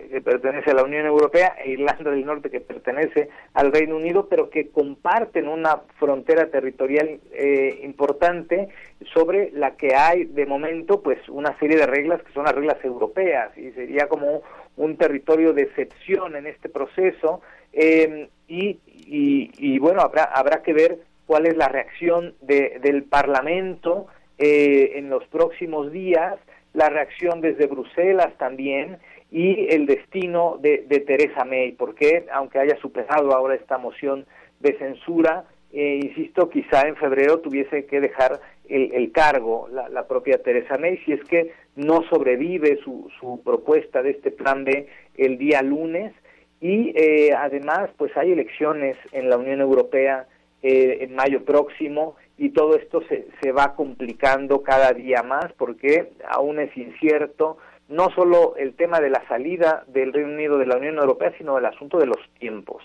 [0.10, 4.28] que pertenece a la Unión Europea e Irlanda del Norte que pertenece al Reino Unido,
[4.30, 8.70] pero que comparten una frontera territorial eh, importante
[9.14, 12.84] sobre la que hay de momento pues una serie de reglas que son las reglas
[12.84, 14.41] europeas y sería como
[14.78, 17.41] un territorio de excepción en este proceso
[17.74, 24.07] em, y, y, bueno habrá habrá que ver cuál es la reacción de, del Parlamento
[24.38, 26.36] eh, en los próximos días
[26.74, 28.99] la reacción desde Bruselas también
[29.31, 34.26] y el destino de, de Teresa May, porque aunque haya superado ahora esta moción
[34.60, 40.77] de censura, eh, insisto, quizá en febrero tuviese que dejar el, cargo la, propia Teresa
[40.77, 44.88] May si es que no sobrevive su, su propuesta de este plan B
[45.18, 46.14] el día lunes.
[46.61, 50.27] Y eh, además pues hay elecciones en la Unión Europea
[50.61, 56.11] eh, en mayo próximo y todo esto se, se va complicando cada día más porque
[56.27, 57.57] aún es incierto
[57.90, 61.57] no solo el tema de la salida del Reino Unido de la Unión Europea, sino
[61.57, 62.84] el asunto de los tiempos.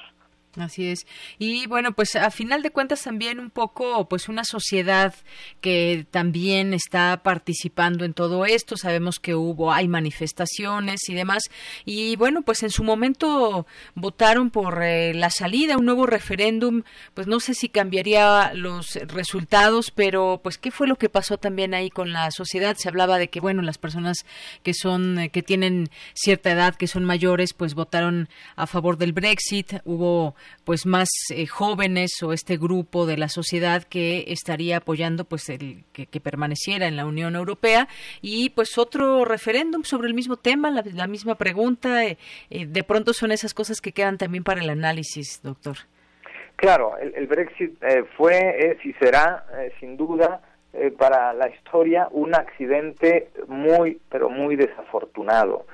[0.56, 1.06] Así es.
[1.38, 5.14] Y bueno, pues a final de cuentas también un poco pues una sociedad
[5.60, 8.76] que también está participando en todo esto.
[8.76, 11.50] Sabemos que hubo hay manifestaciones y demás
[11.84, 16.82] y bueno, pues en su momento votaron por eh, la salida, un nuevo referéndum,
[17.14, 21.74] pues no sé si cambiaría los resultados, pero pues qué fue lo que pasó también
[21.74, 22.76] ahí con la sociedad?
[22.78, 24.24] Se hablaba de que bueno, las personas
[24.62, 29.12] que son eh, que tienen cierta edad, que son mayores, pues votaron a favor del
[29.12, 29.74] Brexit.
[29.84, 35.48] Hubo pues más eh, jóvenes o este grupo de la sociedad que estaría apoyando pues
[35.48, 37.86] el que, permaneciera en la Unión Europea.
[38.22, 42.16] Y pues otro referéndum sobre el mismo tema la, misma pregunta eh,
[42.50, 45.76] eh, de pronto son esas cosas que quedan también para el análisis doctor.
[46.56, 47.76] Claro el, Brexit
[48.16, 49.44] fue es y será
[49.80, 50.40] sin duda
[50.98, 55.66] para la historia un accidente muy, pero muy desafortunado.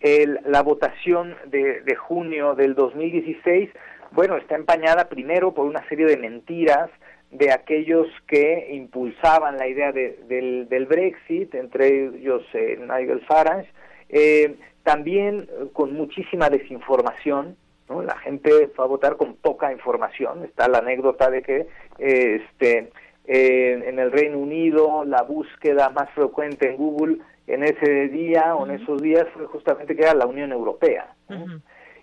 [0.00, 3.70] la votación de, de junio del 2016
[4.12, 6.90] bueno, está empañada primero por una serie de mentiras
[7.30, 13.70] de aquellos que impulsaban la idea del, del, Brexit, entre ellos eh, Nigel Farage,
[14.08, 17.56] eh, también con muchísima desinformación,
[17.88, 18.02] ¿no?
[18.02, 21.66] la gente fue a votar con poca información, está la anécdota de que
[21.98, 22.90] eh, este,
[23.26, 28.80] en el Reino Unido la búsqueda más frecuente en Google en ese día o en
[28.80, 31.14] esos días fue justamente que era la Unión Europea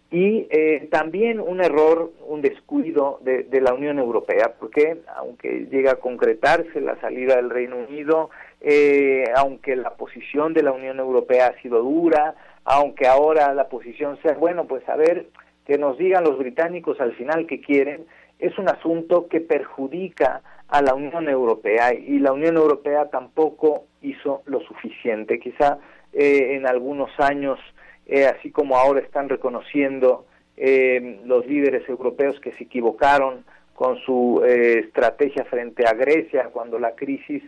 [0.09, 5.95] y eh, también un error, un descuido de, la Unión Europea, porque aunque llega a
[5.95, 8.29] concretarse la salida del Reino Unido,
[8.61, 14.17] eh, aunque la posición de la Unión Europea ha sido dura, aunque ahora la posición
[14.21, 15.27] sea, bueno, pues a ver,
[15.65, 18.05] que nos digan los británicos al final que quieren,
[18.39, 24.41] es un asunto que perjudica a la Unión Europea y la Unión Europea tampoco hizo
[24.45, 25.39] lo suficiente.
[25.39, 25.79] Quizá
[26.13, 27.59] eh, en algunos años
[28.07, 30.25] eh, así como ahora están reconociendo
[30.55, 33.43] eh, los líderes europeos que se equivocaron
[33.75, 37.43] con su eh, estrategia frente a Grecia cuando la crisis,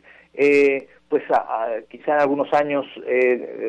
[1.09, 1.23] pues
[1.89, 2.85] quizá en algunos años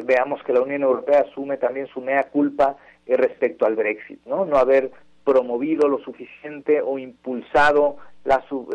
[0.04, 2.76] veamos que la Unión Europea asume también su mea culpa
[3.06, 4.44] respecto al Brexit, ¿no?
[4.44, 4.90] No haber
[5.24, 7.96] promovido lo suficiente o impulsado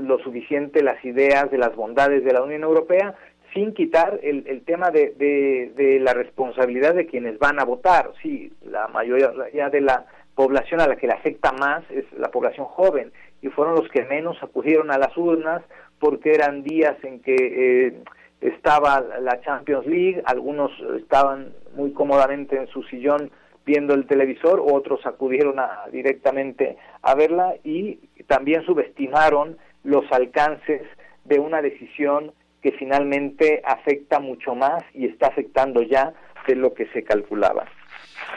[0.02, 3.16] lo suficiente las ideas de las bondades de la Unión Europea,
[3.56, 5.16] sin quitar el, el tema de,
[5.76, 8.12] de, la responsabilidad de quienes van a votar.
[8.22, 10.06] Sí, la mayoría de la
[10.36, 14.04] población a la que le afecta más es la población joven y fueron los que
[14.04, 15.64] menos acudieron a las urnas
[16.00, 17.36] porque eran días en que
[17.88, 17.94] eh,
[18.42, 23.32] estaba la Champions League, algunos estaban muy cómodamente en su sillón
[23.66, 27.96] viendo el televisor, otros acudieron a, directamente a verla y
[28.28, 30.82] también subestimaron los alcances
[31.24, 32.34] de una decisión
[32.66, 36.16] que finalmente afecta mucho más y está afectando ya
[36.48, 37.68] de lo que se calculaba.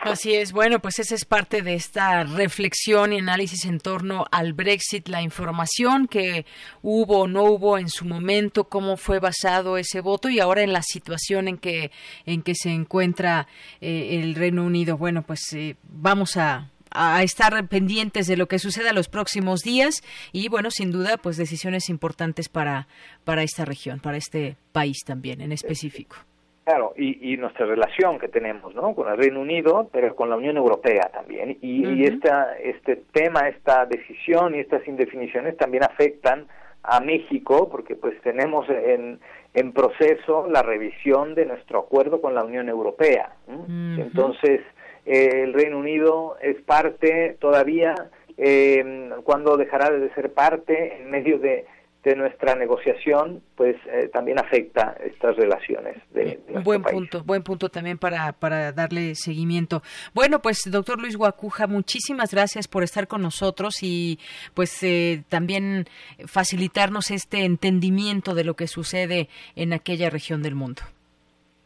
[0.03, 4.53] Así es, bueno, pues esa es parte de esta reflexión y análisis en torno al
[4.53, 6.45] Brexit, la información que
[6.83, 10.75] hubo o no hubo en su momento, cómo fue basado ese voto y ahora en
[10.75, 11.91] la situación en que
[12.27, 13.47] en que se encuentra
[13.81, 14.99] eh, el Reino Unido.
[14.99, 20.03] Bueno, pues eh, vamos a a estar pendientes de lo que suceda los próximos días
[20.33, 22.89] y bueno, sin duda, pues decisiones importantes para,
[23.25, 26.17] para esta región, para este país también en específico.
[26.69, 28.95] Claro, y, nuestra relación que tenemos ¿no?
[28.95, 31.57] con el Reino Unido, pero con la Unión Europea también.
[31.63, 36.47] Y, esta, este tema, esta decisión y estas indefiniciones también afectan
[36.83, 39.19] a México, porque pues tenemos en,
[39.55, 43.33] en proceso la revisión de nuestro acuerdo con la Unión Europea.
[43.49, 44.61] Entonces,
[45.07, 47.95] eh, el Reino Unido es parte todavía,
[48.37, 51.67] eh, cuando dejará de ser parte en medio de,
[52.17, 55.99] nuestra negociación, pues eh, también afecta estas relaciones.
[56.15, 59.83] De, buen punto, buen punto también para, para darle seguimiento.
[60.15, 64.19] Bueno, pues doctor Luis Guacuja, muchísimas gracias por estar con nosotros y
[64.55, 64.81] pues
[65.29, 65.85] también
[66.25, 70.81] facilitarnos este entendimiento de lo que sucede en aquella región del mundo.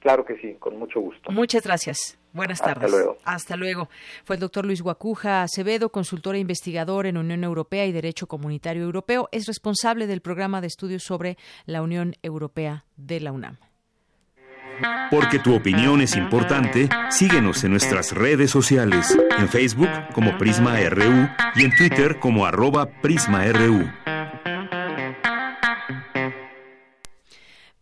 [0.00, 1.30] Claro que sí, con mucho gusto.
[1.30, 2.18] Muchas gracias.
[2.32, 2.84] Buenas tardes.
[2.84, 3.18] Hasta luego.
[3.24, 3.88] Hasta luego.
[4.24, 8.82] Fue el doctor Luis Guacuja Acevedo, consultor e investigador en Unión Europea y Derecho Comunitario
[8.82, 9.28] Europeo.
[9.32, 11.36] Es responsable del programa de estudios sobre
[11.66, 13.58] la Unión Europea de la UNAM.
[15.10, 21.28] Porque tu opinión es importante, síguenos en nuestras redes sociales, en Facebook como Prisma RU
[21.54, 24.11] y en Twitter como arroba PrismaRU.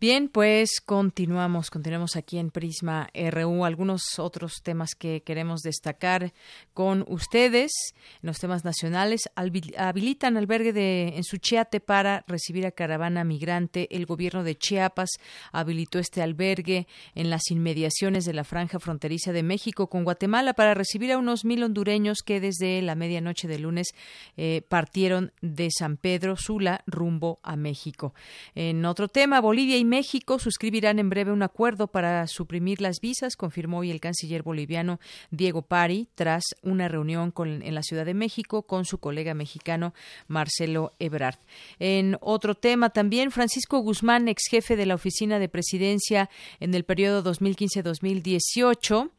[0.01, 3.65] Bien, pues continuamos, continuamos aquí en Prisma RU.
[3.65, 6.33] Algunos otros temas que queremos destacar
[6.73, 7.71] con ustedes.
[8.23, 13.87] Los temas nacionales habilitan albergue de, en Suchiate para recibir a caravana migrante.
[13.95, 15.11] El gobierno de Chiapas
[15.51, 20.73] habilitó este albergue en las inmediaciones de la franja fronteriza de México con Guatemala para
[20.73, 23.89] recibir a unos mil hondureños que desde la medianoche de lunes
[24.35, 28.15] eh, partieron de San Pedro Sula rumbo a México.
[28.55, 33.35] En otro tema, Bolivia y México suscribirán en breve un acuerdo para suprimir las visas,
[33.35, 35.01] confirmó hoy el canciller boliviano
[35.31, 39.93] Diego Pari tras una reunión con, en la Ciudad de México con su colega mexicano
[40.29, 41.39] Marcelo Ebrard.
[41.77, 46.29] En otro tema también, Francisco Guzmán, ex jefe de la Oficina de Presidencia
[46.61, 49.09] en el periodo 2015-2018,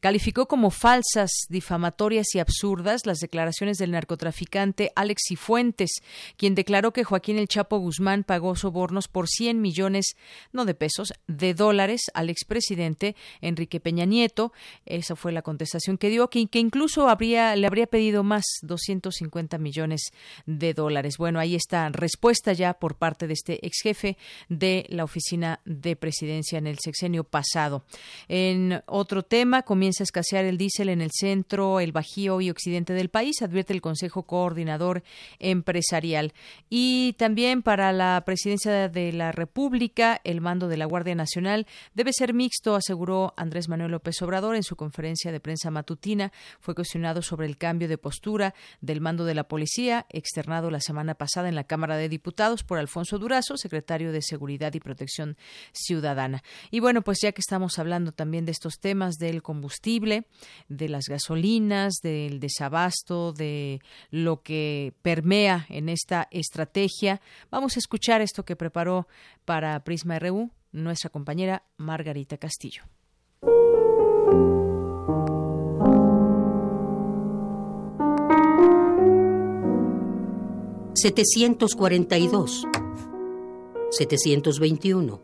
[0.00, 6.02] Calificó como falsas, difamatorias y absurdas las declaraciones del narcotraficante Alex Cifuentes,
[6.36, 10.16] quien declaró que Joaquín El Chapo Guzmán pagó sobornos por 100 millones,
[10.52, 14.52] no de pesos, de dólares al expresidente Enrique Peña Nieto.
[14.86, 19.58] Esa fue la contestación que dio, que, que incluso habría, le habría pedido más, 250
[19.58, 20.12] millones
[20.46, 21.16] de dólares.
[21.18, 24.16] Bueno, ahí está respuesta ya por parte de este ex jefe
[24.48, 27.84] de la oficina de presidencia en el sexenio pasado.
[28.28, 32.92] En otro tema, comienza a escasear el diésel en el centro, el bajío y occidente
[32.92, 35.02] del país, advierte el Consejo Coordinador
[35.38, 36.32] Empresarial.
[36.70, 42.12] Y también para la presidencia de la República, el mando de la Guardia Nacional debe
[42.12, 46.32] ser mixto, aseguró Andrés Manuel López Obrador en su conferencia de prensa matutina.
[46.60, 51.14] Fue cuestionado sobre el cambio de postura del mando de la policía, externado la semana
[51.14, 55.36] pasada en la Cámara de Diputados por Alfonso Durazo, secretario de Seguridad y Protección
[55.72, 56.42] Ciudadana.
[56.70, 60.24] Y bueno, pues ya que estamos hablando también de estos temas del combustible,
[60.68, 67.20] de las gasolinas, del desabasto, de lo que permea en esta estrategia.
[67.50, 69.06] Vamos a escuchar esto que preparó
[69.44, 72.84] para Prisma RU nuestra compañera Margarita Castillo.
[80.94, 82.64] ...742...
[83.98, 85.20] ...721...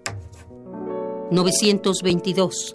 [1.31, 2.73] ...922...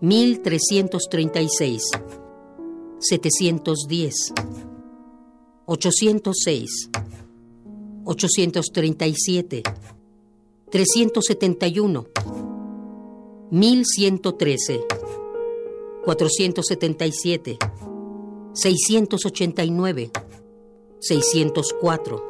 [0.00, 1.82] 1336,
[3.00, 4.32] 710,
[5.66, 6.90] 806,
[8.04, 9.62] 837,
[10.70, 12.06] 371,
[13.50, 14.80] 1113,
[16.04, 17.58] 477,
[18.54, 20.10] 689,
[21.00, 22.22] 604,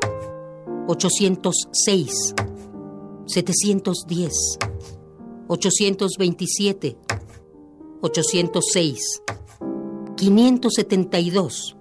[0.89, 2.35] 806,
[3.27, 4.31] 710,
[5.49, 6.97] 827,
[8.01, 9.23] 806,
[10.17, 11.77] 572,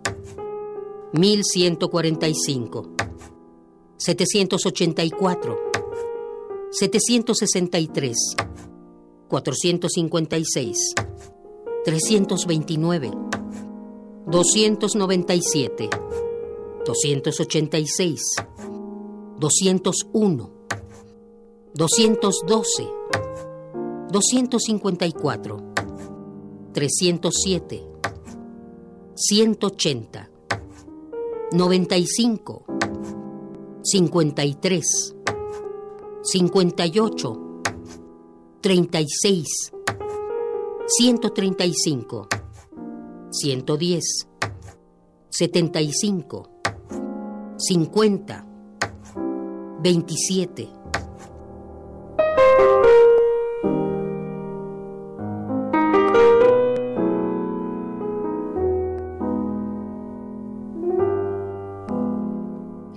[1.13, 2.83] 1145,
[3.97, 5.57] 784,
[6.71, 8.13] 763,
[9.29, 10.95] 456,
[11.85, 13.11] 329,
[14.27, 15.89] 297,
[16.85, 18.35] 286,
[19.39, 20.49] 201,
[21.73, 22.93] 212,
[24.11, 25.76] 254,
[26.77, 27.81] 307,
[29.15, 30.29] 180,
[31.51, 32.65] 95,
[33.81, 34.81] 53,
[36.23, 37.39] 58,
[38.61, 39.71] 36,
[40.99, 42.27] 135,
[43.31, 44.27] 110,
[45.31, 46.43] 75,
[47.57, 48.45] 50,
[49.81, 50.76] 27.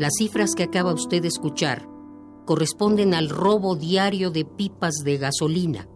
[0.00, 1.86] Las cifras que acaba usted de escuchar
[2.46, 5.90] corresponden al robo diario de pipas de gasolina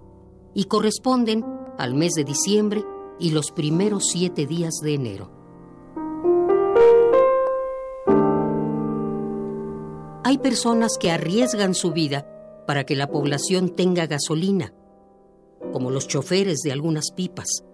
[0.53, 1.43] y corresponden
[1.79, 2.85] al mes de diciembre
[3.19, 5.31] y los primeros siete días de enero.
[10.23, 12.29] Hay personas que arriesgan su vida
[12.67, 14.75] para que la población tenga gasolina,
[15.73, 17.65] como los choferes de algunas pipas.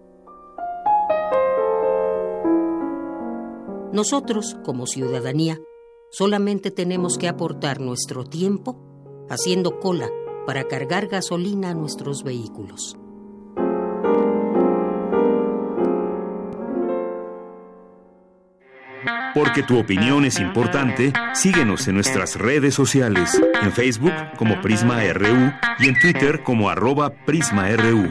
[3.92, 5.58] Nosotros, como ciudadanía,
[6.10, 10.08] solamente tenemos que aportar nuestro tiempo haciendo cola
[10.46, 12.96] para cargar gasolina a nuestros vehículos.
[19.34, 25.52] Porque tu opinión es importante, síguenos en nuestras redes sociales, en Facebook como Prisma RU
[25.78, 28.10] y en Twitter como arroba PrismaRU.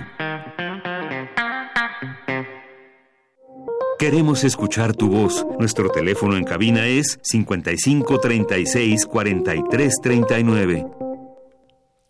[3.99, 5.45] Queremos escuchar tu voz.
[5.59, 10.87] Nuestro teléfono en cabina es 55 36 43 39.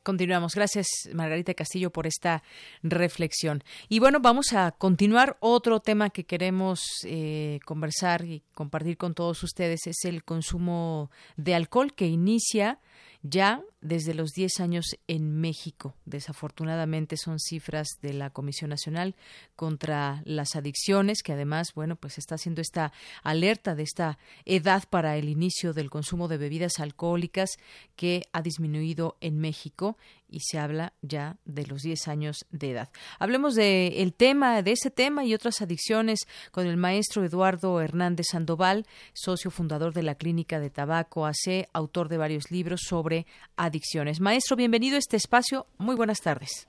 [0.04, 0.54] Continuamos.
[0.54, 0.86] Gracias,
[1.16, 2.44] Margarita Castillo, por esta
[2.84, 3.64] reflexión.
[3.88, 5.38] Y bueno, vamos a continuar.
[5.40, 11.56] Otro tema que queremos eh, conversar y compartir con todos ustedes es el consumo de
[11.56, 12.78] alcohol que inicia
[13.22, 15.96] ya desde los 10 años en México.
[16.06, 19.16] Desafortunadamente son cifras de la Comisión Nacional
[19.56, 22.92] contra las Adicciones, que además, bueno, pues está haciendo esta
[23.24, 27.52] alerta de esta edad para el inicio del consumo de bebidas alcohólicas
[27.96, 29.98] que ha disminuido en México
[30.32, 32.90] y se habla ya de los 10 años de edad.
[33.18, 36.20] Hablemos de el tema, de ese tema y otras adicciones
[36.52, 42.10] con el maestro Eduardo Hernández Sandoval, socio fundador de la Clínica de Tabaco AC, autor
[42.10, 43.09] de varios libros sobre
[43.58, 44.20] adicciones.
[44.20, 45.68] Maestro, bienvenido a este espacio.
[45.78, 46.68] Muy buenas tardes.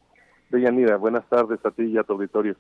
[0.51, 2.57] Deyanira, buenas tardes a ti y a tu auditorio.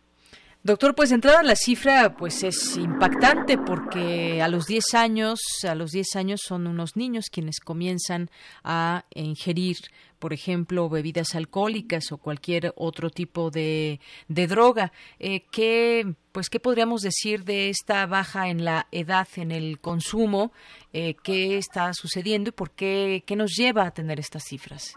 [0.62, 5.90] Doctor, pues entrada la cifra pues es impactante porque a los 10 años, a los
[5.90, 8.28] 10 años son unos niños quienes comienzan
[8.62, 9.76] a ingerir,
[10.20, 13.98] por ejemplo, bebidas alcohólicas o cualquier otro tipo de,
[14.28, 14.92] droga.
[15.18, 20.52] Eh, ¿qué, pues, ¿Qué podríamos decir de esta baja en la edad, en el consumo?
[20.92, 24.94] Eh, ¿Qué está sucediendo y por qué, qué nos lleva a tener estas cifras?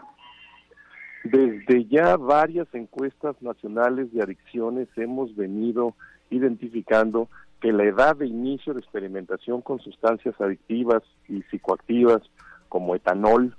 [1.24, 5.94] Desde ya varias encuestas nacionales de adicciones hemos venido
[6.30, 7.30] identificando
[7.60, 12.20] que la edad de inicio de experimentación con sustancias adictivas y psicoactivas
[12.68, 13.56] como etanol,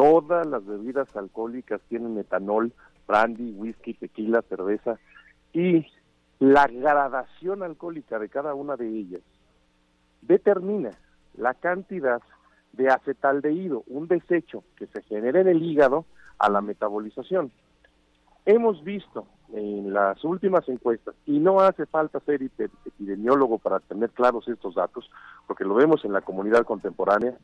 [0.00, 2.72] todas las bebidas alcohólicas tienen etanol,
[3.06, 4.98] brandy, whisky, tequila, cerveza
[5.52, 5.86] y
[6.38, 9.20] la gradación alcohólica de cada una de ellas
[10.22, 10.92] determina
[11.34, 12.22] la cantidad
[12.72, 16.06] de acetaldehído, un desecho que se genera en el hígado
[16.38, 17.52] a la metabolización.
[18.46, 24.48] Hemos visto en las últimas encuestas, y no hace falta ser epidemiólogo para tener claros
[24.48, 25.10] estos datos,
[25.46, 27.36] porque lo vemos en la comunidad contemporánea,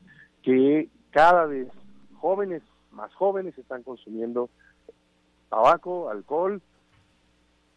[0.43, 1.69] que cada vez
[2.17, 2.63] jóvenes,
[2.93, 4.51] más jóvenes, están consumiendo
[5.49, 6.61] tabaco, alcohol,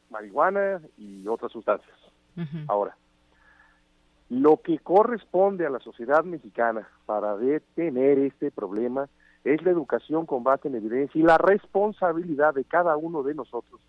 [0.10, 1.96] marihuana y otras sustancias.
[2.68, 2.96] Ahora,
[4.30, 9.10] lo que corresponde a la sociedad mexicana para detener este problema
[9.44, 13.82] es la educación con base en evidencia y la responsabilidad de cada uno de nosotros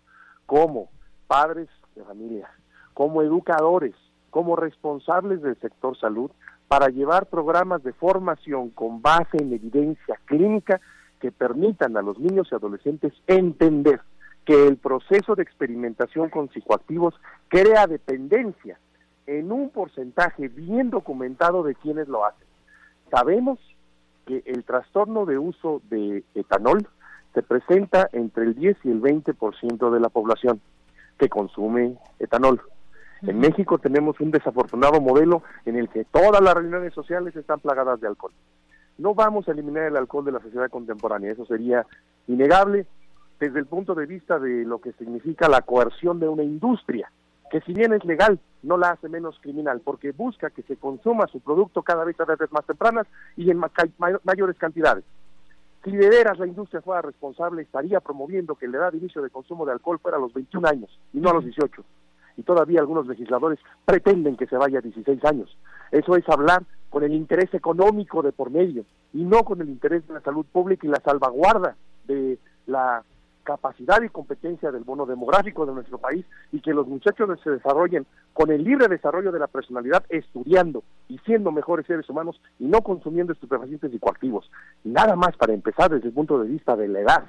[0.45, 0.89] como
[1.27, 2.49] padres de familia,
[2.93, 3.95] como educadores,
[4.31, 6.31] como responsables del sector salud,
[6.71, 10.79] para llevar programas de formación con base en evidencia clínica
[11.19, 13.99] que permitan a los niños y adolescentes entender
[14.45, 17.13] que el proceso de experimentación con psicoactivos
[17.49, 18.79] crea dependencia
[19.27, 22.47] en un porcentaje bien documentado de quienes lo hacen.
[23.09, 23.59] Sabemos
[24.25, 26.87] que el trastorno de uso de etanol
[27.33, 30.61] se presenta entre el 10 y el 20% de la población
[31.19, 32.61] que consume etanol.
[33.23, 38.01] En México tenemos un desafortunado modelo en el que todas las reuniones sociales están plagadas
[38.01, 38.33] de alcohol.
[38.97, 41.85] No vamos a eliminar el alcohol de la sociedad contemporánea, eso sería
[42.27, 42.85] innegable
[43.39, 47.11] desde el punto de vista de lo que significa la coerción de una industria
[47.51, 51.27] que si bien es legal, no la hace menos criminal, porque busca que se consuma
[51.27, 53.59] su producto cada vez a veces más tempranas y en
[54.23, 55.03] mayores cantidades.
[55.83, 59.29] Si de veras la industria fuera responsable, estaría promoviendo que la edad de inicio de
[59.29, 61.83] consumo de alcohol fuera a los 21 años y no a los 18.
[62.37, 65.57] Y todavía algunos legisladores pretenden que se vaya a 16 años.
[65.91, 70.07] Eso es hablar con el interés económico de por medio y no con el interés
[70.07, 71.75] de la salud pública y la salvaguarda
[72.05, 72.37] de
[72.67, 73.03] la
[73.43, 78.05] capacidad y competencia del bono demográfico de nuestro país y que los muchachos se desarrollen
[78.33, 82.81] con el libre desarrollo de la personalidad estudiando y siendo mejores seres humanos y no
[82.81, 84.49] consumiendo estupefacientes y coactivos.
[84.83, 87.23] Nada más para empezar desde el punto de vista de la edad.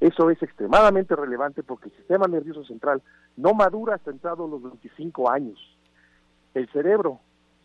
[0.00, 3.02] Eso es extremadamente relevante porque el sistema nervioso central
[3.36, 5.58] no madura hasta entrado los 25 años.
[6.54, 7.20] El cerebro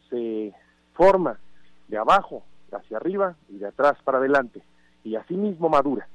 [0.10, 0.53] se
[0.93, 1.38] forma
[1.88, 4.64] de abajo hacia arriba y de atrás para adelante
[5.03, 6.07] y así mismo madura.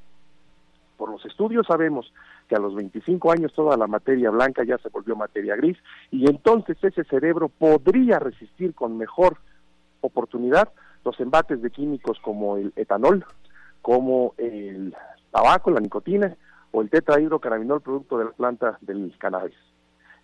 [0.97, 2.13] Por los estudios sabemos
[2.49, 5.77] que a los 25 años toda la materia blanca ya se volvió materia gris
[6.11, 9.37] y entonces ese cerebro podría resistir con mejor
[10.01, 10.69] oportunidad
[11.05, 13.25] los embates de químicos como el etanol,
[13.83, 14.95] como el
[15.31, 16.37] tabaco, la nicotina
[16.71, 19.57] o el tetrahidrocannabinol producto de la planta del cannabis.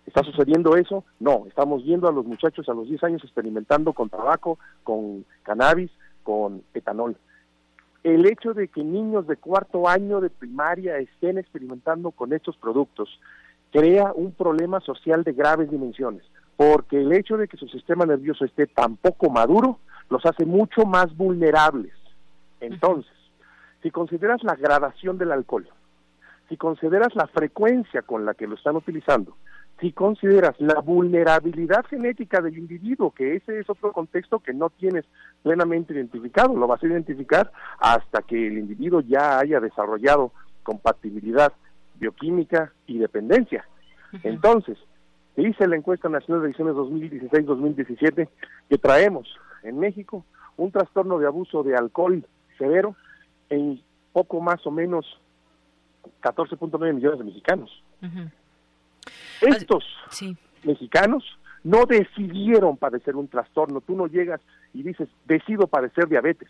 [0.05, 1.03] ¿Está sucediendo eso?
[1.19, 5.91] No, estamos viendo a los muchachos a los 10 años experimentando con tabaco, con cannabis,
[6.23, 7.17] con etanol
[8.05, 13.19] el hecho de que niños de cuarto año de primaria estén experimentando con estos productos
[13.71, 16.21] crea un problema social de graves dimensiones,
[16.55, 19.79] porque el hecho de que su sistema nervioso esté tan poco maduro
[20.11, 21.93] los hace mucho más vulnerables.
[22.59, 23.11] Entonces,
[23.85, 25.69] si consideras la gradación del alcohol,
[26.49, 29.37] si consideras la frecuencia con la que lo están utilizando,
[29.79, 35.05] si consideras la vulnerabilidad genética del individuo, que ese es otro contexto que no tienes
[35.43, 40.31] plenamente identificado, lo vas a identificar hasta que el individuo ya haya desarrollado
[40.63, 41.53] compatibilidad
[41.99, 43.67] bioquímica y dependencia.
[44.23, 44.79] Entonces,
[45.35, 48.29] dice la encuesta nacional de ediciones 2016-2017
[48.67, 49.27] que traemos
[49.61, 50.25] en México
[50.57, 52.25] un trastorno de abuso de alcohol
[52.57, 52.95] severo
[53.49, 53.81] en
[54.13, 55.05] poco más o menos
[56.21, 57.83] 14.9 millones de mexicanos.
[59.41, 59.83] Estos
[60.63, 61.23] mexicanos
[61.63, 63.81] no decidieron padecer un trastorno.
[63.81, 64.39] Tú no llegas
[64.73, 66.49] y dices, decido padecer diabetes.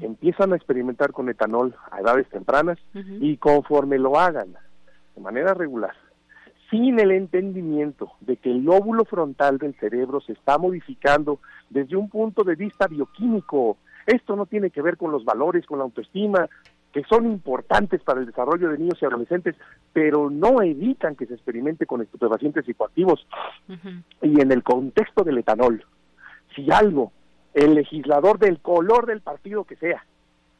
[0.00, 4.54] Empiezan a experimentar con etanol a edades tempranas y conforme lo hagan
[5.14, 5.94] de manera regular,
[6.70, 12.08] sin el entendimiento de que el lóbulo frontal del cerebro se está modificando desde un
[12.08, 13.76] punto de vista bioquímico.
[14.06, 16.48] Esto no tiene que ver con los valores, con la autoestima,
[16.92, 19.54] que son importantes para el desarrollo de niños y adolescentes,
[19.92, 23.26] pero no evitan que se experimente con estupefacientes psicoactivos.
[24.22, 25.84] Y en el contexto del etanol,
[26.54, 27.12] si algo,
[27.52, 30.06] el legislador del color del partido que sea,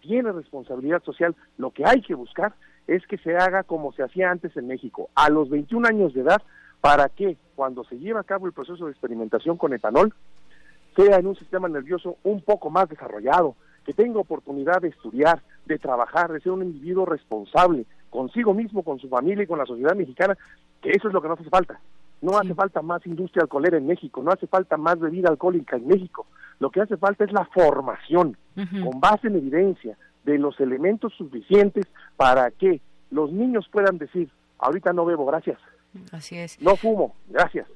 [0.00, 2.54] tiene responsabilidad social, lo que hay que buscar
[2.86, 6.20] es que se haga como se hacía antes en México, a los 21 años de
[6.20, 6.42] edad,
[6.80, 10.12] para que cuando se lleve a cabo el proceso de experimentación con etanol,
[10.96, 13.54] sea en un sistema nervioso un poco más desarrollado,
[13.84, 18.98] que tenga oportunidad de estudiar, de trabajar, de ser un individuo responsable consigo mismo, con
[18.98, 20.36] su familia y con la sociedad mexicana,
[20.80, 21.78] que eso es lo que nos hace falta.
[22.22, 25.86] No hace falta más industria alcoholera en México, no hace falta más bebida alcohólica en
[25.86, 26.26] México.
[26.58, 31.86] Lo que hace falta es la formación, con base en evidencia, de los elementos suficientes
[32.16, 34.28] para que los niños puedan decir,
[34.58, 35.58] ahorita no bebo, gracias.
[36.10, 36.60] Así es.
[36.60, 37.68] No fumo, gracias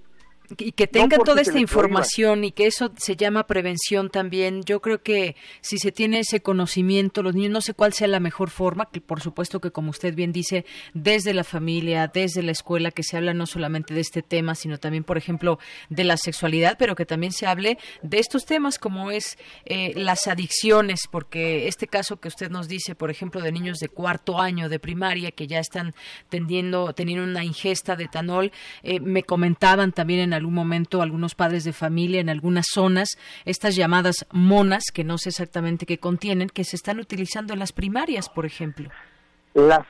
[0.59, 4.63] y que tengan toda esta información y que eso se llama prevención también.
[4.65, 8.21] Yo creo que si se tiene ese conocimiento, los niños, no sé cuál sea la
[8.21, 10.65] mejor forma, que por supuesto que como usted bien dice,
[10.95, 14.79] desde la familia, desde la escuela, que se habla no solamente de este tema, sino
[14.79, 15.59] también, por ejemplo,
[15.89, 20.27] de la sexualidad, pero que también se hable de estos temas como es eh, las
[20.27, 24.69] adicciones, porque este caso que usted nos dice, por ejemplo, de niños de cuarto año
[24.69, 25.95] de primaria que ya están
[26.29, 28.53] tendiendo, teniendo una ingesta de etanol,
[28.83, 33.11] eh, me comentaban también en algún momento algunos padres de familia en algunas zonas,
[33.45, 37.73] estas llamadas monas, que no sé exactamente qué contienen, que se están utilizando en las
[37.73, 38.91] primarias, por ejemplo.
[39.55, 39.87] Las,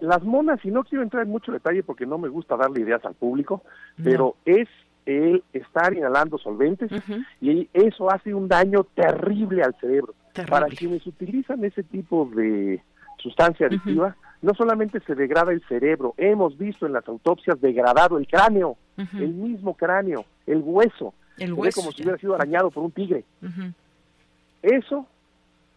[0.00, 3.04] las monas, y no quiero entrar en mucho detalle porque no me gusta darle ideas
[3.04, 3.62] al público,
[4.02, 4.68] pero es
[5.06, 6.90] el estar inhalando solventes
[7.40, 10.14] y eso hace un daño terrible al cerebro.
[10.48, 12.82] Para quienes utilizan ese tipo de
[13.16, 18.26] sustancia adictiva, no solamente se degrada el cerebro, hemos visto en las autopsias degradado el
[18.26, 22.90] cráneo, el mismo cráneo, el hueso, el hueso como si hubiera sido arañado por un
[22.90, 23.24] tigre.
[24.62, 25.06] Eso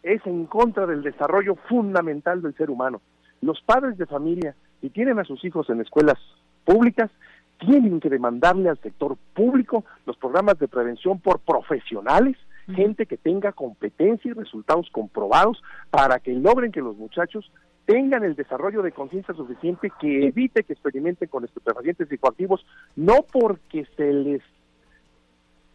[0.03, 3.02] es en contra del desarrollo fundamental del ser humano.
[3.41, 6.18] Los padres de familia, si tienen a sus hijos en escuelas
[6.65, 7.11] públicas,
[7.60, 12.35] tienen que demandarle al sector público los programas de prevención por profesionales,
[12.73, 17.52] gente que tenga competencia y resultados comprobados para que logren que los muchachos
[17.91, 22.65] tengan el desarrollo de conciencia suficiente que evite que experimenten con estupefacientes psicoactivos,
[22.95, 24.41] no porque se les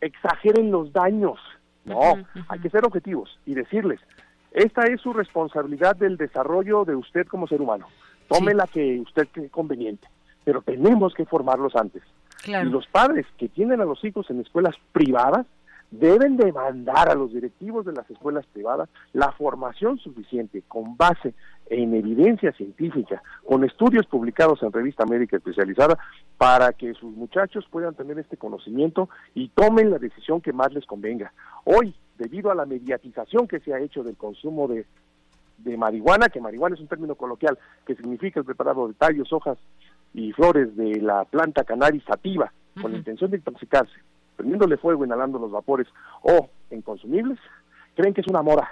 [0.01, 1.39] exageren los daños,
[1.85, 2.01] no,
[2.49, 4.01] hay que ser objetivos y decirles,
[4.53, 7.87] esta es su responsabilidad del desarrollo de usted como ser humano,
[8.29, 10.09] tome la que usted cree conveniente,
[10.43, 12.03] pero tenemos que formarlos antes.
[12.47, 15.47] Y los padres que tienen a los hijos en escuelas privadas
[15.91, 21.35] deben demandar a los directivos de las escuelas privadas la formación suficiente con base
[21.69, 25.99] en evidencia científica, con estudios publicados en revista médica especializada,
[26.39, 30.87] para que sus muchachos puedan tener este conocimiento y tomen la decisión que más les
[30.87, 31.33] convenga.
[31.65, 34.87] Hoy, debido a la mediatización que se ha hecho del consumo de,
[35.59, 39.59] de marihuana, que marihuana es un término coloquial que significa el preparado de tallos, hojas
[40.15, 43.95] y flores de la planta cannabis sativa, con la intención de intoxicarse,
[44.37, 45.89] prendiéndole fuego, inhalando los vapores
[46.23, 47.39] o en consumibles,
[47.95, 48.71] creen que es una mora,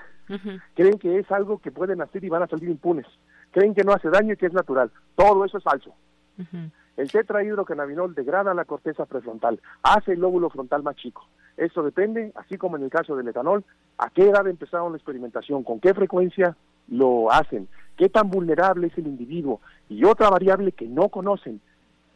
[0.75, 3.07] creen que es algo que pueden hacer y van a salir impunes,
[3.51, 4.91] creen que no hace daño y que es natural.
[5.15, 5.95] Todo eso es falso.
[6.97, 11.27] El tetrahidrocannabinol degrada la corteza prefrontal, hace el lóbulo frontal más chico.
[11.57, 13.65] Eso depende, así como en el caso del etanol,
[13.99, 16.57] a qué edad empezaron la experimentación, con qué frecuencia
[16.89, 21.61] lo hacen, qué tan vulnerable es el individuo y otra variable que no conocen,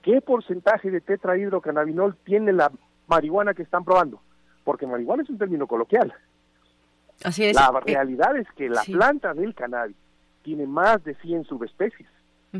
[0.03, 2.71] qué porcentaje de tetrahidrocannabinol tiene la
[3.09, 4.21] marihuana que están probando,
[4.65, 6.15] porque marihuana es un término coloquial.
[7.25, 7.57] Así es.
[7.57, 9.97] La eh, realidad es que la planta del cannabis
[10.43, 12.09] tiene más de 100 subespecies.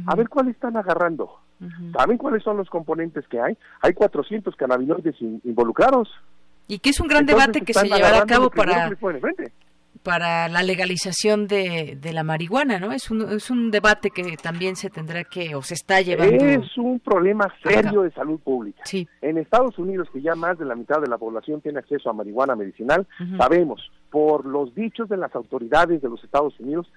[0.07, 1.41] A ver cuáles están agarrando.
[1.93, 3.57] ¿Saben cuáles son los componentes que hay?
[3.81, 6.09] Hay 400 cannabinoides involucrados.
[6.69, 8.91] Y que es un gran debate que se llevará a cabo para
[10.03, 12.93] para la legalización de, de, la marihuana, ¿no?
[12.93, 16.45] Es un, es un debate que también se tendrá que, o se está llevando.
[16.45, 18.83] Es un problema serio de salud pública.
[18.85, 19.09] Sí.
[19.21, 22.13] En Estados Unidos, que ya más de la mitad de la población tiene acceso a
[22.13, 23.07] marihuana medicinal,
[23.37, 26.91] sabemos por los dichos de las autoridades de los Estados Unidos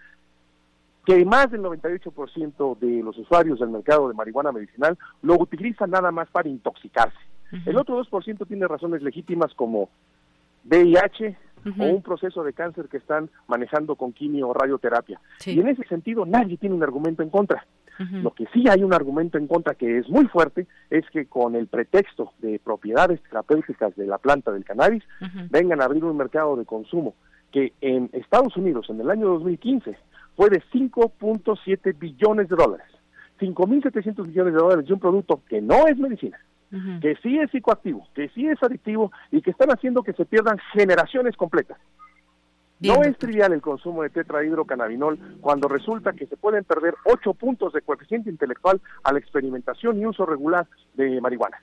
[1.05, 6.11] que más del 98% de los usuarios del mercado de marihuana medicinal lo utilizan nada
[6.11, 7.17] más para intoxicarse.
[7.65, 9.89] El otro 2% tiene razones legítimas como
[10.63, 15.19] VIH, o un proceso de cáncer que están manejando con quimio o radioterapia.
[15.45, 17.65] Y en ese sentido nadie tiene un argumento en contra.
[17.99, 21.55] Lo que sí hay un argumento en contra que es muy fuerte es que con
[21.55, 25.03] el pretexto de propiedades terapéuticas de la planta del cannabis
[25.51, 27.13] vengan a abrir un mercado de consumo
[27.51, 29.95] que en Estados Unidos en el año 2015
[30.35, 32.87] fue de 5.7 billones de dólares.
[33.39, 36.39] 5.700 millones de dólares de un producto que no es medicina,
[37.01, 40.57] que sí es psicoactivo, que sí es adictivo y que están haciendo que se pierdan
[40.73, 41.77] generaciones completas.
[42.79, 47.73] no es trivial el consumo de tetrahidrocannabinol cuando resulta que se pueden perder ocho puntos
[47.73, 51.61] de coeficiente intelectual a la experimentación y uso regular de marihuana.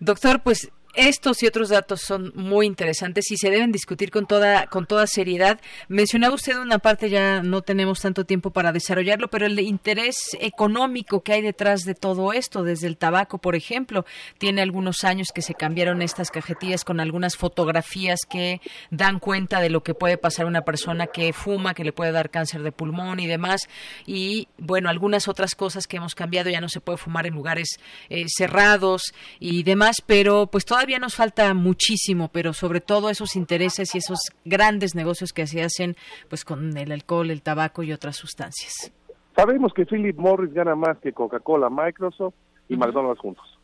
[0.00, 4.66] Doctor, pues estos y otros datos son muy interesantes y se deben discutir con toda
[4.66, 5.60] con toda seriedad.
[5.88, 11.22] Mencionaba usted una parte, ya no tenemos tanto tiempo para desarrollarlo, pero el interés económico
[11.22, 14.04] que hay detrás de todo esto, desde el tabaco, por ejemplo,
[14.38, 18.60] tiene algunos años que se cambiaron estas cajetillas con algunas fotografías que
[18.90, 22.12] dan cuenta de lo que puede pasar a una persona que fuma, que le puede
[22.12, 23.68] dar cáncer de pulmón y demás.
[24.06, 27.78] Y bueno, algunas otras cosas que hemos cambiado, ya no se puede fumar en lugares
[28.08, 33.96] eh, cerrados y demás, pero pues todavía nos falta muchísimo, pero sobre todo esos intereses
[33.96, 35.96] y esos grandes negocios que se hacen
[36.28, 38.92] pues con el alcohol, el tabaco y otras sustancias.
[39.34, 42.34] Sabemos que Philip Morris gana más que Coca-Cola, Microsoft
[42.68, 43.57] y McDonald's juntos.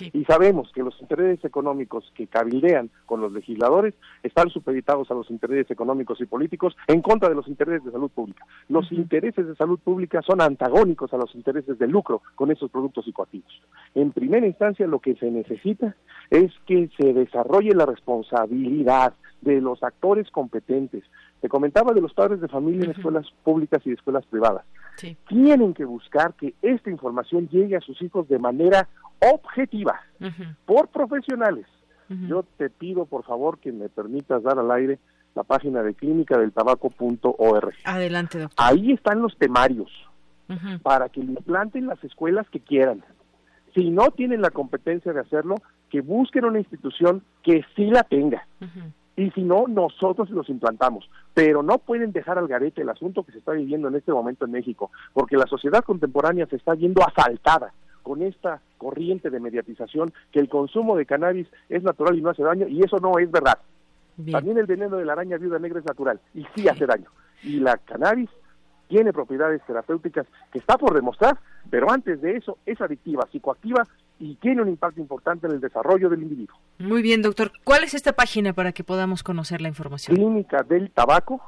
[0.00, 5.30] Y sabemos que los intereses económicos que cabildean con los legisladores están supeditados a los
[5.30, 8.44] intereses económicos y políticos en contra de los intereses de salud pública.
[8.68, 13.04] Los intereses de salud pública son antagónicos a los intereses de lucro con esos productos
[13.04, 13.52] psicoactivos.
[13.94, 15.94] En primera instancia, lo que se necesita
[16.30, 19.14] es que se desarrolle la responsabilidad
[19.44, 21.04] de los actores competentes.
[21.44, 24.64] Te comentaba de los padres de familia en escuelas públicas y escuelas privadas.
[25.28, 28.88] Tienen que buscar que esta información llegue a sus hijos de manera
[29.20, 30.00] objetiva,
[30.64, 31.66] por profesionales.
[32.08, 34.98] Yo te pido, por favor, que me permitas dar al aire
[35.34, 37.74] la página de clínica del tabaco.org.
[37.84, 38.66] Adelante, doctor.
[38.66, 39.90] Ahí están los temarios
[40.82, 43.04] para que lo implanten las escuelas que quieran.
[43.74, 45.56] Si no tienen la competencia de hacerlo,
[45.90, 48.48] que busquen una institución que sí la tenga.
[49.16, 51.08] Y si no, nosotros los implantamos.
[51.34, 54.44] Pero no pueden dejar al garete el asunto que se está viviendo en este momento
[54.44, 57.72] en México, porque la sociedad contemporánea se está viendo asaltada
[58.02, 62.42] con esta corriente de mediatización que el consumo de cannabis es natural y no hace
[62.42, 63.58] daño, y eso no es verdad.
[64.30, 67.10] También el veneno de la araña viuda negra es natural y sí hace daño.
[67.42, 68.30] Y la cannabis
[68.88, 71.38] tiene propiedades terapéuticas que está por demostrar,
[71.70, 73.84] pero antes de eso es adictiva, psicoactiva
[74.18, 76.56] y tiene un impacto importante en el desarrollo del individuo.
[76.78, 77.52] Muy bien, doctor.
[77.64, 80.16] ¿Cuál es esta página para que podamos conocer la información?
[80.16, 81.40] Clínica del tabaco.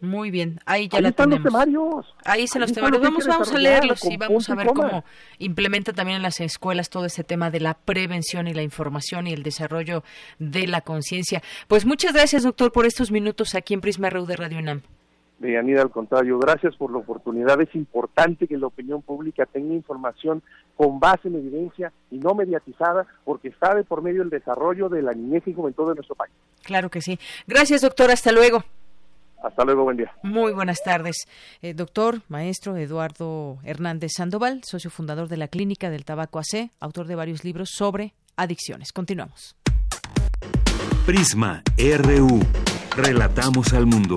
[0.00, 1.44] Muy bien, ahí ya la tenemos.
[1.44, 2.14] Los temarios.
[2.24, 3.02] Ahí se los temarios.
[3.02, 5.04] Vamos, vamos a leerlos y vamos a ver cómo
[5.38, 9.32] implementa también en las escuelas todo ese tema de la prevención y la información y
[9.32, 10.02] el desarrollo
[10.38, 11.42] de la conciencia.
[11.68, 14.82] Pues muchas gracias, doctor, por estos minutos aquí en Prisma RU de Radio UNAM.
[15.40, 17.60] Deyanira, al contrario, gracias por la oportunidad.
[17.62, 20.42] Es importante que la opinión pública tenga información
[20.76, 25.00] con base en evidencia y no mediatizada, porque está de por medio el desarrollo de
[25.00, 26.32] la niñez y juventud de nuestro país.
[26.62, 27.18] Claro que sí.
[27.46, 28.10] Gracias, doctor.
[28.10, 28.62] Hasta luego.
[29.42, 30.12] Hasta luego, buen día.
[30.22, 31.26] Muy buenas tardes.
[31.62, 37.06] Eh, doctor, maestro Eduardo Hernández Sandoval, socio fundador de la Clínica del Tabaco AC, autor
[37.06, 38.92] de varios libros sobre adicciones.
[38.92, 39.56] Continuamos.
[41.06, 42.40] Prisma RU.
[42.94, 44.16] Relatamos al mundo.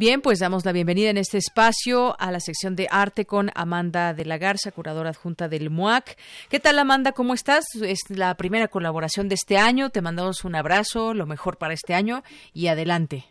[0.00, 4.14] Bien, pues damos la bienvenida en este espacio a la sección de arte con Amanda
[4.14, 6.16] de la Garza, curadora adjunta del MUAC.
[6.48, 7.12] ¿Qué tal, Amanda?
[7.12, 7.66] ¿Cómo estás?
[7.82, 9.90] Es la primera colaboración de este año.
[9.90, 12.22] Te mandamos un abrazo, lo mejor para este año
[12.54, 13.24] y adelante.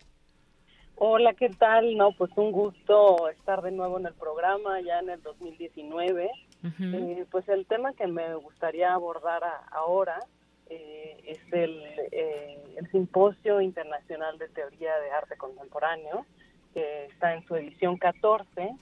[0.94, 1.98] Hola, ¿qué tal?
[1.98, 6.30] No, pues un gusto estar de nuevo en el programa ya en el 2019.
[6.64, 9.42] Eh, pues el tema que me gustaría abordar
[9.72, 10.20] ahora
[10.70, 11.82] eh, es el,
[12.12, 16.28] eh, el Simposio Internacional de Teoría de Arte Contemporáneo,
[16.74, 18.76] que está en su edición 14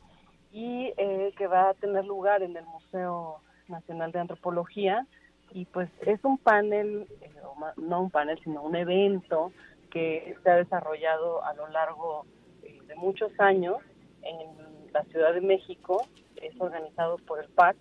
[0.51, 5.05] y eh, que va a tener lugar en el Museo Nacional de Antropología.
[5.51, 7.31] Y pues es un panel, eh,
[7.77, 9.51] no un panel, sino un evento
[9.91, 12.25] que se ha desarrollado a lo largo
[12.63, 13.77] eh, de muchos años
[14.23, 16.05] en la Ciudad de México,
[16.41, 17.77] es organizado por el PAC.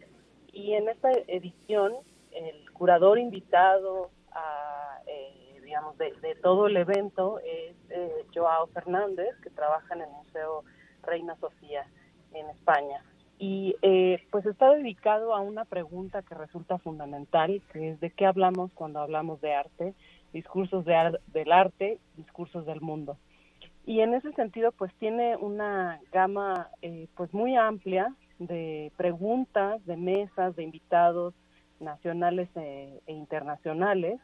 [0.52, 1.94] Y en esta edición,
[2.32, 5.00] el curador invitado a
[5.66, 6.12] digamos, de,
[6.42, 10.62] todo el evento es eh, Joao Fernández, que trabaja en el Museo
[11.02, 11.84] Reina Sofía
[12.32, 13.02] en España.
[13.38, 18.26] Y eh, pues está dedicado a una pregunta que resulta fundamental, que es de qué
[18.26, 19.94] hablamos cuando hablamos de arte,
[20.32, 23.18] discursos de del arte, discursos del mundo.
[23.84, 29.96] Y en ese sentido, pues tiene una gama eh, pues muy amplia de preguntas, de
[29.96, 31.34] mesas, de invitados
[31.80, 34.20] nacionales e internacionales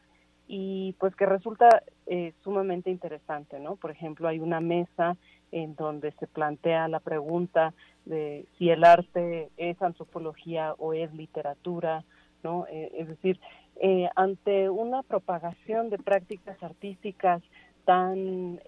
[0.54, 3.76] y pues que resulta eh, sumamente interesante, ¿no?
[3.76, 5.16] Por ejemplo, hay una mesa
[5.50, 7.72] en donde se plantea la pregunta
[8.04, 12.04] de si el arte es antropología o es literatura,
[12.42, 12.66] ¿no?
[12.70, 13.40] Eh, es decir,
[13.76, 17.42] eh, ante una propagación de prácticas artísticas
[17.86, 18.60] tan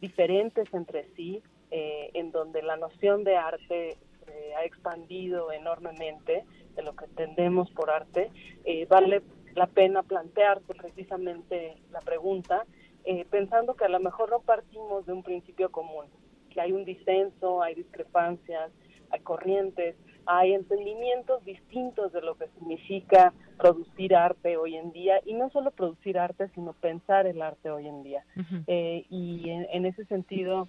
[0.00, 1.40] diferentes entre sí,
[1.70, 3.96] en donde la noción de arte
[4.58, 6.44] ha expandido enormemente
[6.74, 8.30] de lo que entendemos por arte,
[8.88, 9.22] vale
[9.54, 12.64] la pena plantearse precisamente la pregunta,
[13.04, 16.06] eh, pensando que a lo mejor no partimos de un principio común,
[16.50, 18.72] que hay un disenso, hay discrepancias,
[19.10, 25.34] hay corrientes, hay entendimientos distintos de lo que significa producir arte hoy en día, y
[25.34, 28.24] no solo producir arte, sino pensar el arte hoy en día.
[28.66, 30.68] Eh, y en ese sentido,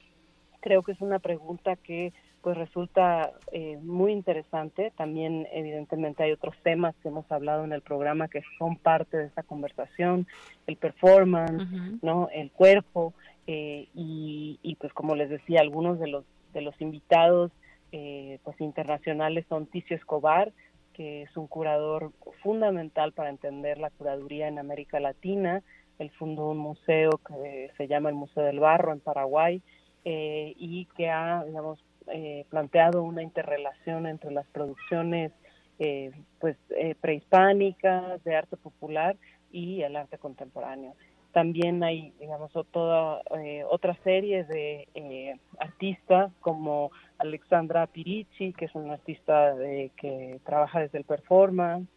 [0.59, 2.13] creo que es una pregunta que
[2.45, 4.93] pues resulta eh, muy interesante.
[4.95, 9.25] También evidentemente hay otros temas que hemos hablado en el programa que son parte de
[9.25, 10.27] esta conversación,
[10.67, 11.67] el performance,
[12.03, 13.15] no, el cuerpo
[13.47, 16.23] eh, y, pues como les decía algunos de los
[16.53, 17.51] de los invitados
[17.91, 20.53] eh, pues internacionales son Ticio Escobar
[20.93, 22.11] que es un curador
[22.43, 25.63] fundamental para entender la curaduría en América Latina.
[25.97, 29.63] Él fundó un museo que se llama el Museo del Barro en Paraguay
[30.07, 35.31] y que ha, digamos, eh, planteado una interrelación entre las producciones
[35.79, 39.15] eh, pues eh, prehispánicas de arte popular
[39.51, 40.93] y el arte contemporáneo.
[41.31, 43.21] También hay, digamos, toda
[43.69, 49.53] otra serie de artistas como Alexandra Pirici, que es una artista
[49.97, 51.89] que trabaja desde el performance,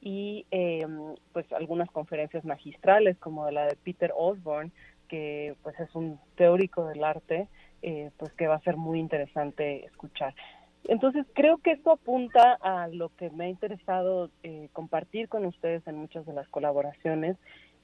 [0.00, 0.46] y
[1.32, 4.70] pues algunas conferencias magistrales como la de Peter Osborne,
[5.08, 7.48] que pues es un teórico del arte
[7.86, 10.34] eh, pues que va a ser muy interesante escuchar.
[10.84, 15.86] Entonces creo que esto apunta a lo que me ha interesado eh, compartir con ustedes
[15.86, 17.36] en muchas de las colaboraciones,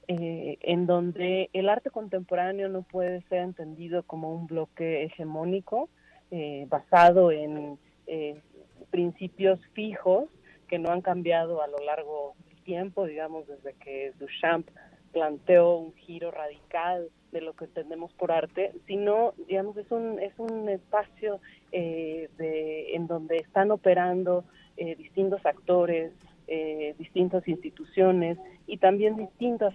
[0.07, 5.87] eh, en donde el arte contemporáneo no puede ser entendido como un bloque hegemónico
[6.67, 7.77] basado en
[8.89, 10.29] principios fijos
[10.67, 14.67] que no han cambiado a lo largo del tiempo, digamos desde que Duchamp
[15.11, 20.33] planteó un giro radical de lo que entendemos por arte, sino, digamos, es un, es
[20.37, 21.39] un espacio
[21.71, 24.43] eh, de, en donde están operando
[24.77, 26.11] eh, distintos actores,
[26.47, 29.73] eh, distintas instituciones y también distintas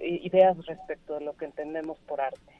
[0.00, 2.55] ideas respecto de lo que entendemos por arte.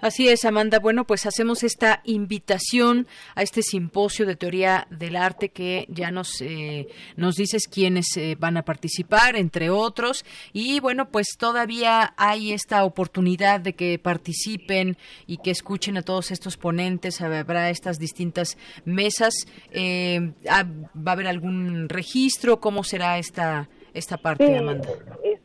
[0.00, 0.78] Así es, Amanda.
[0.78, 6.40] Bueno, pues hacemos esta invitación a este simposio de teoría del arte que ya nos,
[6.40, 10.24] eh, nos dices quiénes eh, van a participar, entre otros.
[10.54, 14.96] Y bueno, pues todavía hay esta oportunidad de que participen
[15.26, 17.20] y que escuchen a todos estos ponentes.
[17.20, 18.56] Habrá estas distintas
[18.86, 19.34] mesas.
[19.70, 20.64] Eh, ah,
[20.96, 22.58] ¿Va a haber algún registro?
[22.58, 24.88] ¿Cómo será esta, esta parte, Amanda?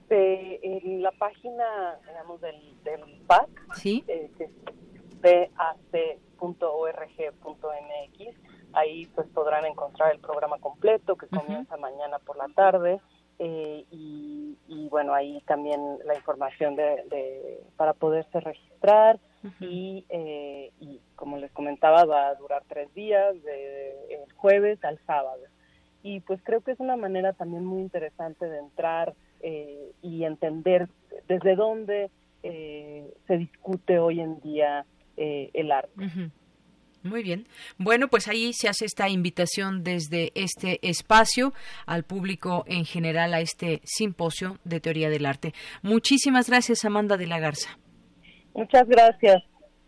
[0.08, 4.04] Este, en la página, digamos, del, del PAC, ¿Sí?
[4.08, 4.52] eh, que es
[6.32, 6.70] bac.org.mx,
[8.74, 13.02] ahí pues podrán encontrar el programa completo que comienza mañana por la tarde.
[13.40, 19.20] Eh, y, y, bueno ahí también la información de, de para poderse registrar
[19.60, 25.00] y, eh, y como les comentaba va a durar tres días de el jueves al
[25.06, 25.44] sábado
[26.02, 29.16] y pues creo que es una manera también muy interesante de entrar
[29.48, 30.90] eh, y entender
[31.28, 32.10] desde dónde
[32.42, 35.92] eh, se discute hoy en día eh, el arte.
[37.04, 37.48] Muy bien.
[37.78, 41.54] Bueno, pues ahí se hace esta invitación desde este espacio
[41.86, 45.54] al público en general a este simposio de teoría del arte.
[45.84, 47.78] Muchísimas gracias, Amanda de la Garza.
[48.56, 49.44] Muchas gracias.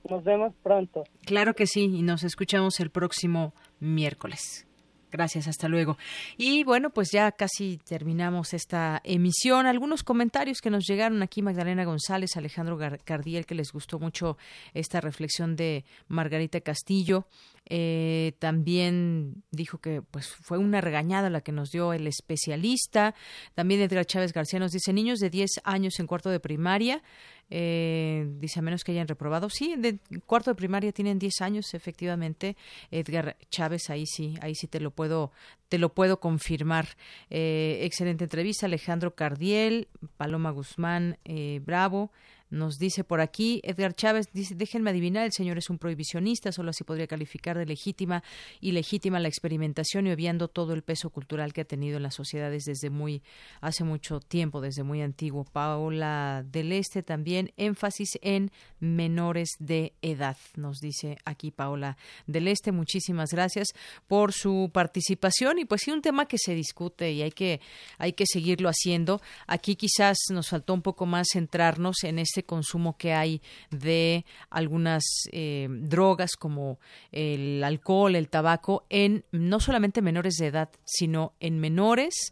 [0.08, 1.04] Nos vemos pronto.
[1.26, 4.67] Claro que sí, y nos escuchamos el próximo miércoles.
[5.10, 5.98] Gracias, hasta luego.
[6.38, 9.66] Y bueno, pues ya casi terminamos esta emisión.
[9.66, 14.38] Algunos comentarios que nos llegaron aquí, Magdalena González, Alejandro Cardiel, que les gustó mucho
[14.74, 17.26] esta reflexión de Margarita Castillo.
[17.70, 23.14] Eh, también dijo que pues fue una regañada la que nos dio el especialista.
[23.56, 27.02] También Edgar Chávez García nos dice niños de 10 años en cuarto de primaria.
[27.50, 29.50] Eh, dice a menos que hayan reprobado.
[29.50, 32.58] Sí, de cuarto de primaria tienen 10 años, efectivamente.
[32.92, 35.32] Edgar Chávez, ahí sí, ahí sí te lo puedo,
[35.70, 36.88] te lo puedo confirmar.
[37.30, 39.88] Eh, excelente entrevista, Alejandro Cardiel,
[40.18, 42.12] Paloma Guzmán, eh, Bravo.
[42.50, 46.70] Nos dice por aquí Edgar Chávez, dice, déjenme adivinar, el señor es un prohibicionista, solo
[46.70, 48.24] así podría calificar de legítima
[48.62, 52.16] y legítima la experimentación y obviando todo el peso cultural que ha tenido en las
[52.16, 53.22] sociedades desde muy,
[53.60, 55.44] hace mucho tiempo, desde muy antiguo.
[55.44, 61.98] Paola del Este también, énfasis en menores de edad, nos dice aquí Paola
[62.28, 62.72] del Este.
[62.72, 63.68] Muchísimas gracias
[64.08, 67.60] por su participación y pues sí, un tema que se discute y hay que,
[67.98, 69.22] hay que seguirlo haciendo.
[69.48, 73.42] Aquí quizás nos faltó un poco más centrarnos en este consumo que hay
[73.72, 76.80] de algunas eh, drogas como
[77.12, 82.32] el alcohol, el tabaco, en no solamente menores de edad, sino en menores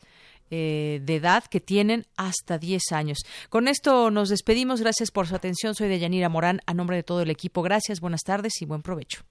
[0.52, 3.18] eh, de edad que tienen hasta 10 años.
[3.50, 4.80] Con esto nos despedimos.
[4.80, 5.74] Gracias por su atención.
[5.74, 6.62] Soy Deyanira Morán.
[6.68, 9.24] A nombre de todo el equipo, gracias, buenas tardes y buen provecho.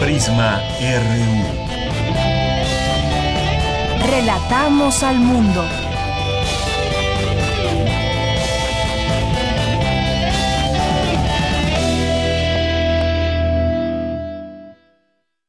[0.00, 1.57] Prisma RU.
[4.10, 5.87] Relatamos al mundo.